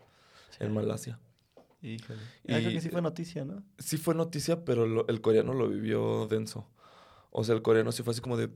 [0.61, 1.19] en Malasia.
[1.81, 2.21] Híjole.
[2.23, 3.63] Ah, creo Y- que sí fue noticia, ¿no?
[3.79, 6.69] Sí fue noticia, pero lo- el coreano lo vivió denso.
[7.31, 8.51] O sea, el coreano sí fue así como de...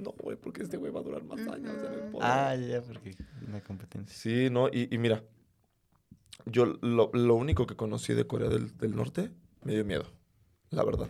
[0.00, 2.22] No, güey, porque este güey va a durar más años en el poder.
[2.22, 3.16] Ah, ya, porque
[3.46, 4.14] una competencia.
[4.16, 5.22] Sí, no, y, y mira,
[6.46, 9.30] yo lo, lo único que conocí de Corea del, del Norte
[9.64, 10.04] me dio miedo,
[10.70, 11.08] la verdad.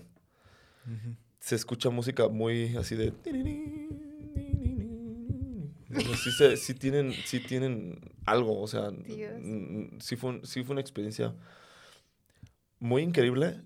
[1.41, 3.13] Se escucha música muy así de...
[6.23, 8.91] Sí, se- sí tienen, sí tienen algo, o sea,
[10.01, 11.35] sí fue, un- sí fue una experiencia
[12.81, 13.61] muy increíble,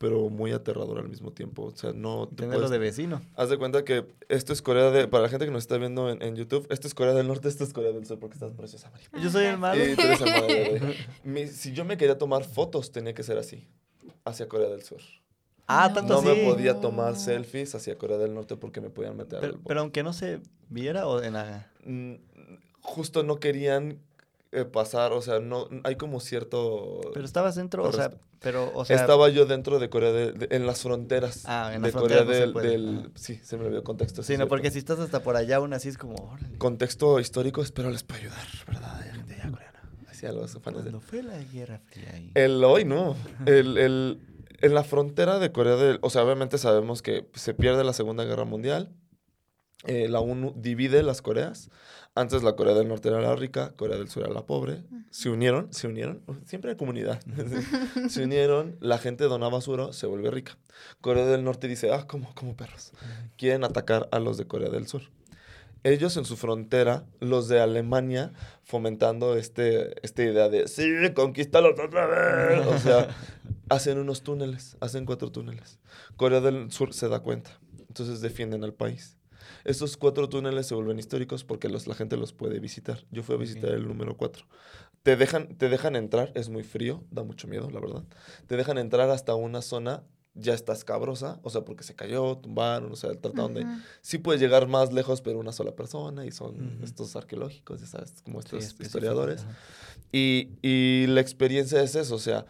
[0.00, 1.64] pero muy aterradora al mismo tiempo.
[1.64, 2.26] O sea, no...
[2.26, 3.20] te Tenerlo puedes- de vecino.
[3.36, 5.06] Haz de cuenta que esto es Corea de...
[5.08, 7.48] Para la gente que nos está viendo en, en YouTube, esto es Corea del Norte,
[7.48, 9.08] esto es Corea del Sur, porque estás preciosa, María.
[9.22, 9.84] Yo soy el malo.
[9.84, 10.96] Y tú eres el modelo, güey.
[11.24, 13.68] Mi- si yo me quería tomar fotos, tenía que ser así,
[14.24, 15.02] hacia Corea del Sur.
[15.66, 15.94] Ah, No.
[15.96, 16.28] tanto No así.
[16.40, 19.80] me podía tomar selfies hacia Corea del Norte porque me podían meter Pero, al pero
[19.80, 20.40] aunque no se
[20.70, 21.70] viera o en la...
[21.84, 22.14] Mm,
[22.82, 23.98] Justo no querían
[24.52, 27.00] eh, pasar, o sea, no hay como cierto...
[27.14, 28.10] Pero estabas dentro, o sea,
[28.40, 28.96] pero, o sea...
[28.96, 31.44] Estaba yo dentro de Corea de- en las fronteras.
[31.46, 32.68] Ah, en de las fronteras no Corea se del, puede.
[32.70, 33.08] del- Ajá.
[33.14, 34.22] Sí, se me olvidó contexto.
[34.22, 36.14] Sí, no, porque si estás hasta por allá aún así es como...
[36.16, 36.58] órale.
[36.58, 39.00] Contexto histórico, espero les pueda ayudar, ¿verdad?
[39.04, 39.82] De gente ya coreana.
[40.08, 40.62] Así a los fans.
[40.78, 42.30] Cuando fue la Guerra Fría ahí.
[42.34, 43.14] El hoy no.
[43.46, 44.20] El, el-
[44.62, 45.98] en la frontera de Corea del...
[46.02, 48.90] O sea, obviamente sabemos que se pierde la Segunda Guerra Mundial.
[49.86, 51.70] Eh, la ONU divide las Coreas.
[52.14, 54.82] Antes la Corea del Norte era la rica, Corea del Sur era la pobre.
[55.10, 56.22] Se unieron, se unieron.
[56.44, 57.20] Siempre hay comunidad.
[58.08, 60.58] se unieron, la gente donaba su oro, se vuelve rica.
[61.00, 62.92] Corea del Norte dice, ah, como, como perros.
[63.36, 65.02] Quieren atacar a los de Corea del Sur.
[65.82, 68.32] Ellos en su frontera, los de Alemania,
[68.64, 70.84] fomentando este, esta idea de, sí,
[71.14, 72.66] conquístalos otra vez.
[72.66, 73.08] O sea,
[73.70, 75.78] hacen unos túneles, hacen cuatro túneles.
[76.16, 77.58] Corea del Sur se da cuenta,
[77.88, 79.16] entonces defienden al país.
[79.70, 83.04] Estos cuatro túneles se vuelven históricos porque los, la gente los puede visitar.
[83.10, 84.44] Yo fui a visitar el número cuatro.
[85.04, 88.04] Te dejan, te dejan entrar, es muy frío, da mucho miedo, la verdad.
[88.48, 90.02] Te dejan entrar hasta una zona,
[90.34, 93.64] ya está escabrosa, o sea, porque se cayó, tumbaron, o sea, trataron de...
[94.00, 98.22] Sí puedes llegar más lejos, pero una sola persona, y son estos arqueológicos, ya sabes,
[98.22, 99.46] como estos historiadores.
[100.12, 102.44] Y, y la experiencia es eso, o sea,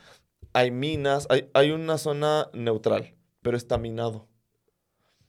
[0.52, 4.26] hay minas, hay, hay una zona neutral, pero está minado.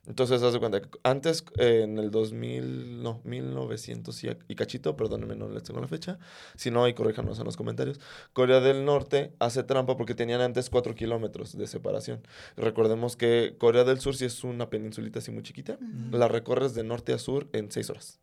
[0.08, 4.98] Entonces, haz de cuenta que antes, eh, en el 2000, no, 1900 y, y cachito,
[4.98, 6.18] perdónenme, no les tengo la fecha,
[6.56, 8.00] si no, ahí corríjanos en los comentarios.
[8.34, 12.22] Corea del Norte hace trampa porque tenían antes 4 kilómetros de separación.
[12.58, 15.78] Recordemos que Corea del Sur sí es una peninsulita así muy chiquita,
[16.12, 18.20] la recorres de norte a sur en 6 horas.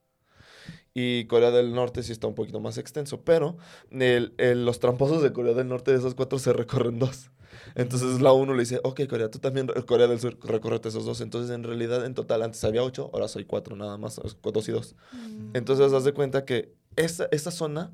[0.94, 3.56] Y Corea del Norte sí está un poquito más extenso, pero
[3.90, 7.30] el- el- los tramposos de Corea del Norte de esos cuatro se recorren dos.
[7.74, 11.20] Entonces la uno le dice, ok, Corea, tú también, Corea del Sur, recórrete esos dos.
[11.20, 14.72] Entonces en realidad en total antes había ocho, ahora soy cuatro nada más, dos y
[14.72, 14.96] dos.
[15.54, 17.92] Entonces haz de cuenta que esa, esa zona,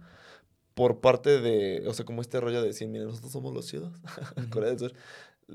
[0.75, 3.93] por parte de, o sea, como este rollo de decir, miren, nosotros somos los chidos,
[4.51, 4.93] Corea del Sur,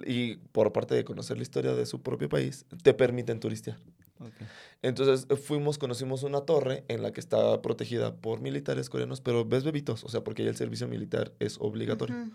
[0.05, 3.77] y por parte de conocer la historia de su propio país, te permiten turistear.
[4.19, 4.33] Ok.
[4.81, 9.45] Entonces eh, fuimos, conocimos una torre en la que está protegida por militares coreanos, pero
[9.45, 12.15] ves bebitos, o sea, porque ya el servicio militar es obligatorio.
[12.15, 12.31] Ujú.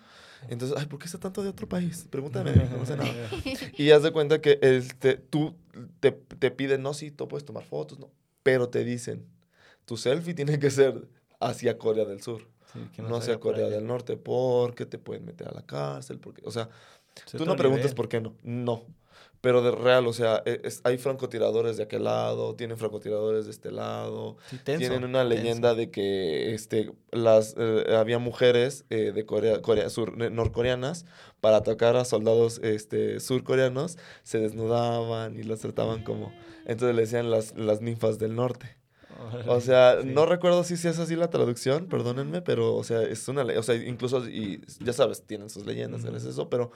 [0.48, 2.06] Entonces, ay, ¿por qué está tanto de otro país?
[2.10, 3.12] Pregúntame, no sé nada.
[3.76, 5.54] Y haz de cuenta que este, tú
[6.00, 8.10] te, te piden, no, sí, tú puedes tomar fotos, no,
[8.42, 9.26] pero te dicen,
[9.84, 11.08] tu selfie tiene que ser
[11.40, 15.48] hacia Corea del Sur, Sí, no, se hacia Corea del Norte, porque te pueden meter
[15.48, 16.68] a la cárcel, porque, o sea,
[17.26, 18.34] Es Tú no preguntas por qué no.
[18.42, 18.84] No.
[19.44, 23.50] Pero de real, o sea, e- es- hay francotiradores de aquel lado, tienen francotiradores de
[23.52, 24.36] este lado.
[24.50, 25.34] Sí, tenso, tienen una tenso.
[25.36, 31.04] leyenda de que este, las, eh, había mujeres eh, de Corea, Corea sur, norcoreanas
[31.40, 36.32] para atacar a soldados este, surcoreanos, se desnudaban y los trataban como...
[36.66, 38.76] Entonces le decían las, las ninfas del norte.
[39.46, 40.08] O sea, Sí.
[40.08, 43.62] no recuerdo si es así la traducción, perdónenme, pero, o sea, es una ley, o
[43.62, 46.72] sea, incluso, y ya sabes, tienen sus leyendas, es eso, pero,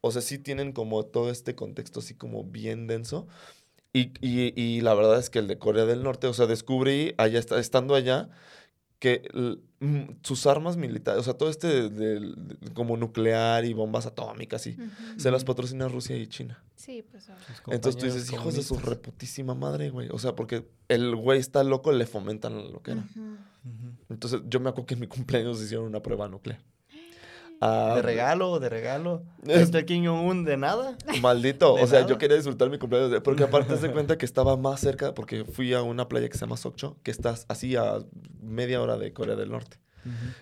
[0.00, 3.26] o sea, sí tienen como todo este contexto así como bien denso.
[3.92, 7.14] Y, y, y la verdad es que el de Corea del Norte, o sea, descubrí
[7.18, 8.30] allá, esta- estando allá,
[9.00, 9.28] que
[9.80, 12.34] mm, sus armas militares, o sea, todo este de-
[12.74, 15.18] como nuclear y bombas atómicas y Ujú.
[15.18, 16.62] se las patrocina Rusia y China.
[16.76, 17.28] Sí, pues.
[17.68, 20.08] Entonces tú dices, hijos de su reputísima madre, güey.
[20.12, 23.04] O sea, porque el güey está loco, le fomentan lo que era.
[24.08, 26.60] Entonces yo me acuerdo que en mi cumpleaños hicieron una prueba nuclear.
[27.60, 29.22] Ah, De regalo, de regalo.
[29.46, 30.96] Es- ¿Este Kim Jong-un de nada?
[31.20, 31.74] Maldito.
[31.76, 32.10] De O sea, nada.
[32.10, 33.20] yo quería disfrutar mi cumpleaños.
[33.22, 36.40] Porque aparte se cuenta que estaba más cerca, porque fui a una playa que se
[36.40, 37.98] llama Sokcho, que está así a
[38.40, 39.78] media hora de Corea del Norte.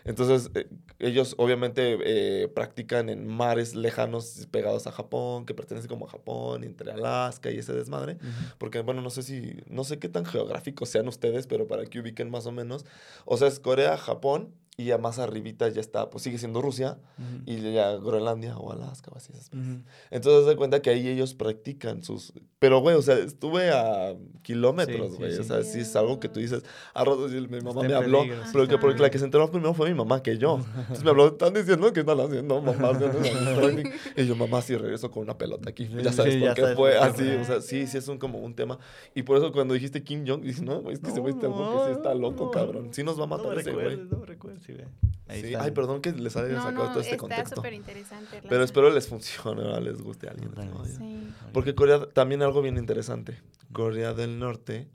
[0.05, 0.69] Entonces, eh,
[1.01, 6.63] ellos obviamente eh, practican en mares lejanos pegados a Japón, que pertenecen como a Japón,
[6.63, 8.19] entre Alaska y ese desmadre.
[8.59, 11.99] Porque, bueno, no sé si, no sé qué tan geográficos sean ustedes, pero para que
[11.99, 12.87] ubiquen más o menos.
[13.25, 16.99] O sea, es Corea, Japón, y ya más arribita ya está, pues sigue siendo Rusia,
[17.19, 17.43] Ujú.
[17.47, 19.33] y ya Groenlandia o Alaska o así.
[19.33, 19.67] esas cosas.
[19.67, 19.83] Ujú.
[20.13, 22.33] Entonces, de cuenta que ahí ellos practican sus...
[22.61, 25.33] Pero, güey, o sea, estuve a kilómetros, Sí, sí, güey.
[25.33, 25.41] sí.
[25.41, 26.63] O sea, sí es algo que tú dices,
[26.95, 28.51] a ratos y mi mamá me habló, peligro, sí.
[28.53, 30.61] pero que porque la que se enteró primero fue mi mamá que yo.
[30.77, 32.91] Entonces me habló, están diciendo que están haciendo mamá.
[32.91, 33.19] haciendo
[33.61, 33.85] training".
[34.17, 35.89] y yo, mamá, sí, regreso con una pelota aquí.
[36.03, 37.29] Ya sabes Sí, por ya qué sabes fue por así.
[37.31, 38.79] O sea, sí, sí es un, como un tema.
[39.15, 41.49] Y por eso cuando dijiste Kim Jong, dije, no, güey, es que ese güey está
[41.49, 42.89] loco, que sí está loco, no, cabrón.
[42.95, 43.97] Sí nos va a No matar ese güey.
[43.97, 44.87] no me recuerdes, sí, ve.
[45.27, 45.65] Ahí Sí, está.
[45.65, 47.57] Ay, perdón que les haya No, sacado no, todo este está contexto.
[47.57, 48.43] súper interesante.
[48.49, 49.83] Pero espero les funcione, ¿verdad?
[49.83, 50.51] les guste a alguien.
[50.87, 51.29] Sí.
[51.53, 53.41] Porque Corea, también algo bien interesante.
[53.73, 54.89] Corea del Norte,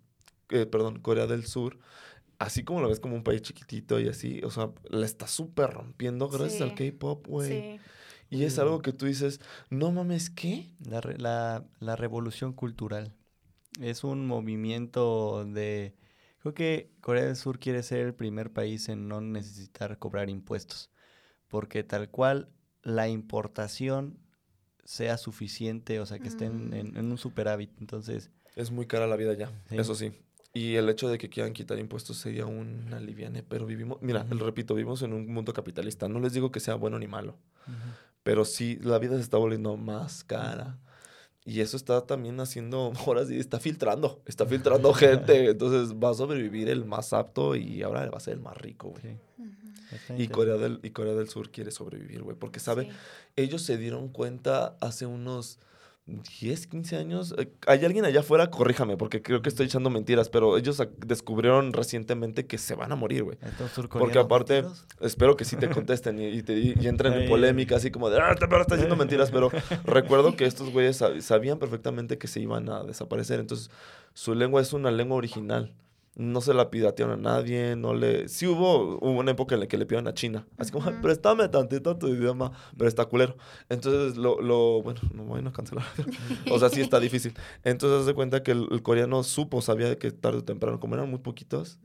[0.50, 1.78] eh, perdón, Corea del Sur,
[2.40, 5.70] así como lo ves como un país chiquitito y así, o sea, la está súper
[5.72, 6.74] rompiendo gracias al.
[6.76, 7.50] K-pop, güey.
[7.50, 7.80] Sí.
[8.30, 9.40] Y es algo que tú dices,
[9.70, 10.72] no mames, ¿qué?
[10.90, 13.14] La, re- la, la revolución cultural.
[13.80, 15.94] Es un movimiento de...
[16.44, 20.90] Creo que Corea del Sur quiere ser el primer país en no necesitar cobrar impuestos.
[21.48, 22.50] Porque tal cual
[22.82, 24.20] la importación
[24.84, 26.74] sea suficiente, o sea, que estén Mm.
[26.74, 27.72] en, en un superávit.
[27.80, 29.78] Entonces, Es muy cara la vida ya, Sí.
[29.78, 30.12] eso sí.
[30.54, 34.46] Y el hecho de que quieran quitar impuestos sería un aliviane, pero vivimos, mira, Ujú.
[34.46, 36.08] repito, vivimos en un mundo capitalista.
[36.10, 37.40] No les digo que sea bueno ni malo,
[38.22, 40.78] pero sí, la vida se está volviendo más cara.
[41.46, 45.50] Y eso está también haciendo, ahora sí, está filtrando, está filtrando gente.
[45.52, 48.90] Entonces va a sobrevivir el más apto y ahora va a ser el más rico,
[48.90, 49.18] güey.
[50.08, 52.90] sí, Y Corea, del, y Corea del Sur quiere sobrevivir, güey, porque sabe, Sí.
[53.36, 55.60] ellos se dieron cuenta hace unos
[56.06, 57.34] 10, 15 años.
[57.38, 61.72] eh, Hay alguien allá afuera, corríjame, porque creo que estoy echando mentiras, pero ellos descubrieron
[61.72, 63.38] recientemente que se van a morir, güey.
[64.00, 64.64] Porque aparte,
[65.00, 68.20] espero que sí te contesten y, y te, y entren en polémica, así como de,
[68.20, 69.50] ah, este perro está diciendo mentiras, pero
[69.86, 73.70] recuerdo que estos güeyes sab- sabían perfectamente que se iban a desaparecer, entonces
[74.14, 75.74] su lengua es una lengua original.
[76.16, 78.28] No se la piratearon a nadie, no le...
[78.30, 80.94] Sí hubo, hubo una época en la que le pidieron a China, así como, "Ay,
[80.94, 81.02] Ujú.
[81.02, 83.36] préstame tantito tu idioma, pero está culero.
[83.68, 85.84] Entonces, lo, lo bueno, no voy a cancelar.
[86.52, 87.34] o sea, sí está difícil.
[87.64, 90.94] Entonces, haz de cuenta que el, el coreano supo, sabía que tarde o temprano, como
[90.94, 91.80] eran muy poquitos,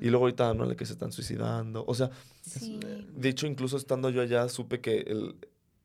[0.00, 1.84] y luego ahorita no le que se están suicidando.
[1.86, 2.78] O sea, Sí.
[3.16, 5.36] de hecho, incluso estando yo allá, supe que el,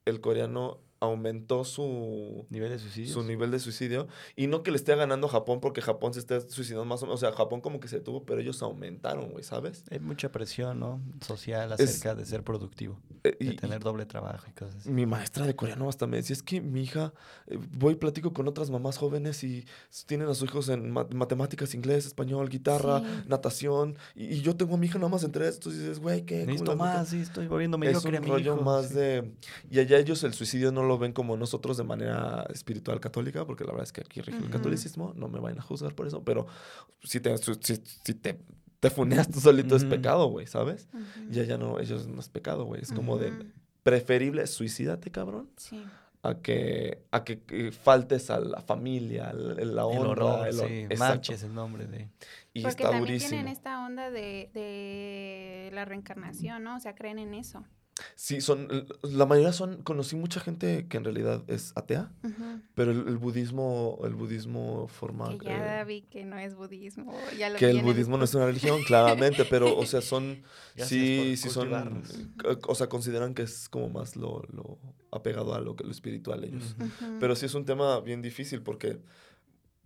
[0.06, 3.14] el coreano aumentó su, Nivel de suicidio.
[3.14, 4.08] su nivel de suicidio.
[4.36, 7.20] Y no que le esté ganando Japón porque Japón se esté suicidando más o menos.
[7.22, 9.84] O sea, Japón como que se tuvo, pero ellos aumentaron, güey, ¿sabes?
[9.92, 11.02] Hay mucha presión, ¿no?
[11.22, 14.90] Social Es- acerca de ser productivo, Eh, de y- tener doble trabajo y cosas así.
[14.92, 17.14] Mi maestra de coreano hasta me decía, es que mi hija,
[17.48, 19.66] eh, voy y platico con otras mamás jóvenes y
[20.06, 23.06] tienen a sus hijos en ma- matemáticas, inglés, español, guitarra, Sí.
[23.28, 26.24] natación, y, y yo tengo a mi hija nada más entre estos, y dices, güey,
[26.26, 26.40] ¿qué?
[26.42, 28.64] ¿Cómo Necesito la neta?" más, sí, estoy volviéndome Es mediocre a un mi rollo hijo,
[28.64, 28.94] más sí.
[28.96, 29.32] de...
[29.72, 33.64] Y allá ellos el suicidio no lo ven como nosotros de manera espiritual católica, porque
[33.64, 36.24] la verdad es que aquí rige el catolicismo, no me vayan a juzgar por eso,
[36.24, 36.48] pero
[37.04, 37.54] si te, si,
[38.04, 38.40] si te,
[38.80, 40.88] te funeas tú solito es pecado, güey, ¿sabes?
[40.94, 41.34] Ujú.
[41.34, 43.34] Y allá no, ellos no es pecado, güey, es como de
[43.84, 45.84] preferible suicídate, cabrón, Sí.
[46.24, 50.54] a que, a que, que faltes a la familia, el- la El honra, horror, el
[50.54, 50.98] sí, exacto.
[51.00, 52.10] manches el nombre de...
[52.54, 53.30] Y Porque está también durísimo.
[53.30, 56.76] tienen esta onda de, de la reencarnación, ¿no?
[56.76, 57.64] O sea, creen en eso.
[58.16, 58.68] Sí, son,
[59.04, 62.12] la mayoría son, conocí mucha gente que en realidad es atea,
[62.76, 67.14] pero el, el budismo, el budismo forma Que ya eh, vi que no es budismo.
[67.38, 70.44] Ya lo que el budismo no es una religión, claramente, pero, o sea, son,
[70.78, 72.04] sí, sí son,
[72.68, 74.78] o sea, consideran que es como más lo, lo
[75.12, 76.76] apegado a lo, que, lo espiritual ellos.
[77.20, 79.00] Pero sí es un tema bien difícil porque,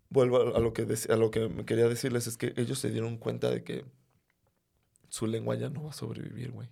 [0.10, 2.78] vuelvo a, a lo que dec- a lo que me quería decirles, es que ellos
[2.80, 3.86] se dieron cuenta de que
[5.14, 6.68] su lengua ya no va a sobrevivir, güey.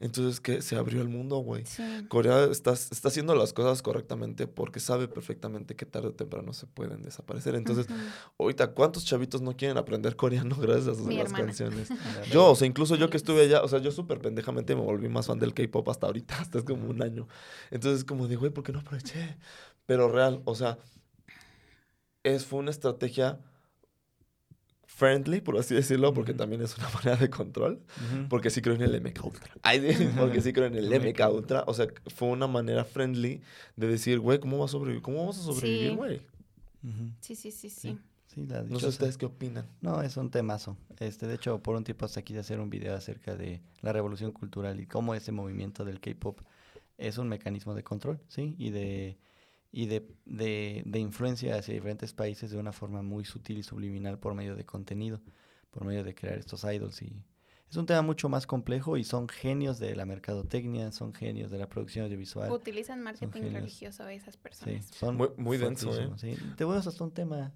[0.00, 1.66] Entonces, que se abrió el mundo, güey.
[1.66, 1.82] Sí.
[2.08, 6.66] Corea está, está haciendo las cosas correctamente porque sabe perfectamente que tarde o temprano se
[6.66, 7.54] pueden desaparecer.
[7.56, 7.94] Entonces, Ujú.
[8.38, 11.44] ahorita, ¿cuántos chavitos no quieren aprender coreano gracias a Mi las hermana.
[11.44, 11.88] canciones?
[12.32, 15.10] Yo, o sea, incluso yo que estuve allá, o sea, yo súper pendejamente me volví
[15.10, 17.28] más fan del K-pop hasta ahorita, hasta es como un año.
[17.70, 19.36] Entonces, como de, güey, ¿por qué no aproveché?
[19.84, 20.78] Pero real, o sea,
[22.22, 23.40] es, fue una estrategia
[24.98, 27.80] friendly, por así decirlo, porque también es una manera de control.
[28.28, 29.54] Porque sí creo en el MK Ultra.
[30.18, 31.62] Porque sí creo en el MK Ultra.
[31.68, 33.40] O sea, fue una manera friendly
[33.76, 35.02] de decir, güey, ¿cómo, va a sobrevivir?
[35.02, 35.96] ¿cómo vamos a sobrevivir, Sí.
[35.96, 36.20] güey?
[37.20, 37.90] Sí, sí, sí, sí.
[37.90, 37.98] Sí.
[38.34, 39.66] Sí, la No sé ustedes qué opinan.
[39.80, 40.76] No, es un temazo.
[40.98, 44.32] Este, de hecho, por un tiempo hasta quise hacer un video acerca de la revolución
[44.32, 46.40] cultural y cómo ese movimiento del K-pop
[46.98, 48.54] es un mecanismo de control, ¿sí?
[48.58, 49.16] Y de
[49.80, 54.18] y de, de, de influencia hacia diferentes países de una forma muy sutil y subliminal
[54.18, 55.20] por medio de contenido,
[55.70, 57.22] por medio de crear estos idols y
[57.70, 61.58] es un tema mucho más complejo y son genios de la mercadotecnia, son genios de
[61.58, 62.50] la producción audiovisual.
[62.50, 64.86] Utilizan marketing religioso esas Sí, personas.
[64.86, 66.08] son Muy- muy denso, ¿eh?
[66.16, 66.34] sí.
[66.56, 67.52] Te voy a hasta un tema,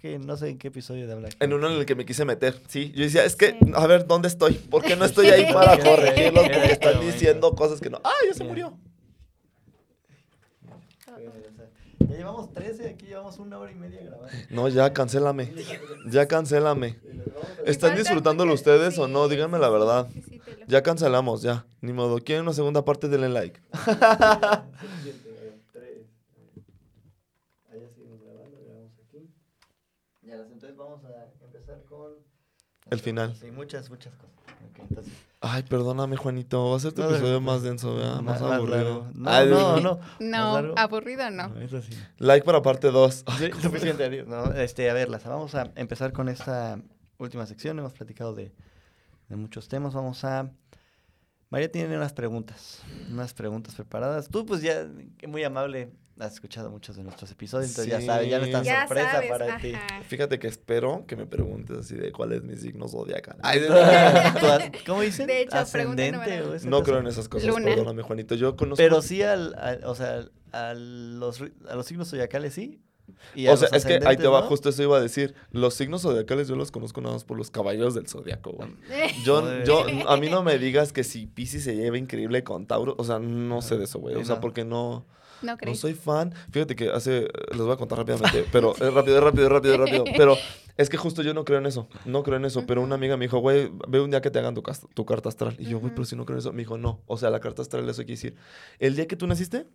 [0.00, 1.32] que no sé en qué episodio de hablar.
[1.38, 2.90] En uno en el que me quise meter, sí.
[2.96, 3.58] Yo decía, es que, Sí.
[3.74, 4.54] a ver, ¿dónde estoy?
[4.54, 5.84] ¿Por qué no estoy ahí para era
[6.32, 8.00] Porque este están diciendo cosas que no.
[8.02, 8.48] ¡Ah, ya se Bien.
[8.48, 8.78] murió!
[11.98, 14.28] Ya llevamos 13, aquí llevamos una hora y media grabando.
[14.50, 15.52] No, ya, cancélame.
[16.06, 16.98] Ya cancélame.
[17.64, 19.28] ¿Están disfrutándolo ustedes o no?
[19.28, 20.08] Díganme la verdad.
[20.66, 21.66] Ya cancelamos, ya.
[21.80, 22.18] Ni modo.
[22.18, 23.08] ¿Quieren una segunda parte?
[23.08, 23.60] Denle like.
[23.72, 24.64] Allá
[27.94, 29.30] seguimos grabando, grabamos aquí.
[30.22, 32.12] Ya, entonces vamos a empezar con...
[32.90, 33.34] El final.
[33.34, 34.34] Sí, muchas, muchas cosas.
[34.70, 35.12] Ok, entonces...
[35.46, 36.70] Ay, perdóname, Juanito.
[36.70, 38.20] Va a ser tu No episodio más denso, ¿verdad?
[38.22, 39.10] Más, aburrido.
[39.14, 39.96] No, Ay, no, no.
[39.98, 41.54] ¿Más No, aburrido no.
[41.60, 41.92] eso sí.
[42.18, 43.24] Like para parte 2.
[43.38, 44.26] Sí, suficiente, adiós.
[44.26, 46.78] No, este, a ver, Laza, vamos a empezar con esta
[47.18, 47.78] última sección.
[47.78, 48.52] Hemos platicado de,
[49.28, 49.92] de muchos temas.
[49.94, 50.50] Vamos a...
[51.50, 54.28] María tiene unas preguntas, unas preguntas preparadas.
[54.28, 54.88] Tú, pues ya,
[55.28, 58.62] muy amable, has escuchado muchos de nuestros episodios, entonces ya sabes, ya no es tan
[58.64, 59.72] Ya sorpresa sabes, para ti.
[60.08, 63.36] Fíjate que espero que me preguntes así de cuál es mi signo zodiacal.
[63.42, 63.60] Ay,
[64.86, 65.26] ¿Cómo dicen?
[65.26, 66.84] De hecho, Ascendente o no cosa?
[66.84, 67.64] creo en esas cosas, Luna.
[67.66, 68.34] perdóname, Juanito.
[68.34, 68.76] Yo conozco.
[68.76, 72.80] Pero sí al, al- o sea, a los, a los signos zodiacales sí.
[73.34, 74.46] y a o sea, es que ahí te va, ¿no?
[74.46, 75.34] justo eso iba a decir.
[75.50, 78.70] Los signos zodiacales yo los conozco nada más por los caballeros del zodiaco, güey.
[79.24, 82.94] Yo, yo, a mí no me digas que si Pisces se lleva increíble con Tauro,
[82.98, 84.14] o sea, no sé de eso, güey.
[84.14, 85.04] O sea, porque no,
[85.44, 86.32] No soy fan.
[86.50, 89.74] Fíjate que hace, les voy a contar rápidamente, pero es rápido, es rápido, es rápido,
[89.74, 90.04] es rápido.
[90.16, 90.36] Pero
[90.76, 92.66] es que justo yo no creo en eso, no creo en eso.
[92.66, 94.62] Pero una amiga me dijo, güey, ve un día que te hagan tu,
[95.04, 95.56] carta astral.
[95.58, 96.52] Y yo, güey, pero si no creo en eso.
[96.52, 97.02] Me dijo, no.
[97.06, 98.36] O sea, la carta astral, eso quiere decir,
[98.78, 99.66] el día que tú naciste,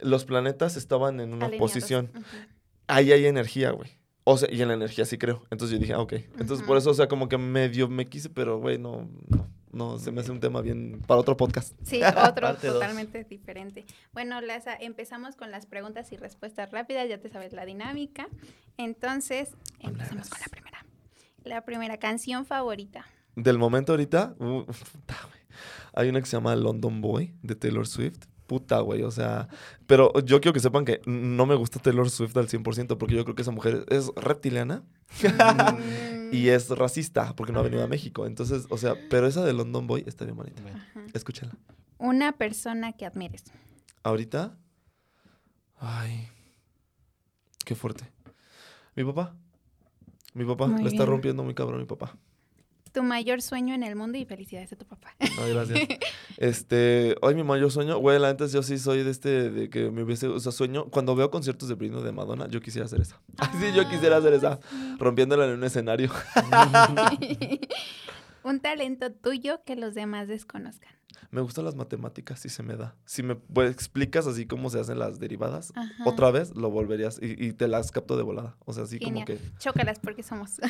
[0.00, 1.72] los planetas estaban en una Alineados.
[1.72, 2.10] posición.
[2.14, 2.24] Ujú.
[2.86, 3.90] Ahí hay energía, güey.
[4.24, 5.46] O sea, y en la energía sí creo.
[5.50, 6.12] Entonces yo dije, ah, ok.
[6.38, 9.48] Entonces por eso, o sea, como que medio me quise, pero, güey, no, no,
[9.78, 11.74] no, se me hace un tema bien para otro podcast.
[11.84, 12.74] Sí, otro Parte dos.
[12.74, 13.86] totalmente diferente.
[14.12, 18.28] Bueno, Laza, empezamos con las preguntas y respuestas rápidas, ya te sabes la dinámica.
[18.76, 20.84] Entonces, empezamos con la primera.
[21.44, 23.06] La primera canción favorita.
[23.36, 24.64] Del momento ahorita, uh.
[25.94, 28.18] Hay una que se llama London Boy de Taylor Swift.
[28.46, 29.48] Puta, güey, o sea,
[29.86, 33.24] pero yo quiero que sepan que no me gusta Taylor Swift al 100% porque yo
[33.24, 34.84] creo que esa mujer es reptiliana
[35.22, 38.26] Mm, y es racista porque no ha venido a México.
[38.26, 40.62] Entonces, o sea, pero esa de London Boy está bien bonita.
[40.62, 41.06] Ajá.
[41.14, 41.52] Escúchala.
[41.98, 43.44] Una persona que admires.
[44.02, 44.56] Ahorita,
[45.80, 46.28] Ay,
[47.64, 48.10] qué fuerte.
[48.96, 49.36] Mi papá.
[50.34, 50.66] Mi papá.
[50.66, 51.10] Muy Le está bien.
[51.10, 52.16] rompiendo muy cabrón mi papá.
[52.98, 55.14] Tu mayor sueño en el mundo y felicidades a tu papá.
[55.20, 55.78] Ay, gracias.
[56.36, 59.92] Este, hoy mi mayor sueño, güey, la neta yo sí soy de este, de que
[59.92, 63.00] me hubiese, o sea, sueño, cuando veo conciertos de Britney de Madonna, yo quisiera hacer
[63.00, 63.20] esa.
[63.38, 64.58] Ay, sí, yo quisiera hacer esa,
[64.98, 66.10] rompiéndola en un escenario.
[68.42, 70.90] Un talento tuyo que los demás desconozcan.
[71.30, 72.96] Me gustan las matemáticas, si se me da.
[73.04, 76.02] Si me pues, explicas así cómo se hacen las derivadas, Ajá.
[76.04, 78.56] otra vez lo volverías y, y te las capto de volada.
[78.64, 80.60] O sea, así como que, Chócalas porque somos.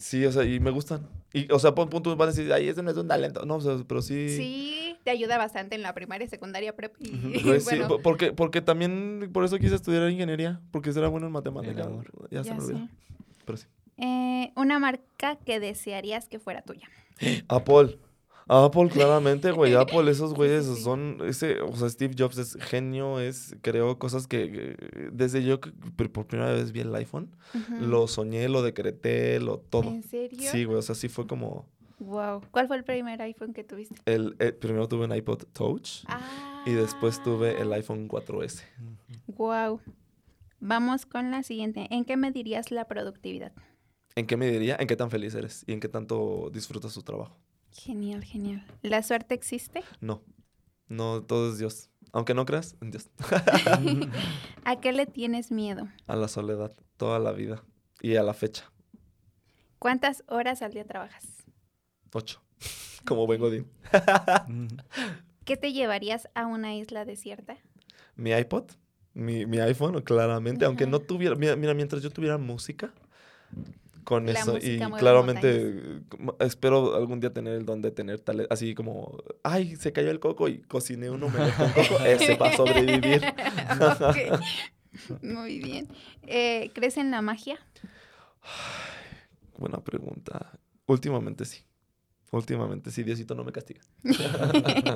[0.00, 1.06] Sí, o sea, y me gustan.
[1.32, 3.46] Y, o sea, pon punto, van a decir, ay, eso no es un talento.
[3.46, 4.28] No, o sea, pero sí.
[4.36, 7.08] sí, te ayuda bastante en la primaria, secundaria, prep y
[7.42, 11.32] Pues sí, bueno, porque, porque también por eso quise estudiar ingeniería, porque será bueno en
[11.32, 11.88] matemáticas.
[12.30, 12.88] Ya, se me olvidó.
[13.44, 13.66] Pero sí.
[13.98, 16.88] Eh, una marca que desearías que fuera tuya.
[17.48, 17.98] Apple.
[18.52, 19.74] Apple, claramente, güey.
[19.74, 21.18] Apple, esos güeyes son.
[21.24, 24.76] Ese, o sea, Steve Jobs es genio, es, creó cosas que.
[25.12, 27.30] desde yo que por primera vez vi el iPhone,
[27.80, 29.90] lo soñé, lo decreté, lo todo.
[29.90, 30.50] ¿En serio?
[30.50, 30.78] Sí, güey.
[30.78, 31.68] O sea, sí fue como.
[32.00, 32.40] Wow.
[32.50, 33.94] ¿Cuál fue el primer iPhone que tuviste?
[34.06, 36.62] El, eh, primero tuve un iPod Touch Ah.
[36.66, 38.64] y después tuve el iPhone 4S.
[39.28, 39.80] Wow.
[40.58, 41.86] Vamos con la siguiente.
[41.90, 43.52] ¿En qué medirías la productividad?
[44.16, 44.76] ¿En qué me diría?
[44.80, 45.62] ¿En qué tan feliz eres?
[45.66, 47.36] ¿Y en qué tanto disfrutas tu trabajo?
[47.72, 48.64] Genial, genial.
[48.82, 49.82] ¿La suerte existe?
[50.00, 50.22] No.
[50.88, 51.90] No, todo es Dios.
[52.12, 53.08] Aunque no creas, en Dios.
[54.64, 55.88] ¿A qué le tienes miedo?
[56.06, 57.62] a la soledad, toda la vida.
[58.02, 58.70] Y a la fecha.
[59.78, 61.24] ¿Cuántas horas al día trabajas?
[62.12, 62.42] Ocho.
[63.06, 63.64] Como vengo de
[65.44, 67.56] ¿Qué te llevarías a una isla desierta?
[68.16, 68.64] mi iPod,
[69.14, 70.64] mi, mi iPhone, claramente.
[70.66, 71.34] Aunque no tuviera.
[71.36, 72.92] Mira, mira, mientras yo tuviera música.
[74.04, 74.56] Con La eso.
[74.58, 76.02] Y claramente
[76.40, 80.20] espero algún día tener el don de tener tal así como, ay, se cayó el
[80.20, 82.04] coco y cociné uno omelette con coco.
[82.04, 83.22] Ese va a sobrevivir.
[83.80, 85.22] Ok.
[85.22, 85.88] Muy bien.
[86.26, 87.58] Eh, ¿Crees en la magia?
[89.56, 90.58] Buena pregunta.
[90.86, 91.62] Últimamente sí.
[92.32, 93.80] Últimamente sí, Diosito no me castiga.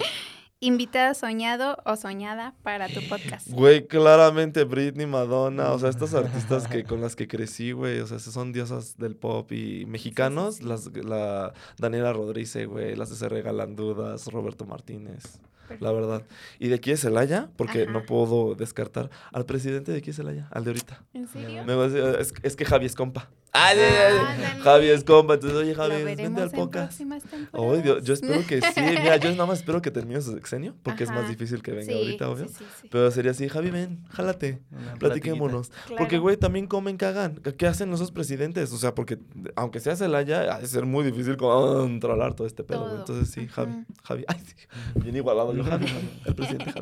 [0.61, 3.49] ¿Invitado soñado o soñada para tu podcast?
[3.51, 8.07] Güey, claramente Britney, Madonna, o sea, estas artistas que con las que crecí, güey, o
[8.07, 13.17] sea, esas son diosas del pop y mexicanos, las la Daniela Rodríguez, güey, las de
[13.17, 15.41] Se Regalan Dudas, Roberto Martínez,
[15.81, 16.23] la verdad.
[16.59, 17.93] Y de aquí de Celaya, porque Ajá.
[17.93, 21.03] no puedo descartar al presidente de aquí de Celaya, al de ahorita.
[21.15, 21.65] ¿En serio?
[21.65, 23.29] Me va a decir, es, es que Javi es compa.
[23.57, 24.45] Ay, Ah, ay, ay, ay.
[24.45, 24.63] ándale.
[24.65, 26.99] Javi es compa, entonces, oye, Javi, vente al podcast.
[26.99, 27.83] temporadas.
[27.85, 28.81] Dios, yo espero que sí.
[28.81, 31.29] Mira, yo nada más espero que termine su sexenio, porque es más Ajá.
[31.29, 32.49] difícil que venga Sí, ahorita, obvio.
[32.49, 32.89] sí, sí, sí.
[32.91, 35.71] Pero sería así, Javi, ven, jálate, Una platiquémonos.
[35.89, 36.23] Porque, Claro.
[36.23, 37.37] güey, también comen, cagan.
[37.37, 38.73] ¿Qué- ¿Qué hacen esos presidentes?
[38.73, 39.19] O sea, porque
[39.55, 42.91] aunque sea Celaya, ha de ser muy difícil controlar todo este pedo, güey.
[42.91, 42.99] Todo.
[43.01, 43.85] Entonces, sí, Javi.
[44.03, 44.25] Javi.
[44.29, 44.55] Ay, sí,
[44.97, 46.73] bien igualado el presidente.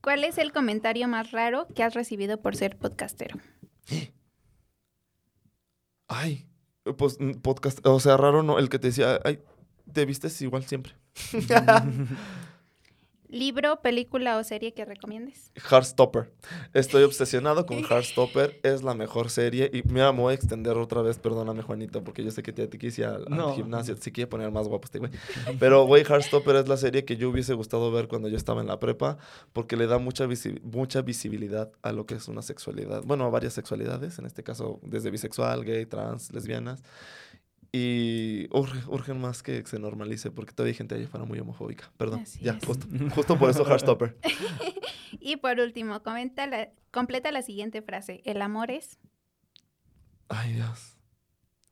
[0.00, 3.38] ¿Cuál es el comentario más raro que has recibido por ser podcastero?
[6.08, 6.46] Ay,
[6.96, 8.58] pues, mm, podcast, o sea, raro, ¿no?
[8.58, 9.40] El que te decía, ay,
[9.92, 10.94] te vistes igual siempre.
[13.28, 15.50] ¿Libro, película o serie que recomiendes?
[15.70, 16.30] Heartstopper.
[16.74, 18.60] Estoy obsesionado con Heartstopper.
[18.62, 19.68] Es la mejor serie.
[19.72, 21.18] Y mira, me voy a extender otra vez.
[21.18, 23.54] Perdóname, Juanito, porque yo sé que te, te quise al, al No.
[23.54, 23.96] gimnasio.
[23.96, 25.10] Sí quiere poner más guapo este güey.
[25.58, 28.68] Pero, güey, Heartstopper es la serie que yo hubiese gustado ver cuando yo estaba en
[28.68, 29.18] la prepa.
[29.52, 33.02] Porque le da mucha, visi- mucha visibilidad a lo que es una sexualidad.
[33.04, 34.18] Bueno, a varias sexualidades.
[34.18, 36.82] En este caso, desde bisexual, gay, trans, lesbianas.
[37.72, 41.90] Y urge, urgen más que se normalice, porque todavía hay gente allá afuera muy homofóbica.
[41.96, 42.64] Perdón, Así ya, es.
[42.64, 44.16] justo, justo por eso Heartstopper.
[45.20, 48.22] Y por último, comenta la- completa la siguiente frase.
[48.24, 48.98] El amor es...
[50.28, 50.96] Ay, Dios.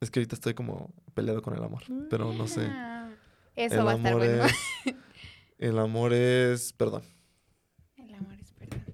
[0.01, 2.67] Es que ahorita estoy como peleado con el amor, pero no sé.
[2.69, 3.11] Ah,
[3.55, 4.45] Eso el va a estar amor bueno.
[4.47, 4.55] es.
[5.59, 6.73] El amor es.
[6.73, 7.03] Perdón.
[7.97, 8.85] El amor es perdón.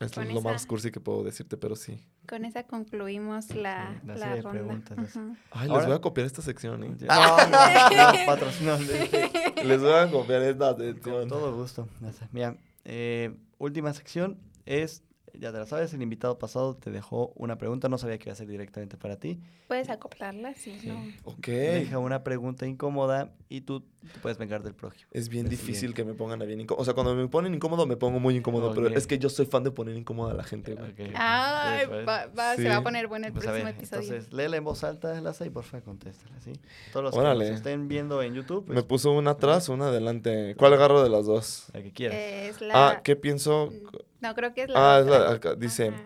[0.00, 2.04] Es Con lo más cursi que puedo decirte, pero sí.
[2.28, 4.60] Con esa concluimos la, Sí, la la serie de ronda.
[4.84, 5.16] preguntas.
[5.50, 6.94] Ay, Ahora- les voy a copiar esta sección, ¿eh?
[7.00, 9.64] No, no, no.
[9.64, 11.28] Les voy a copiar esta Con sección.
[11.28, 11.88] todo gusto.
[12.30, 15.02] Mira, eh, última sección es,
[15.38, 18.32] ya te la sabes, el invitado pasado te dejó una pregunta, no sabía que iba
[18.32, 19.40] a ser directamente para ti.
[19.68, 20.76] Puedes acoplarla, sí.
[20.80, 20.88] Sí.
[20.88, 21.02] no.
[21.24, 21.46] Ok.
[21.46, 25.08] Deja una pregunta incómoda y tú te puedes vengar del prójimo.
[25.12, 26.82] Es bien difícil que me pongan a bien incómodo.
[26.82, 28.72] O sea, cuando me ponen incómodo, me pongo muy incómodo.
[28.74, 30.90] Pero es que yo soy fan de poner incómoda a la gente, güey.
[30.90, 31.12] Ok.
[31.14, 32.62] Ay, Pues, va- va- Sí.
[32.62, 34.02] se va a poner bueno el pues, próximo ver, episodio.
[34.02, 36.52] entonces léela en voz alta, Laza, y por favor contéstala, ¿sí?
[36.92, 37.44] Todos los Órale.
[37.44, 40.54] que nos estén viendo en YouTube, pues, me puso una atrás, una adelante.
[40.58, 41.66] ¿Cuál agarro de las dos?
[41.72, 42.16] la que quieras.
[42.18, 42.88] Es la...
[42.88, 43.72] Ah, ¿qué pienso?
[44.22, 46.04] No, creo que es la Ah, es la- acá, dice, Ajá.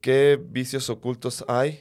[0.00, 1.80] ¿Qué vicios ocultos hay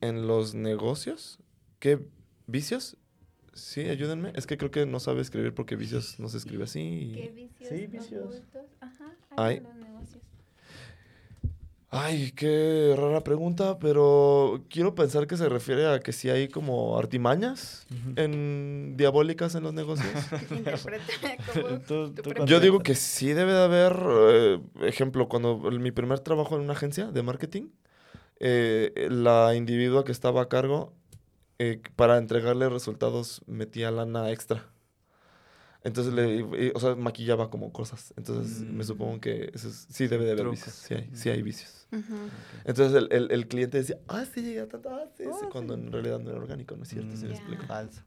[0.00, 1.38] en los negocios?
[1.78, 2.00] ¿Qué
[2.48, 2.96] vicios?
[3.54, 4.32] Sí, ayúdenme.
[4.34, 6.80] Es que creo que no sabe escribir porque vicios no se escribe así.
[6.80, 8.24] y- ¿Qué vicios Sí, vicios.
[8.26, 8.66] ocultos?
[8.80, 9.36] Ajá, Ay.
[9.36, 10.22] hay en los negocios.
[11.94, 16.96] Ay, qué rara pregunta, pero quiero pensar que se refiere a que si hay como
[16.98, 17.86] artimañas
[18.16, 20.08] en diabólicas en los negocios.
[21.86, 22.22] Tú- tú.
[22.46, 23.96] Yo digo que sí debe de haber,
[24.30, 27.64] eh, ejemplo, cuando el- mi primer trabajo en una agencia de marketing,
[28.40, 30.94] eh, la individua que estaba a cargo,
[31.58, 34.66] eh, para entregarle resultados metía lana extra.
[35.84, 36.36] Entonces, le,
[36.66, 38.14] y- o sea, maquillaba como cosas.
[38.16, 38.86] Entonces, me Mm.
[38.86, 40.58] supongo que eso es- sí debe de haber Trucos.
[40.60, 40.74] vicios.
[40.76, 41.86] Sí hay, sí hay vicios.
[42.64, 45.90] Entonces, el, el- el cliente decía, ah, sí llega tanto, ah, sí, sí", cuando en
[45.92, 47.16] realidad no era orgánico, ¿no es cierto?
[47.16, 47.66] ¿Sí me Mm, explico?
[47.66, 48.00] Falso.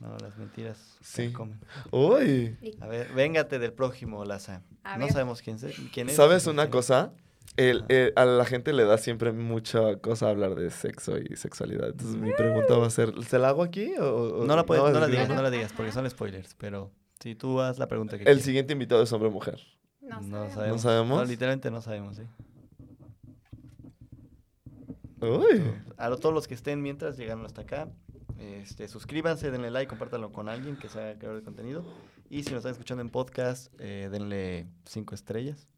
[0.00, 1.28] No, las mentiras Sí.
[1.28, 1.60] se comen.
[1.92, 2.56] Uy.
[2.80, 4.62] A ver, véngate del prójimo, Laza.
[4.82, 5.12] A no ver.
[5.12, 5.58] sabemos quién,
[5.92, 6.16] quién es.
[6.16, 7.12] ¿Sabes quién una cosa?
[7.56, 11.90] El, eh, a la gente le da siempre mucha cosa hablar de sexo y sexualidad.
[11.90, 14.90] Entonces mi pregunta va a ser, ¿se la hago aquí o, No la, puedes, no,
[14.98, 18.24] la digas, no la digas, porque son spoilers, pero si tú haz la pregunta que
[18.24, 19.60] El siguiente invitado es hombre o mujer.
[20.00, 20.52] No, No sabemos.
[20.54, 20.80] sabemos.
[20.82, 21.18] sabemos?
[21.20, 22.22] No, literalmente no sabemos, sí.
[25.20, 25.62] Uy.
[25.98, 27.88] A todos los que estén mientras llegaron hasta acá,
[28.38, 31.84] este, suscríbanse, denle like, compártanlo con alguien que sea creador de contenido.
[32.28, 35.68] Y si nos están escuchando en podcast, eh, denle cinco estrellas.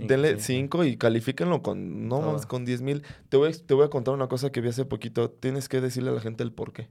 [0.00, 0.14] Cinco.
[0.16, 0.54] Cinco, Denle sí.
[0.54, 2.26] 5 y califíquenlo con, no Todo.
[2.28, 3.02] mames, con 10 mil.
[3.28, 5.30] Te voy, a, te voy a contar una cosa que vi hace poquito.
[5.30, 6.90] Tienes que decirle a la gente el por qué.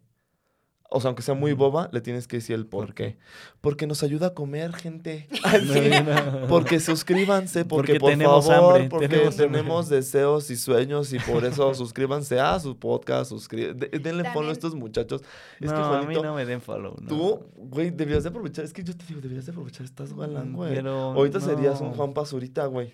[0.92, 3.04] O sea, aunque sea muy boba, le tienes que decir el por, ¿Por qué.
[3.14, 3.18] qué?
[3.62, 5.28] Porque nos ayuda a comer, gente.
[5.64, 5.90] No, Sí.
[6.04, 6.48] no.
[6.48, 9.98] Porque suscríbanse, porque, Porque por tenemos favor, hambre, porque tenemos tenemos, hambre.
[9.98, 14.54] deseos y sueños y por eso suscríbanse a su podcast, suscrí- de- denle follow a
[14.54, 15.22] estos muchachos.
[15.60, 16.96] Es no, que a mí Juanito, no me den follow.
[17.00, 17.08] no.
[17.08, 20.54] tú, güey, deberías de aprovechar, es que yo te digo, deberías de aprovechar, estás galán,
[20.54, 20.74] Mm, güey.
[20.74, 21.92] pero Ahorita serías un.
[21.94, 22.92] Juan Pazurita, güey.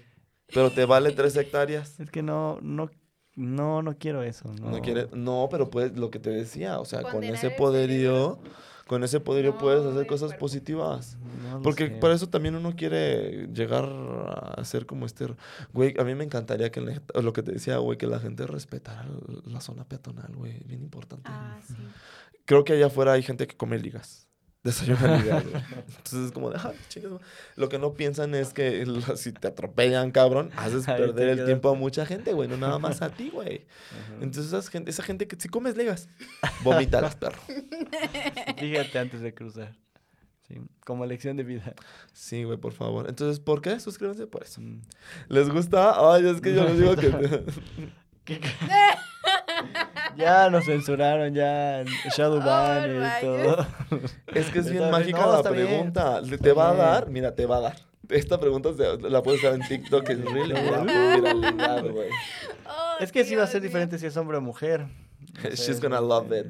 [0.54, 2.00] Pero te vale tres hectáreas.
[2.00, 2.90] Es que no, no,
[3.36, 4.52] no, no quiero eso.
[4.62, 8.40] No, No, quiere, no, pero puedes, lo que te decía, o sea, con ese poderío,
[8.88, 10.40] con ese poderío No, puedes hacer cosas cuerpo.
[10.46, 11.18] positivas.
[11.52, 11.96] No Porque sé.
[11.96, 15.28] para eso también uno quiere llegar a ser como este...
[15.74, 19.08] Güey, a mí me encantaría que lo que te decía, güey, que la gente respetara
[19.46, 20.60] la zona peatonal, güey.
[20.66, 21.30] Bien importante.
[21.32, 21.74] Ah, sí.
[22.46, 24.25] Creo que allá afuera hay gente que come ligas.
[24.66, 25.64] Desayuna ligas, güey.
[25.98, 27.20] Entonces es como de, ah, güey".
[27.56, 28.84] Lo que no piensan es que
[29.16, 32.50] si te atropellan, cabrón, haces perder el tiempo a mucha gente, güey.
[32.50, 33.64] No nada más a ti, güey.
[34.22, 36.10] Entonces esa gente, esa gente que si comes ligas,
[36.64, 37.40] vomítalas, perro.
[38.58, 39.76] Fíjate antes de cruzar.
[40.48, 41.76] Sí, como lección de vida.
[42.14, 43.08] Sí, güey, por favor.
[43.08, 43.80] Entonces, ¿por qué?
[43.80, 44.62] Suscríbanse por eso.
[44.62, 44.82] Mm.
[45.30, 45.94] ¿Les gusta?
[46.12, 47.46] Ay, es que yo les digo que...
[48.26, 48.42] ¿Qué
[50.18, 52.42] ya nos censuraron, ya el Shadow Oh,
[52.90, 53.22] y rayos.
[53.22, 53.68] todo.
[54.34, 55.68] Es que es bien mágica no, la bien.
[55.68, 56.22] pregunta.
[56.42, 57.76] Te va a dar, mira, te va a dar.
[58.10, 58.70] Esta pregunta
[59.02, 60.20] la puedes usar en TikTok, es
[61.92, 62.10] güey.
[62.68, 64.86] Oh, Es que sí va a ser diferente si es hombre o mujer.
[65.54, 66.46] She's gonna love it.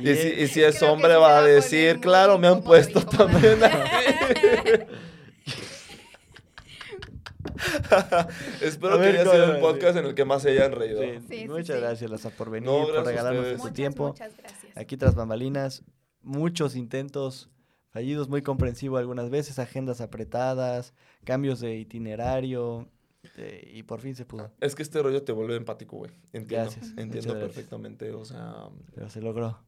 [0.00, 3.00] y Y si, y si es Creo hombre va a decir, claro, me han puesto
[3.04, 3.58] también.
[8.62, 9.60] Espero ver, que haya sido el ¿cómo?
[9.72, 11.00] podcast en el que más se hayan reído.
[11.02, 11.82] Sí, Sí, sí, muchas sí.
[11.82, 14.08] gracias, Laza, por venir, No, por regalarnos tu Muchas, tiempo.
[14.08, 14.76] muchas gracias.
[14.76, 15.82] Aquí tras bambalinas,
[16.22, 17.50] muchos intentos
[17.90, 22.88] fallidos, muy comprensivo algunas veces, agendas apretadas, cambios de itinerario,
[23.36, 24.52] eh, y por fin se pudo.
[24.60, 26.10] Es que este rollo te vuelve empático, güey.
[26.32, 27.38] Entiendo, Gracias, entiendo gracias.
[27.38, 28.12] perfectamente.
[28.12, 29.58] O sea, Pero se logró.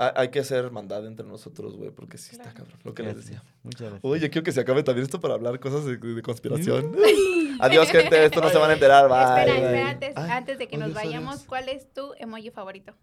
[0.00, 2.78] Hay, que hacer mandad entre nosotros, güey, porque sí está cabrón.
[2.84, 3.42] Lo que les decía.
[3.62, 4.00] Muchas gracias.
[4.02, 6.96] Oye, quiero que se acabe también esto para hablar cosas de, de conspiración.
[7.60, 8.24] Adiós, gente.
[8.24, 9.08] Esto no se van a enterar.
[9.08, 9.18] Bye.
[9.18, 9.66] espera, bye.
[9.66, 11.46] espera, antes, Ay, antes de que nos vayamos, adiós.
[11.46, 12.94] ¿cuál es tu emoji favorito?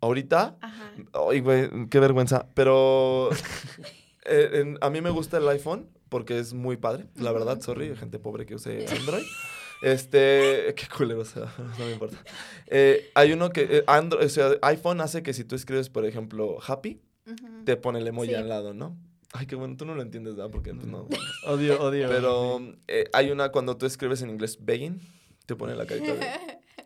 [0.00, 0.92] Ahorita, Ajá.
[1.30, 2.48] ay, güey, qué vergüenza.
[2.54, 3.30] Pero
[4.24, 7.06] eh, en- a mí me gusta el iPhone porque es muy padre.
[7.14, 9.24] La verdad, sorry, gente pobre que use Android.
[9.82, 12.16] Este, qué culero, o sea, no me importa.
[12.66, 16.04] Eh, hay uno que, eh, Android, o sea, iPhone hace que si tú escribes, por
[16.04, 17.00] ejemplo, happy,
[17.64, 18.34] te pone el emoji Sí.
[18.34, 18.96] al lado, ¿no?
[19.32, 20.50] Ay, qué bueno, tú no lo entiendes, ¿verdad?
[20.50, 21.06] Porque pues, no.
[21.46, 22.08] Odio, odio.
[22.08, 25.00] Pero eh, hay una cuando tú escribes en inglés begging,
[25.46, 26.26] te pone la carita de,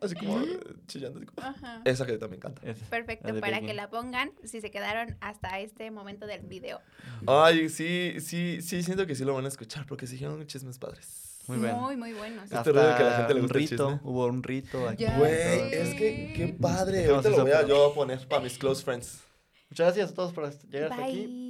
[0.01, 0.45] así como
[0.87, 1.19] chillando.
[1.19, 1.83] así como-.
[1.85, 2.63] Esa carita me encanta.
[2.89, 6.81] Perfecto, para que la pongan si se quedaron hasta este momento del video.
[7.27, 10.79] Ay, sí, sí, sí, siento que sí lo van a escuchar porque sí dijeron chismes
[10.79, 11.26] padres.
[11.49, 11.81] Muy bueno.
[11.81, 14.01] Muy, muy de que la gente le un gusta rito, chisme.
[14.03, 15.05] hubo un rito aquí.
[15.05, 17.07] Güey, es que qué padre.
[17.07, 19.23] Ahorita lo voy a yo a poner para mis close friends.
[19.71, 21.27] Muchas gracias a todos por llegar hasta aquí.
[21.27, 21.47] Bye.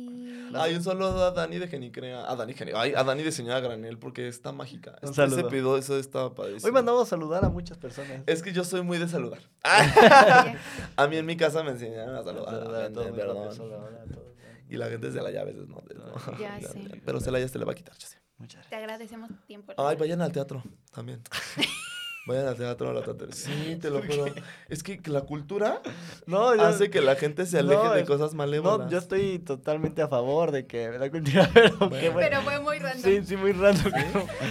[0.54, 2.30] Ay, un saludo a Dani de Genicrea.
[2.30, 4.96] A Dani Ay, a Dani de Señora Granel porque está mágica.
[5.02, 5.24] Un Este-.
[5.24, 6.66] Ese eso está padrísimo.
[6.66, 8.22] Hoy mandamos a saludar a muchas personas.
[8.26, 9.40] Es que yo soy muy de saludar.
[10.96, 13.36] A mí en mi casa me enseñaron a saludar a todos, perdón.
[13.36, 14.26] rápido, saludar a todos.
[14.68, 15.76] Y la gente se la llave a veces no.
[15.76, 16.38] no.
[16.38, 17.02] Ya sé.
[17.04, 18.18] Pero se la ya se le va a quitar, yo sé.
[18.38, 19.72] Muchas Te agradecemos tu tiempo.
[19.78, 21.22] Ay, vayan al teatro también.
[22.26, 23.28] Vayan al teatro, la teatro.
[23.30, 24.24] Sí, te lo juro.
[24.68, 25.80] Es que la cultura
[26.26, 28.86] No, yo, hace que la gente se aleje No, de cosas malévolas.
[28.86, 32.16] no, yo estoy totalmente a favor de que la cultura, pero bueno.
[32.18, 33.02] Pero fue muy random.
[33.04, 33.92] Sí, sí, muy random.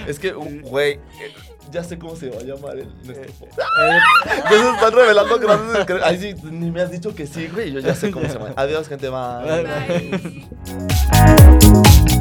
[0.07, 1.33] Es que, güey, eh,
[1.69, 3.99] ya sé cómo se va a llamar el, nuestro Eh,
[4.49, 5.85] se están revelando grandes.
[6.01, 7.73] Ay, sí, ni me has dicho que sí, güey.
[7.73, 8.53] Yo ya sé cómo se llama.
[8.55, 9.09] Adiós, gente.
[9.09, 9.63] Bye.
[9.63, 10.45] Bye.
[11.11, 12.14] Bye.